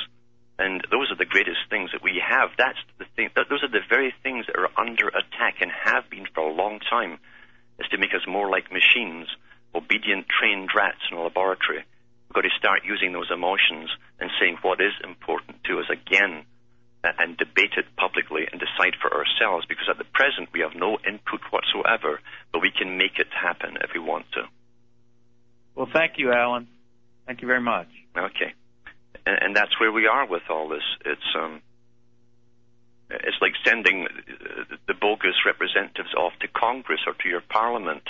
and 0.59 0.81
those 0.89 1.11
are 1.11 1.17
the 1.17 1.25
greatest 1.25 1.69
things 1.69 1.91
that 1.93 2.01
we 2.01 2.21
have. 2.21 2.49
That's 2.57 2.79
the 2.97 3.05
thing. 3.15 3.29
Those 3.35 3.61
are 3.61 3.69
the 3.69 3.85
very 3.87 4.13
things 4.23 4.47
that 4.47 4.57
are 4.57 4.73
under 4.77 5.07
attack 5.07 5.61
and 5.61 5.71
have 5.71 6.09
been 6.09 6.25
for 6.33 6.49
a 6.49 6.53
long 6.53 6.79
time, 6.79 7.19
is 7.79 7.87
to 7.89 7.97
make 7.97 8.13
us 8.15 8.25
more 8.27 8.49
like 8.49 8.71
machines, 8.71 9.27
obedient, 9.75 10.25
trained 10.27 10.69
rats 10.75 11.05
in 11.11 11.17
a 11.17 11.21
laboratory. 11.21 11.85
We've 12.27 12.33
got 12.33 12.41
to 12.41 12.57
start 12.57 12.81
using 12.85 13.13
those 13.13 13.29
emotions 13.31 13.89
and 14.19 14.31
saying 14.39 14.57
what 14.63 14.81
is 14.81 14.93
important 15.03 15.63
to 15.65 15.79
us 15.79 15.89
again 15.93 16.43
and 17.03 17.37
debate 17.37 17.77
it 17.77 17.85
publicly 17.95 18.49
and 18.51 18.59
decide 18.59 18.97
for 18.99 19.13
ourselves 19.13 19.65
because 19.69 19.87
at 19.87 19.97
the 19.97 20.09
present 20.11 20.49
we 20.51 20.61
have 20.61 20.75
no 20.75 20.97
input 21.07 21.39
whatsoever, 21.51 22.19
but 22.51 22.61
we 22.61 22.71
can 22.71 22.97
make 22.97 23.19
it 23.19 23.27
happen 23.31 23.77
if 23.83 23.91
we 23.93 23.99
want 23.99 24.25
to. 24.33 24.41
Well, 25.75 25.87
thank 25.93 26.13
you, 26.17 26.33
Alan. 26.33 26.67
Thank 27.27 27.41
you 27.41 27.47
very 27.47 27.61
much. 27.61 27.87
Okay 28.17 28.55
and, 29.27 29.37
and 29.41 29.55
that's 29.55 29.77
where 29.79 29.91
we 29.91 30.07
are 30.07 30.25
with 30.25 30.43
all 30.49 30.69
this. 30.69 30.87
It's 31.05 31.29
um, 31.35 31.61
it's 33.09 33.37
like 33.41 33.53
sending 33.65 34.07
the 34.87 34.93
bogus 34.93 35.35
representatives 35.45 36.13
off 36.17 36.33
to 36.39 36.47
Congress 36.47 37.01
or 37.05 37.13
to 37.13 37.29
your 37.29 37.41
Parliament, 37.41 38.03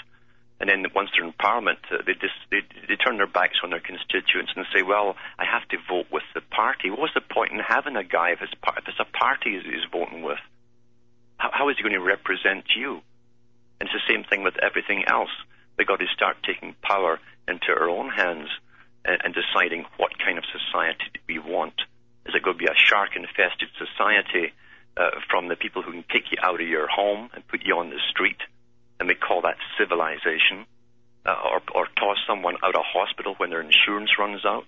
and 0.60 0.70
then 0.70 0.86
once 0.94 1.10
they're 1.14 1.26
in 1.26 1.34
Parliament, 1.34 1.80
uh, 1.92 1.98
they 2.06 2.14
just 2.14 2.38
they, 2.52 2.62
they 2.88 2.96
turn 2.96 3.18
their 3.18 3.28
backs 3.28 3.58
on 3.64 3.72
their 3.72 3.82
constituents 3.82 4.54
and 4.56 4.66
say, 4.74 4.84
"Well, 4.84 5.16
I 5.40 5.46
have 5.46 5.68
to 5.70 5.78
vote 5.90 6.08
with 6.12 6.24
the 6.36 6.42
party." 6.42 6.90
What's 6.92 7.16
the 7.16 7.22
point 7.22 7.52
in 7.52 7.60
having 7.60 7.96
a 7.96 8.04
guy 8.04 8.32
if 8.32 8.42
it's, 8.42 8.54
if 8.54 8.88
it's 8.88 9.02
a 9.02 9.18
party 9.18 9.58
he's 9.58 9.90
voting 9.92 10.22
with? 10.22 10.42
How, 11.38 11.50
how 11.52 11.70
is 11.70 11.78
he 11.78 11.84
going 11.84 11.98
to 11.98 12.02
represent 12.02 12.66
you? 12.78 13.02
And 13.80 13.90
it's 13.90 13.94
the 13.94 14.14
same 14.14 14.24
thing 14.24 14.44
with 14.44 14.58
everything 14.62 15.06
else. 15.08 15.34
We've 15.78 15.88
got 15.88 16.00
to 16.00 16.08
start 16.14 16.38
taking 16.42 16.76
power 16.82 17.20
into 17.48 17.70
our 17.70 17.90
own 17.90 18.10
hands 18.10 18.50
and, 19.08 19.18
and 19.24 19.34
deciding 19.34 19.86
what 19.98 20.20
kind 20.20 20.38
of 20.38 20.44
society 20.52 21.10
we 21.28 21.40
want. 21.40 21.74
Is 22.28 22.36
it 22.36 22.44
going 22.44 22.58
to 22.58 22.64
be 22.64 22.70
a 22.70 22.76
shark 22.76 23.16
infested 23.16 23.70
society 23.80 24.54
uh, 24.98 25.24
from 25.30 25.48
the 25.48 25.56
people 25.56 25.82
who 25.82 25.94
can 25.94 26.04
kick 26.04 26.30
you 26.32 26.38
out 26.44 26.62
of 26.62 26.68
your 26.68 26.88
home 26.88 27.30
and 27.34 27.48
put 27.48 27.66
you 27.66 27.78
on 27.78 27.90
the 27.90 28.00
street, 28.10 28.38
and 29.00 29.10
they 29.10 29.16
call 29.16 29.42
that 29.42 29.58
civilization? 29.80 30.68
Uh, 31.26 31.36
or, 31.44 31.62
or 31.76 31.88
toss 32.00 32.16
someone 32.26 32.56
out 32.64 32.76
of 32.76 32.84
hospital 32.86 33.36
when 33.36 33.50
their 33.50 33.62
insurance 33.62 34.12
runs 34.20 34.46
out? 34.46 34.66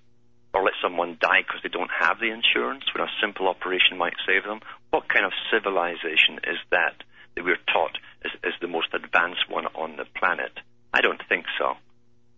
Or 0.53 0.63
let 0.63 0.73
someone 0.81 1.17
die 1.21 1.43
because 1.45 1.61
they 1.61 1.69
don't 1.69 1.91
have 1.99 2.19
the 2.19 2.31
insurance 2.31 2.83
when 2.93 3.05
a 3.05 3.11
simple 3.21 3.47
operation 3.47 3.97
might 3.97 4.15
save 4.25 4.43
them? 4.43 4.59
What 4.89 5.07
kind 5.07 5.25
of 5.25 5.31
civilization 5.51 6.39
is 6.43 6.57
that 6.71 7.03
that 7.35 7.45
we're 7.45 7.63
taught 7.71 7.97
is, 8.25 8.31
is 8.43 8.53
the 8.59 8.67
most 8.67 8.89
advanced 8.93 9.47
one 9.47 9.67
on 9.67 9.95
the 9.95 10.05
planet? 10.17 10.51
I 10.93 11.01
don't 11.01 11.21
think 11.29 11.45
so. 11.57 11.75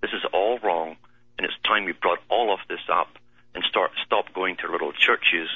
This 0.01 0.11
is 0.11 0.25
all 0.33 0.59
wrong 0.59 0.97
and 1.41 1.49
it's 1.49 1.67
time 1.67 1.85
we 1.85 1.91
brought 1.91 2.19
all 2.29 2.53
of 2.53 2.59
this 2.69 2.85
up 2.87 3.17
and 3.55 3.63
start 3.63 3.89
stop 4.05 4.31
going 4.31 4.57
to 4.57 4.71
little 4.71 4.93
churches 4.93 5.49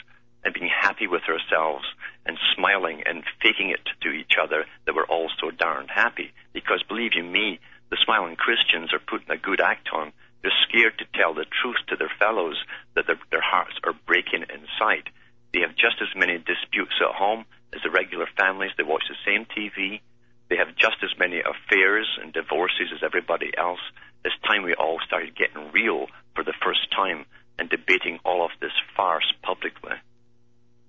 and 0.44 0.52
being 0.52 0.68
happy 0.68 1.06
with 1.06 1.22
ourselves 1.30 1.86
and 2.26 2.40
smiling 2.56 3.04
and 3.06 3.22
faking 3.40 3.70
it 3.70 3.86
to 4.02 4.10
each 4.10 4.34
other 4.42 4.66
that 4.86 4.96
we're 4.96 5.06
all 5.06 5.30
so 5.40 5.52
darned 5.52 5.92
happy. 5.94 6.34
Because 6.54 6.82
believe 6.82 7.12
you 7.14 7.24
me, 7.24 7.60
the 7.92 8.02
smiling 8.04 8.36
Christians 8.36 8.94
are 8.94 9.00
putting 9.00 9.30
a 9.30 9.38
good 9.38 9.62
act 9.62 9.90
on. 9.94 10.12
They're 10.42 10.66
scared 10.68 10.98
to 10.98 11.06
tell 11.14 11.36
the 11.36 11.46
truth 11.62 11.78
to 11.90 11.96
their 11.96 12.12
fellows 12.18 12.58
that 12.96 13.06
their, 13.06 13.20
their 13.30 13.46
hearts 13.46 13.78
are 13.84 13.94
breaking 14.08 14.42
inside. 14.42 15.14
They 15.54 15.60
have 15.60 15.76
just 15.76 16.02
as 16.02 16.10
many 16.18 16.40
disputes 16.40 16.98
at 17.00 17.14
home 17.14 17.46
as 17.76 17.84
the 17.84 17.92
regular 17.92 18.26
families. 18.36 18.72
They 18.76 18.84
watch 18.84 19.06
the 19.08 19.22
same 19.24 19.46
TV. 19.46 20.02
They 20.50 20.58
have 20.58 20.76
just 20.76 20.98
as 21.04 21.14
many 21.20 21.42
affairs 21.46 22.10
and 22.20 22.34
divorces 22.34 22.90
as 22.92 23.04
everybody 23.04 23.52
else. 23.56 23.82
It's 24.26 24.34
time 24.42 24.64
we 24.64 24.74
all 24.74 24.98
started 25.06 25.38
getting 25.38 25.72
real 25.72 26.08
for 26.34 26.44
the 26.44 26.58
first 26.66 26.90
time 26.90 27.26
and 27.60 27.70
debating 27.70 28.18
all 28.26 28.44
of 28.44 28.50
this 28.60 28.74
farce 28.98 29.32
publicly. 29.44 29.94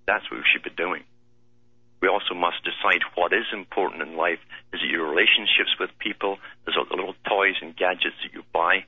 That's 0.06 0.24
what 0.30 0.40
we 0.40 0.46
should 0.50 0.64
be 0.64 0.70
doing. 0.70 1.04
We 2.00 2.08
also 2.08 2.32
must 2.32 2.64
decide 2.64 3.04
what 3.14 3.34
is 3.34 3.44
important 3.52 4.00
in 4.00 4.16
life. 4.16 4.38
Is 4.72 4.80
it 4.82 4.90
your 4.90 5.04
relationships 5.04 5.76
with 5.78 5.90
people? 5.98 6.38
Is 6.66 6.74
it 6.80 6.88
the 6.88 6.96
little 6.96 7.14
toys 7.28 7.56
and 7.60 7.76
gadgets 7.76 8.16
that 8.24 8.32
you 8.32 8.42
buy? 8.54 8.86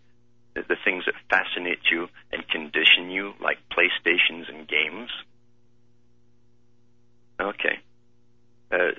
The 0.54 0.80
things 0.82 1.04
that 1.04 1.14
fascinate 1.28 1.84
you 1.92 2.08
and 2.32 2.48
condition 2.48 3.10
you, 3.10 3.34
like 3.40 3.58
PlayStations 3.70 4.48
and 4.48 4.66
games? 4.66 5.10
Okay. 7.38 7.78
Uh, 8.72 8.96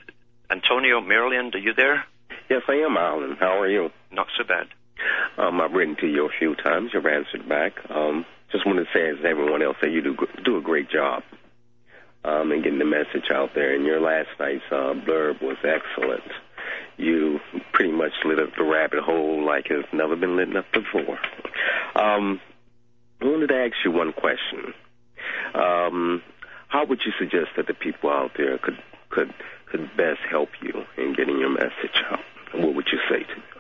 Antonio, 0.52 1.02
Maryland, 1.02 1.56
are 1.56 1.60
you 1.60 1.74
there? 1.74 2.06
Yes, 2.50 2.62
I 2.68 2.76
am, 2.86 2.98
Alan. 2.98 3.36
How 3.40 3.60
are 3.60 3.70
you? 3.70 3.90
Not 4.12 4.28
so 4.38 4.44
bad. 4.44 4.68
Um, 5.38 5.62
I've 5.62 5.74
written 5.74 5.96
to 5.98 6.08
you 6.08 6.26
a 6.26 6.30
few 6.38 6.56
times. 6.56 6.92
You've 6.94 7.06
answered 7.06 7.48
back. 7.48 7.74
Um, 7.90 8.26
just 8.52 8.66
want 8.66 8.80
to 8.80 8.86
say, 8.94 9.10
as 9.10 9.24
everyone 9.26 9.62
else, 9.62 9.78
that 9.82 9.92
you 9.92 10.02
do 10.02 10.18
do 10.44 10.58
a 10.58 10.62
great 10.62 10.90
job 10.90 11.24
um, 12.24 12.52
in 12.52 12.62
getting 12.62 12.80
the 12.80 12.86
message 12.86 13.30
out 13.32 13.52
there. 13.56 13.74
And 13.74 13.86
your 13.86 14.02
last 14.02 14.30
night's 14.40 14.64
uh, 14.72 14.94
blurb 14.94 15.42
was 15.42 15.58
excellent. 15.64 16.24
You 16.98 17.40
pretty 17.72 17.92
much 17.92 18.12
lit 18.26 18.40
up 18.40 18.50
the 18.58 18.64
rabbit 18.64 19.00
hole 19.00 19.44
like 19.46 19.68
it's 19.70 19.88
never 19.94 20.16
been 20.16 20.36
lit 20.36 20.56
up 20.56 20.66
before. 20.74 21.20
Um, 21.96 22.42
I 23.22 23.26
wanted 23.26 23.48
to 23.48 23.56
ask 23.56 23.74
you 23.84 23.92
one 23.92 24.14
question. 24.14 24.74
Um, 25.54 26.22
how 26.68 26.86
would 26.86 27.02
you 27.06 27.12
suggest 27.18 27.50
that 27.58 27.68
the 27.68 27.74
people 27.74 28.10
out 28.10 28.32
there 28.38 28.58
could 28.58 28.78
could 29.10 29.34
could 29.66 29.90
best 29.98 30.20
help 30.30 30.50
you 30.62 30.86
in 30.98 31.14
getting 31.14 31.40
your 31.40 31.50
message 31.50 32.04
out? 32.10 32.20
What 32.54 32.76
would 32.76 32.88
you 32.92 33.00
say 33.10 33.20
to 33.20 33.36
them? 33.36 33.59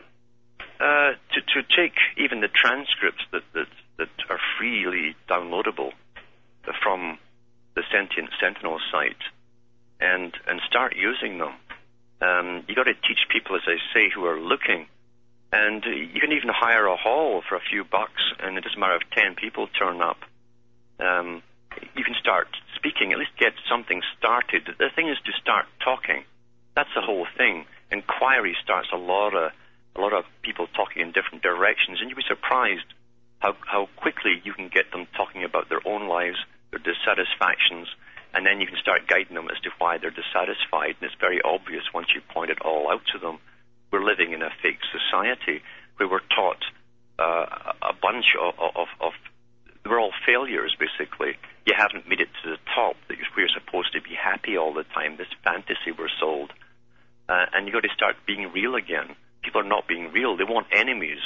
Uh, 0.79 1.11
to, 1.33 1.41
to 1.41 1.61
take 1.75 1.95
even 2.15 2.39
the 2.39 2.47
transcripts 2.47 3.23
that, 3.33 3.43
that, 3.53 3.67
that 3.97 4.09
are 4.29 4.39
freely 4.57 5.13
downloadable 5.27 5.91
from 6.81 7.17
the 7.75 7.83
Sentient 7.91 8.29
Sentinel 8.39 8.79
site 8.89 9.19
and, 9.99 10.33
and 10.47 10.61
start 10.67 10.95
using 10.95 11.37
them. 11.37 11.53
Um, 12.21 12.63
you 12.67 12.75
got 12.75 12.85
to 12.85 12.93
teach 12.93 13.27
people, 13.29 13.55
as 13.55 13.61
I 13.67 13.75
say, 13.93 14.09
who 14.13 14.25
are 14.25 14.39
looking. 14.39 14.87
And 15.51 15.83
you 15.83 16.21
can 16.21 16.31
even 16.31 16.49
hire 16.49 16.85
a 16.85 16.95
hall 16.95 17.41
for 17.47 17.55
a 17.55 17.61
few 17.69 17.83
bucks, 17.83 18.21
and 18.39 18.57
it 18.57 18.63
doesn't 18.63 18.79
matter 18.79 18.95
if 18.95 19.09
10 19.11 19.35
people 19.35 19.67
turn 19.67 20.01
up. 20.01 20.19
Um, 20.99 21.41
you 21.95 22.03
can 22.03 22.15
start 22.19 22.47
speaking, 22.75 23.11
at 23.11 23.19
least 23.19 23.31
get 23.37 23.53
something 23.69 24.01
started. 24.17 24.63
The 24.77 24.89
thing 24.95 25.09
is 25.09 25.17
to 25.25 25.31
start 25.41 25.65
talking. 25.83 26.23
That's 26.75 26.89
the 26.95 27.01
whole 27.01 27.27
thing. 27.37 27.65
Inquiry 27.91 28.55
starts 28.63 28.89
a 28.93 28.97
lot 28.97 29.33
of 29.35 29.51
a 29.95 30.01
lot 30.01 30.13
of 30.13 30.25
people 30.41 30.67
talking 30.67 31.01
in 31.01 31.11
different 31.11 31.43
directions, 31.43 31.99
and 31.99 32.09
you'd 32.09 32.15
be 32.15 32.27
surprised 32.27 32.85
how, 33.39 33.55
how 33.65 33.87
quickly 33.95 34.41
you 34.43 34.53
can 34.53 34.69
get 34.69 34.91
them 34.91 35.07
talking 35.15 35.43
about 35.43 35.69
their 35.69 35.81
own 35.85 36.07
lives, 36.07 36.37
their 36.71 36.79
dissatisfactions, 36.79 37.87
and 38.33 38.45
then 38.45 38.61
you 38.61 38.67
can 38.67 38.77
start 38.77 39.07
guiding 39.07 39.35
them 39.35 39.49
as 39.49 39.59
to 39.63 39.71
why 39.79 39.97
they're 39.97 40.11
dissatisfied. 40.11 40.95
And 40.99 41.09
it's 41.09 41.19
very 41.19 41.41
obvious 41.41 41.83
once 41.93 42.07
you 42.13 42.21
point 42.21 42.51
it 42.51 42.61
all 42.61 42.91
out 42.91 43.01
to 43.13 43.19
them. 43.19 43.39
We're 43.91 44.03
living 44.03 44.33
in 44.33 44.43
a 44.43 44.51
fake 44.61 44.79
society 44.91 45.63
where 45.97 46.07
we're 46.07 46.27
taught 46.35 46.63
uh, 47.17 47.73
a 47.81 47.93
bunch 47.99 48.35
of, 48.39 48.53
of, 48.59 48.87
of 49.01 49.13
we're 49.85 49.99
all 49.99 50.13
failures, 50.25 50.75
basically. 50.77 51.37
You 51.65 51.73
haven't 51.75 52.07
made 52.07 52.21
it 52.21 52.29
to 52.43 52.51
the 52.51 52.57
top. 52.75 52.95
That 53.07 53.17
we're 53.35 53.49
supposed 53.49 53.93
to 53.93 54.01
be 54.01 54.13
happy 54.13 54.57
all 54.57 54.73
the 54.73 54.83
time. 54.83 55.17
This 55.17 55.27
fantasy 55.43 55.91
we're 55.97 56.13
sold, 56.19 56.53
uh, 57.27 57.45
and 57.53 57.65
you've 57.65 57.73
got 57.73 57.83
to 57.83 57.95
start 57.95 58.17
being 58.27 58.51
real 58.53 58.75
again 58.75 59.15
people 59.41 59.61
are 59.61 59.67
not 59.67 59.87
being 59.87 60.11
real. 60.11 60.37
They 60.37 60.43
want 60.43 60.67
enemies. 60.71 61.19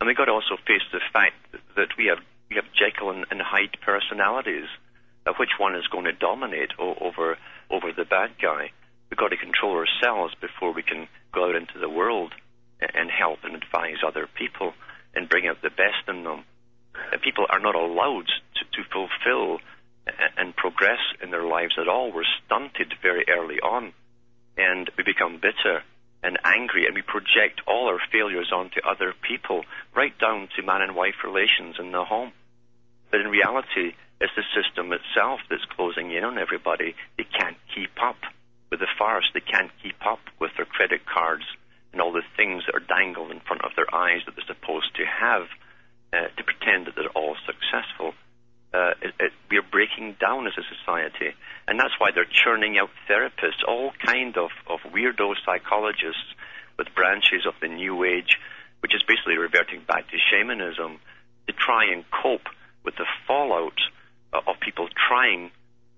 And 0.00 0.06
we've 0.06 0.16
got 0.16 0.26
to 0.26 0.32
also 0.32 0.56
face 0.66 0.82
the 0.92 1.00
fact 1.12 1.34
that 1.76 1.96
we 1.96 2.06
have, 2.06 2.18
we 2.50 2.56
have 2.56 2.66
Jekyll 2.72 3.10
and, 3.10 3.26
and 3.30 3.40
Hyde 3.40 3.76
personalities. 3.80 4.68
Uh, 5.26 5.32
which 5.38 5.58
one 5.58 5.74
is 5.74 5.86
going 5.88 6.04
to 6.04 6.12
dominate 6.12 6.72
o- 6.78 6.96
over, 7.00 7.36
over 7.70 7.92
the 7.92 8.04
bad 8.04 8.30
guy? 8.40 8.70
We've 9.10 9.18
got 9.18 9.28
to 9.28 9.36
control 9.36 9.76
ourselves 9.76 10.34
before 10.40 10.72
we 10.72 10.82
can 10.82 11.08
go 11.32 11.48
out 11.48 11.56
into 11.56 11.78
the 11.78 11.88
world 11.88 12.32
and, 12.80 12.90
and 12.94 13.10
help 13.10 13.40
and 13.42 13.54
advise 13.54 13.98
other 14.06 14.28
people 14.34 14.72
and 15.14 15.28
bring 15.28 15.46
out 15.46 15.60
the 15.62 15.70
best 15.70 16.06
in 16.08 16.24
them. 16.24 16.44
And 17.12 17.20
people 17.20 17.46
are 17.50 17.60
not 17.60 17.74
allowed 17.74 18.26
to, 18.26 18.64
to 18.82 18.88
fulfill 18.90 19.58
and 20.36 20.56
progress 20.56 21.00
in 21.22 21.30
their 21.30 21.44
lives 21.44 21.74
at 21.78 21.88
all. 21.88 22.12
We're 22.12 22.24
stunted 22.44 22.94
very 23.02 23.24
early 23.28 23.60
on, 23.60 23.92
and 24.56 24.90
we 24.96 25.04
become 25.04 25.40
bitter 25.40 25.82
and 26.22 26.38
angry, 26.44 26.86
and 26.86 26.94
we 26.94 27.02
project 27.02 27.60
all 27.66 27.88
our 27.88 28.00
failures 28.10 28.50
onto 28.52 28.80
other 28.80 29.14
people, 29.22 29.64
right 29.94 30.16
down 30.18 30.48
to 30.56 30.62
man 30.62 30.82
and 30.82 30.96
wife 30.96 31.22
relations 31.24 31.76
in 31.78 31.92
the 31.92 32.04
home. 32.04 32.32
But 33.10 33.20
in 33.20 33.28
reality, 33.28 33.94
it's 34.20 34.34
the 34.34 34.42
system 34.54 34.92
itself 34.92 35.40
that's 35.48 35.64
closing 35.76 36.10
in 36.10 36.24
on 36.24 36.38
everybody. 36.38 36.94
They 37.16 37.24
can't 37.24 37.56
keep 37.74 37.90
up 38.02 38.18
with 38.70 38.80
the 38.80 38.90
farce. 38.98 39.30
They 39.32 39.40
can't 39.40 39.70
keep 39.82 39.96
up 40.04 40.20
with 40.40 40.50
their 40.56 40.66
credit 40.66 41.06
cards 41.06 41.44
and 41.92 42.02
all 42.02 42.12
the 42.12 42.26
things 42.36 42.64
that 42.66 42.74
are 42.74 42.84
dangled 42.84 43.30
in 43.30 43.40
front 43.40 43.64
of 43.64 43.72
their 43.76 43.92
eyes 43.94 44.20
that 44.26 44.34
they're 44.36 44.54
supposed 44.54 44.94
to 44.96 45.04
have 45.06 45.46
uh, 46.12 46.28
to 46.36 46.42
pretend 46.44 46.86
that 46.86 46.94
they're 46.96 47.14
all 47.14 47.36
successful. 47.46 48.12
Uh, 48.74 48.92
it, 49.00 49.14
it, 49.20 49.32
we're 49.50 49.62
breaking 49.62 50.16
down 50.20 50.46
as 50.46 50.52
a 50.58 50.64
society, 50.76 51.32
and 51.68 51.78
that's 51.78 51.92
why 51.98 52.10
they're 52.14 52.24
churning 52.24 52.78
out 52.78 52.88
therapists, 53.08 53.60
all 53.68 53.92
kind 54.04 54.38
of, 54.38 54.48
of 54.66 54.80
weirdo 54.90 55.34
psychologists 55.44 56.32
with 56.78 56.88
branches 56.94 57.44
of 57.46 57.52
the 57.60 57.68
New 57.68 58.04
Age, 58.04 58.38
which 58.80 58.94
is 58.94 59.02
basically 59.06 59.36
reverting 59.36 59.84
back 59.86 60.08
to 60.08 60.16
shamanism, 60.32 60.98
to 61.46 61.52
try 61.52 61.92
and 61.92 62.04
cope 62.10 62.48
with 62.84 62.96
the 62.96 63.04
fallout 63.26 63.76
uh, 64.32 64.40
of 64.46 64.56
people 64.60 64.88
trying 65.08 65.50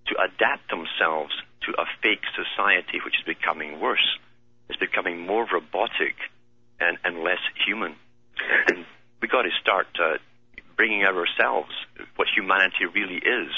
to 0.09 0.15
adapt 0.19 0.69
themselves 0.71 1.33
to 1.63 1.73
a 1.79 1.87
fake 2.03 2.27
society 2.35 2.99
which 3.05 3.15
is 3.15 3.25
becoming 3.25 3.79
worse. 3.79 4.19
It's 4.69 4.79
becoming 4.79 5.25
more 5.25 5.47
robotic 5.53 6.17
and, 6.81 6.99
and 7.05 7.23
less 7.23 7.43
human. 7.65 7.95
And 8.67 8.87
we 9.23 9.29
got 9.29 9.43
to 9.43 9.51
start 9.61 9.87
uh, 10.03 10.19
bringing 10.77 11.05
out 11.05 11.15
ourselves 11.15 11.71
what 12.17 12.27
humanity 12.35 12.87
really 12.93 13.19
is 13.19 13.53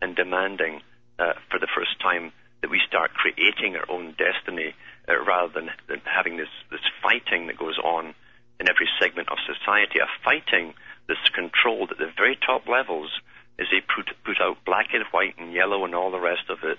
and 0.00 0.16
demanding 0.16 0.80
uh, 1.18 1.34
for 1.50 1.58
the 1.58 1.68
first 1.74 1.98
time 2.00 2.32
that 2.62 2.70
we 2.70 2.80
start 2.86 3.14
creating 3.14 3.76
our 3.76 3.86
own 3.90 4.14
destiny 4.18 4.74
uh, 5.08 5.18
rather 5.24 5.52
than, 5.52 5.70
than 5.88 6.00
having 6.04 6.36
this, 6.36 6.50
this 6.70 6.84
fighting 7.02 7.46
that 7.46 7.58
goes 7.58 7.78
on 7.78 8.14
in 8.60 8.68
every 8.68 8.88
segment 9.00 9.28
of 9.30 9.38
society, 9.46 10.00
a 10.00 10.08
fighting 10.24 10.74
that's 11.06 11.28
controlled 11.34 11.90
at 11.92 11.98
the 11.98 12.10
very 12.16 12.36
top 12.44 12.66
levels 12.66 13.10
as 13.58 13.66
they 13.70 13.80
put, 13.80 14.10
put 14.24 14.40
out 14.40 14.64
black 14.64 14.88
and 14.92 15.04
white 15.10 15.34
and 15.38 15.52
yellow 15.52 15.84
and 15.84 15.94
all 15.94 16.10
the 16.10 16.20
rest 16.20 16.50
of 16.50 16.58
it, 16.62 16.78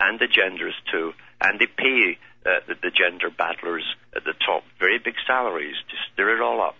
and 0.00 0.18
the 0.18 0.26
genders 0.26 0.74
too, 0.90 1.12
and 1.40 1.60
they 1.60 1.66
pay 1.66 2.18
uh, 2.44 2.58
the, 2.66 2.74
the 2.82 2.90
gender 2.90 3.30
battlers 3.30 3.84
at 4.16 4.24
the 4.24 4.34
top 4.44 4.64
very 4.78 4.98
big 4.98 5.14
salaries 5.26 5.76
to 5.88 5.96
stir 6.12 6.36
it 6.36 6.42
all 6.42 6.60
up. 6.60 6.76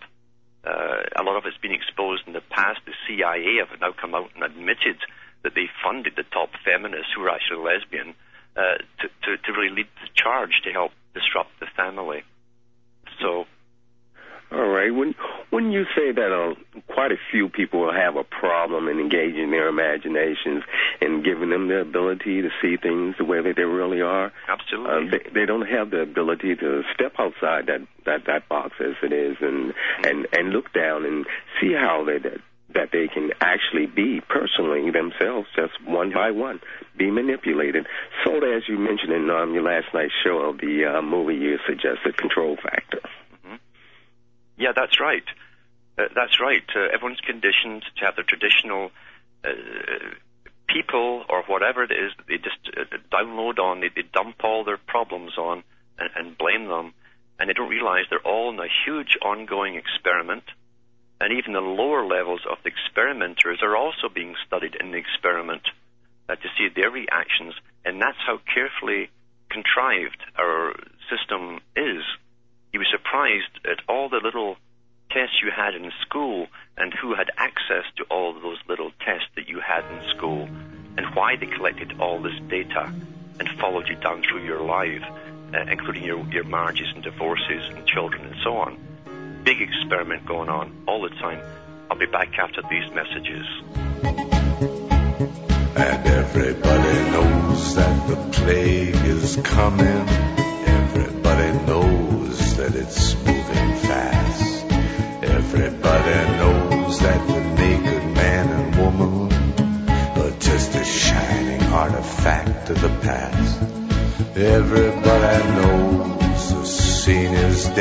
Uh, 0.64 1.02
a 1.18 1.22
lot 1.22 1.36
of 1.36 1.46
it's 1.46 1.58
been 1.58 1.74
exposed 1.74 2.22
in 2.26 2.32
the 2.32 2.42
past. 2.50 2.80
The 2.86 2.94
CIA 3.06 3.58
have 3.58 3.80
now 3.80 3.92
come 3.92 4.14
out 4.14 4.30
and 4.34 4.44
admitted 4.44 4.98
that 5.42 5.54
they 5.54 5.68
funded 5.82 6.14
the 6.16 6.24
top 6.24 6.50
feminists 6.64 7.12
who 7.14 7.22
were 7.22 7.30
actually 7.30 7.64
lesbian 7.64 8.14
uh, 8.56 8.78
to, 9.00 9.08
to, 9.22 9.36
to 9.42 9.52
really 9.52 9.74
lead 9.74 9.88
the 10.02 10.08
charge 10.14 10.60
to 10.64 10.70
help 10.70 10.92
disrupt 11.14 11.50
the 11.60 11.66
family. 11.76 12.22
So 13.20 13.46
all 14.52 14.68
right. 14.68 14.94
When 14.94 15.14
when 15.48 15.72
you 15.72 15.84
say 15.96 16.12
that 16.12 16.30
uh, 16.30 16.80
quite 16.92 17.10
a 17.10 17.16
few 17.30 17.48
people 17.48 17.80
will 17.80 17.92
have 17.92 18.16
a 18.16 18.24
problem 18.24 18.86
in 18.88 19.00
engaging 19.00 19.50
their 19.50 19.68
imaginations 19.68 20.62
and 21.00 21.24
giving 21.24 21.48
them 21.48 21.68
the 21.68 21.80
ability 21.80 22.42
to 22.42 22.50
see 22.60 22.76
things 22.76 23.14
the 23.16 23.24
way 23.24 23.40
that 23.40 23.56
they 23.56 23.64
really 23.64 24.02
are, 24.02 24.30
absolutely, 24.48 25.08
uh, 25.08 25.10
they, 25.10 25.40
they 25.40 25.46
don't 25.46 25.66
have 25.66 25.90
the 25.90 26.00
ability 26.00 26.54
to 26.56 26.82
step 26.92 27.14
outside 27.18 27.66
that 27.66 27.80
that 28.04 28.26
that 28.26 28.46
box 28.48 28.74
as 28.78 28.94
it 29.02 29.12
is 29.12 29.38
and 29.40 29.72
and 30.04 30.26
and 30.32 30.50
look 30.50 30.70
down 30.74 31.06
and 31.06 31.24
see 31.58 31.72
how 31.72 32.04
they 32.04 32.18
that 32.18 32.40
that 32.74 32.90
they 32.92 33.08
can 33.08 33.30
actually 33.40 33.86
be 33.86 34.20
personally 34.20 34.90
themselves, 34.90 35.48
just 35.54 35.72
one 35.84 36.12
by 36.12 36.30
one, 36.30 36.60
be 36.96 37.10
manipulated. 37.10 37.86
So, 38.24 38.36
as 38.36 38.62
you 38.68 38.78
mentioned 38.78 39.12
in 39.12 39.30
um, 39.30 39.54
your 39.54 39.62
last 39.62 39.86
night's 39.94 40.12
show 40.24 40.38
of 40.38 40.58
the 40.58 40.84
uh, 40.86 41.02
movie, 41.02 41.36
you 41.36 41.58
suggested 41.66 42.16
Control 42.16 42.56
Factor. 42.56 43.00
Yeah, 44.56 44.72
that's 44.76 45.00
right. 45.00 45.24
Uh, 45.98 46.04
that's 46.14 46.40
right. 46.40 46.62
Uh, 46.74 46.86
everyone's 46.94 47.20
conditioned 47.20 47.84
to 47.96 48.04
have 48.04 48.16
the 48.16 48.22
traditional 48.22 48.90
uh, 49.44 49.48
people 50.68 51.24
or 51.28 51.42
whatever 51.46 51.82
it 51.82 51.90
is 51.90 52.12
that 52.16 52.26
they 52.28 52.36
just 52.38 52.70
uh, 52.76 52.84
download 53.12 53.58
on, 53.58 53.80
they, 53.80 53.88
they 53.88 54.02
dump 54.12 54.36
all 54.44 54.64
their 54.64 54.78
problems 54.78 55.36
on 55.36 55.64
and, 55.98 56.10
and 56.16 56.38
blame 56.38 56.68
them, 56.68 56.94
and 57.38 57.48
they 57.48 57.54
don't 57.54 57.68
realize 57.68 58.04
they're 58.08 58.26
all 58.26 58.50
in 58.50 58.58
a 58.58 58.68
huge 58.84 59.16
ongoing 59.22 59.74
experiment. 59.76 60.44
And 61.22 61.38
even 61.38 61.52
the 61.52 61.60
lower 61.60 62.04
levels 62.04 62.40
of 62.50 62.58
the 62.64 62.70
experimenters 62.70 63.60
are 63.62 63.76
also 63.76 64.08
being 64.12 64.34
studied 64.44 64.74
in 64.74 64.90
the 64.90 64.98
experiment 64.98 65.62
uh, 66.28 66.34
to 66.34 66.48
see 66.58 66.66
their 66.74 66.90
reactions, 66.90 67.54
and 67.84 68.02
that's 68.02 68.18
how 68.26 68.40
carefully 68.52 69.08
contrived 69.48 70.18
our 70.36 70.74
system 71.08 71.60
is 71.76 72.02
you 72.72 72.80
were 72.80 72.90
surprised 72.90 73.54
at 73.70 73.78
all 73.88 74.08
the 74.08 74.20
little 74.20 74.56
tests 75.10 75.36
you 75.44 75.52
had 75.54 75.76
in 75.76 75.92
school 76.00 76.48
and 76.76 76.92
who 76.92 77.14
had 77.14 77.30
access 77.36 77.84
to 77.98 78.04
all 78.10 78.34
of 78.34 78.42
those 78.42 78.58
little 78.68 78.90
tests 79.06 79.28
that 79.36 79.48
you 79.48 79.60
had 79.60 79.84
in 79.92 80.16
school 80.16 80.48
and 80.96 81.06
why 81.14 81.36
they 81.36 81.46
collected 81.46 82.00
all 82.00 82.20
this 82.20 82.38
data 82.48 82.92
and 83.38 83.48
followed 83.60 83.86
you 83.86 83.94
down 83.96 84.22
through 84.22 84.42
your 84.42 84.62
life, 84.62 85.04
uh, 85.54 85.70
including 85.70 86.02
your, 86.02 86.26
your 86.32 86.44
marriages 86.44 86.88
and 86.94 87.04
divorces 87.04 87.62
and 87.70 87.86
children 87.86 88.24
and 88.24 88.36
so 88.42 88.56
on. 88.56 88.91
Big 89.44 89.60
experiment 89.60 90.24
going 90.26 90.48
on 90.48 90.84
all 90.86 91.02
the 91.02 91.08
time. 91.08 91.40
I'll 91.90 91.98
be 91.98 92.06
back 92.06 92.38
after 92.38 92.62
these 92.70 92.90
messages. 92.94 93.46
And 95.74 96.06
everybody 96.06 97.10
knows 97.10 97.74
that 97.74 98.08
the 98.08 98.16
plague 98.32 98.94
is 98.94 99.36
coming. 99.42 100.08
Everybody 100.66 101.66
knows 101.66 102.56
that 102.56 102.74
it's 102.74 103.14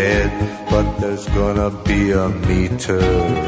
dead, 0.02 0.68
but 0.72 0.98
there's 0.98 1.28
gonna 1.28 1.70
be 1.84 2.12
a 2.12 2.28
meter 2.28 3.04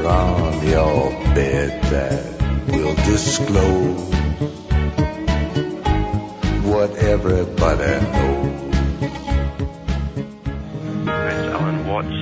on 0.05 0.67
your 0.67 1.09
bed 1.33 1.71
that 1.93 2.23
will 2.67 2.93
disclose 3.11 4.13
what 6.71 6.91
everybody 7.13 7.93
knows. 8.13 8.53
It's 11.31 11.47
Alan 11.57 11.79
Watt's 11.87 12.21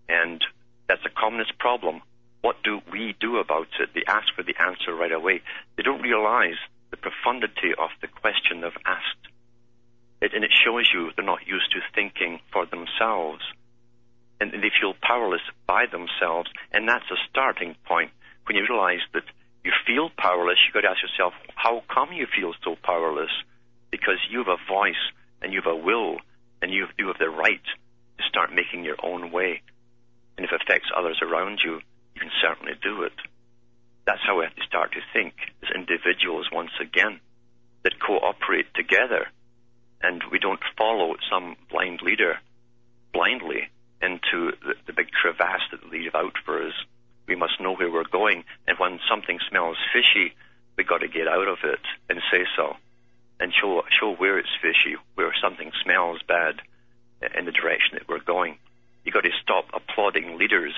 And 0.10 0.44
that's 0.88 1.06
a 1.06 1.10
communist 1.10 1.58
problem. 1.58 2.02
What 2.42 2.58
do 2.64 2.82
we 2.92 3.16
do 3.20 3.38
about 3.38 3.68
it? 3.80 3.89
They 3.94 4.04
ask 4.08 4.34
for 4.36 4.44
the 4.44 4.56
answer 4.60 4.94
right 4.94 5.12
away. 5.12 5.42
They 5.78 5.84
don't 5.84 6.02
realize 6.02 6.58
the 6.89 6.98
profundity 6.98 7.72
of 7.78 7.89
the 8.02 8.08
question 8.08 8.62
they've 8.62 8.84
asked. 8.86 9.32
It, 10.22 10.34
and 10.34 10.44
it 10.44 10.52
shows 10.52 10.89
you 10.94 11.12
they're 11.16 11.26
not 11.26 11.48
used 11.48 11.72
to 11.72 11.80
thinking 11.96 12.39
for 12.52 12.66
themselves. 12.66 13.42
And 14.42 14.52
they 14.52 14.74
feel 14.82 14.96
powerless 15.02 15.46
by 15.68 15.86
themselves. 15.86 16.50
And 16.74 16.89
that's 16.89 17.06
a 17.12 17.22
starting 17.30 17.76
point. 17.86 18.10
When 18.48 18.58
you 18.58 18.66
realize 18.68 19.06
that 19.14 19.24
you 19.64 19.72
feel 19.86 20.10
powerless, 20.18 20.58
you've 20.66 20.74
got 20.74 20.82
to 20.82 20.89
ask 20.89 21.02
yourself, 21.02 21.34
how 21.56 21.84
come 21.94 22.12
you 22.12 22.26
feel 22.26 22.54
so 22.64 22.76
powerless? 22.82 23.32
Because 23.92 24.18
you 24.32 24.39
have 24.39 24.58
a 24.60 24.68
voice 24.68 25.04
and 25.42 25.54
you 25.54 25.62
have 25.64 25.72
a 25.72 25.76
will 25.76 26.18
and 26.62 26.74
you, 26.74 26.88
you 26.98 27.08
have 27.08 27.20
the 27.20 27.30
right 27.30 27.64
to 28.18 28.24
start 28.28 28.54
making 28.54 28.84
your 28.84 28.98
own 29.04 29.32
way. 29.32 29.62
And 30.38 30.46
if 30.46 30.52
it 30.52 30.62
affects 30.64 30.89
others 30.98 31.20
around 31.22 31.60
you, 31.64 31.80
you 32.16 32.22
can 32.22 32.32
certainly 32.42 32.74
do 32.82 33.04
it. 33.04 33.14
That's 34.06 34.26
how 34.26 34.39
we 34.39 34.46
have 34.46 34.56
to 34.56 34.66
start 34.66 34.94
to 34.94 35.02
think 35.14 35.34
as 35.62 35.70
individuals 35.76 36.50
once 36.52 36.72
again 36.82 37.20
that 37.84 38.00
cooperate 38.00 38.74
together 38.74 39.28
and 40.04 40.24
we 40.32 40.39
don't 40.39 40.60
follow 40.78 41.16
some 41.30 41.56
blind 41.70 42.02
leader 42.02 42.39
blindly 43.14 43.70
into 44.02 44.52
the, 44.64 44.76
the 44.88 44.93
big 44.93 45.12
crevasse 45.12 45.62
that 45.72 45.82
they 45.82 45.97
leave 45.97 46.16
out 46.16 46.34
for 46.45 46.66
us. 46.66 46.74
We 47.28 47.36
must 47.36 47.62
know 47.62 47.76
where 47.76 47.91
we're 47.91 48.04
going, 48.04 48.43
and 48.68 48.78
when 48.78 48.99
something 49.10 49.39
smells 49.49 49.78
fishy, 49.93 50.34
we 50.78 50.84
got 50.84 50.99
to 50.99 51.08
get 51.08 51.28
out 51.28 51.47
of 51.47 51.60
it 51.64 51.80
and 52.10 52.20
say 52.32 52.45
so, 52.56 52.76
and 53.39 53.54
show 53.54 53.84
show 53.99 54.14
where 54.14 54.39
it's 54.39 54.49
fishy, 54.62 54.95
where 55.16 55.34
something 55.41 55.72
smells 55.84 56.20
bad, 56.28 56.56
in 57.38 57.45
the 57.45 57.52
direction 57.52 57.93
that 57.93 58.10
we're 58.10 58.24
going. 58.24 58.58
You 59.06 59.12
got 59.12 59.24
to 59.24 59.32
stop 59.41 59.66
applauding 59.74 60.38
leaders. 60.38 60.74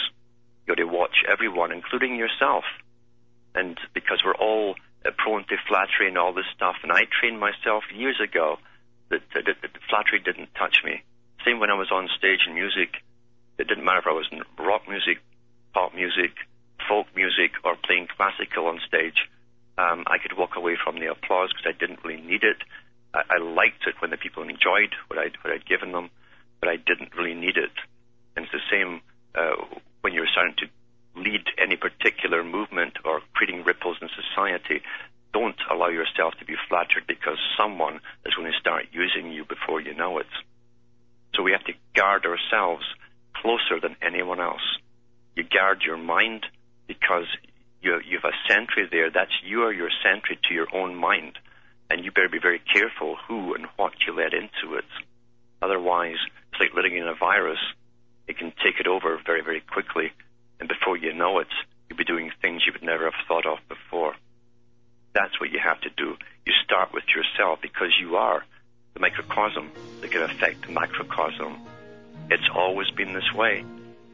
You 0.65 0.75
got 0.75 0.81
to 0.81 0.87
watch 0.87 1.23
everyone, 1.27 1.71
including 1.71 2.15
yourself, 2.15 2.63
and 3.55 3.77
because 3.93 4.21
we're 4.23 4.35
all 4.35 4.75
uh, 5.05 5.11
prone 5.17 5.45
to 5.45 5.55
flattery 5.67 6.07
and 6.07 6.17
all 6.17 6.33
this 6.33 6.45
stuff, 6.55 6.75
and 6.83 6.91
I 6.91 7.01
trained 7.19 7.39
myself 7.39 7.83
years 7.93 8.19
ago 8.23 8.57
that, 9.09 9.21
that, 9.33 9.45
that 9.45 9.71
flattery 9.89 10.19
didn't 10.19 10.55
touch 10.55 10.81
me. 10.83 11.03
Same 11.45 11.59
when 11.59 11.69
I 11.69 11.75
was 11.75 11.91
on 11.91 12.09
stage 12.17 12.47
in 12.47 12.55
music. 12.55 13.03
It 13.57 13.67
didn't 13.67 13.85
matter 13.85 13.99
if 13.99 14.07
I 14.07 14.11
was 14.11 14.27
in 14.31 14.41
rock 14.57 14.87
music, 14.87 15.19
pop 15.73 15.93
music, 15.93 16.31
folk 16.87 17.07
music, 17.15 17.51
or 17.63 17.75
playing 17.75 18.07
classical 18.15 18.67
on 18.67 18.79
stage. 18.87 19.29
Um, 19.77 20.03
I 20.07 20.17
could 20.17 20.37
walk 20.37 20.55
away 20.55 20.77
from 20.81 20.99
the 20.99 21.11
applause 21.11 21.49
because 21.49 21.73
I 21.73 21.77
didn't 21.77 22.03
really 22.03 22.21
need 22.21 22.43
it. 22.43 22.57
I, 23.13 23.21
I 23.29 23.37
liked 23.37 23.85
it 23.87 23.95
when 23.99 24.11
the 24.11 24.17
people 24.17 24.43
enjoyed 24.43 24.93
what 25.07 25.19
I'd, 25.19 25.37
what 25.41 25.53
I'd 25.53 25.65
given 25.65 25.91
them, 25.91 26.09
but 26.59 26.69
I 26.69 26.77
didn't 26.77 27.15
really 27.15 27.33
need 27.33 27.57
it. 27.57 27.73
And 28.35 28.45
it's 28.45 28.53
the 28.53 28.69
same 28.71 29.01
uh, 29.35 29.65
when 30.01 30.13
you're 30.13 30.27
starting 30.31 30.55
to 30.57 30.67
lead 31.15 31.45
any 31.57 31.75
particular 31.75 32.43
movement 32.43 32.97
or 33.05 33.21
creating 33.33 33.63
ripples 33.63 33.97
in 34.01 34.09
society. 34.09 34.81
Don't 35.33 35.57
allow 35.71 35.89
yourself 35.89 36.33
to 36.39 36.45
be 36.45 36.55
flattered 36.69 37.05
because 37.07 37.37
someone 37.57 37.99
is 38.25 38.33
going 38.35 38.51
to 38.51 38.59
start 38.59 38.85
using 38.91 39.31
you 39.31 39.45
before 39.45 39.81
you 39.81 39.93
know 39.93 40.19
it. 40.19 40.27
So 41.35 41.41
we 41.41 41.51
have 41.51 41.63
to 41.65 41.73
guard 41.95 42.25
ourselves 42.25 42.85
closer 43.43 43.79
than 43.81 43.95
anyone 44.01 44.39
else. 44.39 44.63
You 45.35 45.43
guard 45.43 45.83
your 45.85 45.97
mind 45.97 46.45
because 46.87 47.27
you, 47.81 47.99
you 48.07 48.19
have 48.21 48.31
a 48.31 48.51
sentry 48.51 48.87
there. 48.89 49.11
That's 49.11 49.31
you 49.45 49.63
are 49.63 49.73
your 49.73 49.89
sentry 50.03 50.39
to 50.47 50.53
your 50.53 50.67
own 50.73 50.95
mind, 50.95 51.37
and 51.89 52.03
you 52.03 52.11
better 52.11 52.29
be 52.29 52.39
very 52.39 52.59
careful 52.59 53.17
who 53.27 53.53
and 53.53 53.67
what 53.75 53.93
you 54.07 54.15
let 54.15 54.33
into 54.33 54.75
it. 54.75 54.85
Otherwise, 55.61 56.17
it's 56.51 56.59
like 56.59 56.75
letting 56.75 56.97
in 56.97 57.07
a 57.07 57.15
virus. 57.15 57.59
It 58.27 58.37
can 58.37 58.53
take 58.63 58.79
it 58.79 58.87
over 58.87 59.19
very, 59.25 59.43
very 59.43 59.61
quickly, 59.61 60.11
and 60.59 60.69
before 60.69 60.95
you 60.95 61.13
know 61.13 61.39
it, 61.39 61.47
you'll 61.89 61.97
be 61.97 62.05
doing 62.05 62.31
things 62.41 62.63
you 62.65 62.71
would 62.71 62.83
never 62.83 63.03
have 63.03 63.27
thought 63.27 63.45
of 63.45 63.59
before. 63.67 64.15
That's 65.13 65.39
what 65.39 65.51
you 65.51 65.59
have 65.59 65.81
to 65.81 65.89
do. 65.89 66.15
You 66.45 66.53
start 66.63 66.93
with 66.93 67.03
yourself 67.13 67.59
because 67.61 67.91
you 67.99 68.15
are 68.15 68.43
the 68.93 68.99
microcosm 68.99 69.71
that 70.01 70.11
can 70.11 70.23
affect 70.23 70.65
the 70.65 70.71
macrocosm. 70.71 71.59
It's 72.29 72.49
always 72.53 72.89
been 72.91 73.13
this 73.13 73.33
way. 73.33 73.63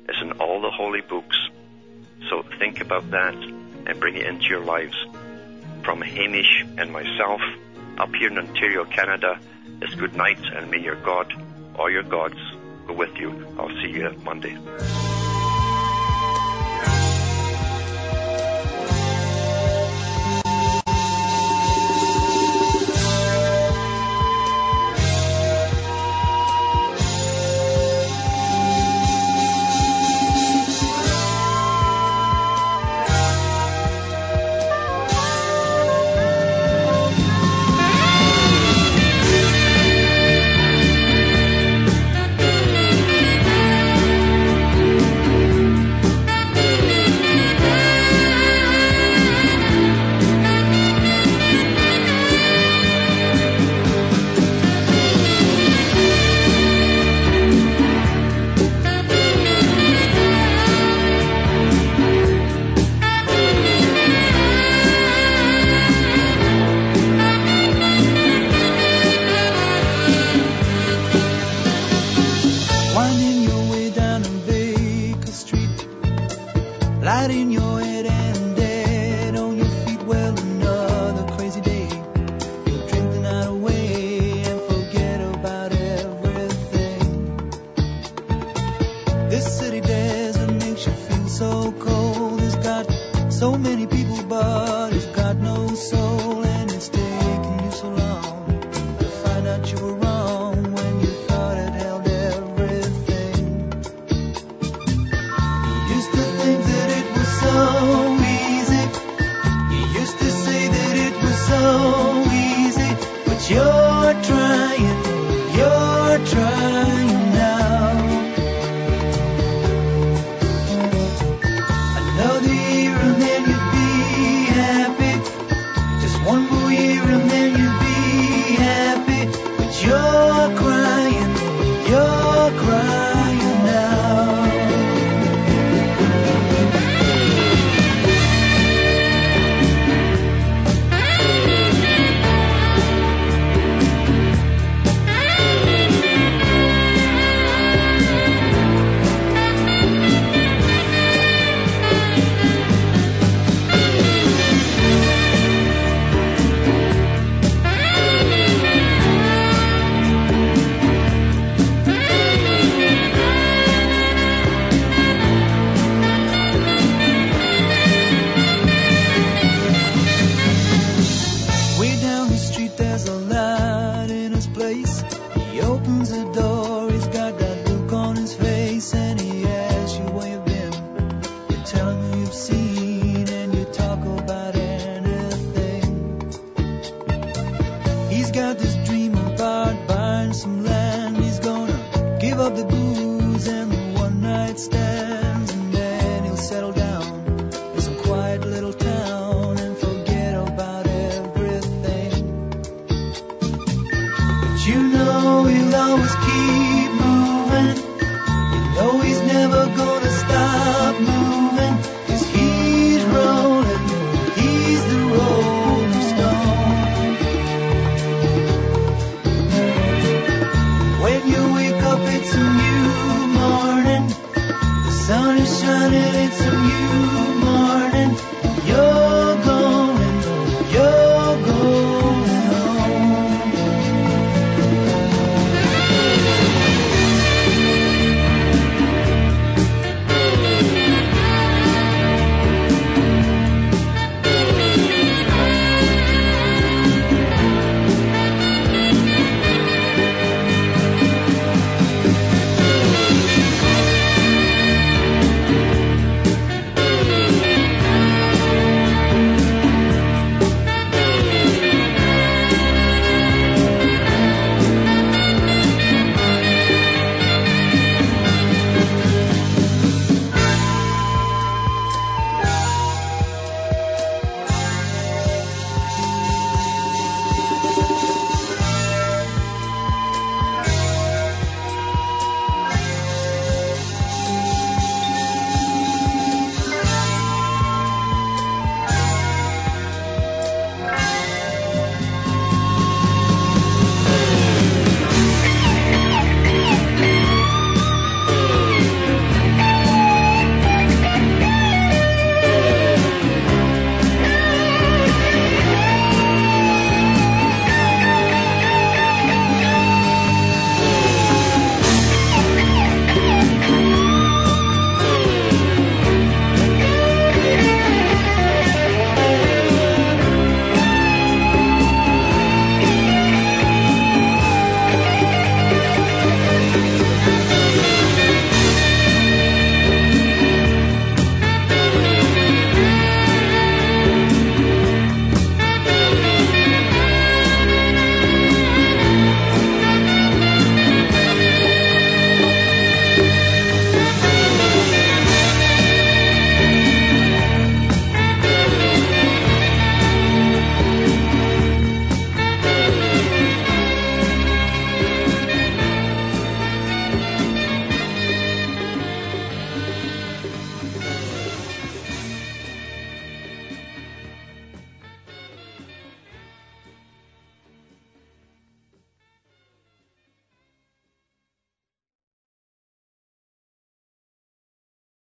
It's 0.08 0.22
in 0.22 0.34
all 0.34 0.62
the 0.62 0.72
holy 0.72 1.02
books. 1.02 1.38
So 2.30 2.44
think 2.60 2.82
about 2.82 3.10
that 3.12 3.36
and 3.36 4.00
bring 4.00 4.16
it 4.16 4.26
into 4.26 4.46
your 4.46 4.64
lives. 4.64 4.96
From 5.84 6.02
Hamish 6.02 6.66
and 6.78 6.92
myself, 6.92 7.42
up 7.98 8.14
here 8.16 8.30
in 8.30 8.38
Ontario, 8.38 8.86
Canada, 8.86 9.40
it's 9.82 9.96
good 9.96 10.16
night 10.16 10.40
and 10.54 10.70
may 10.70 10.80
your 10.80 10.96
God 10.96 11.32
or 11.76 11.90
your 11.92 12.04
gods 12.04 12.40
go 12.88 12.94
with 12.94 13.16
you. 13.18 13.48
I'll 13.58 13.70
see 13.82 13.92
you 13.92 14.10
Monday. 14.24 14.58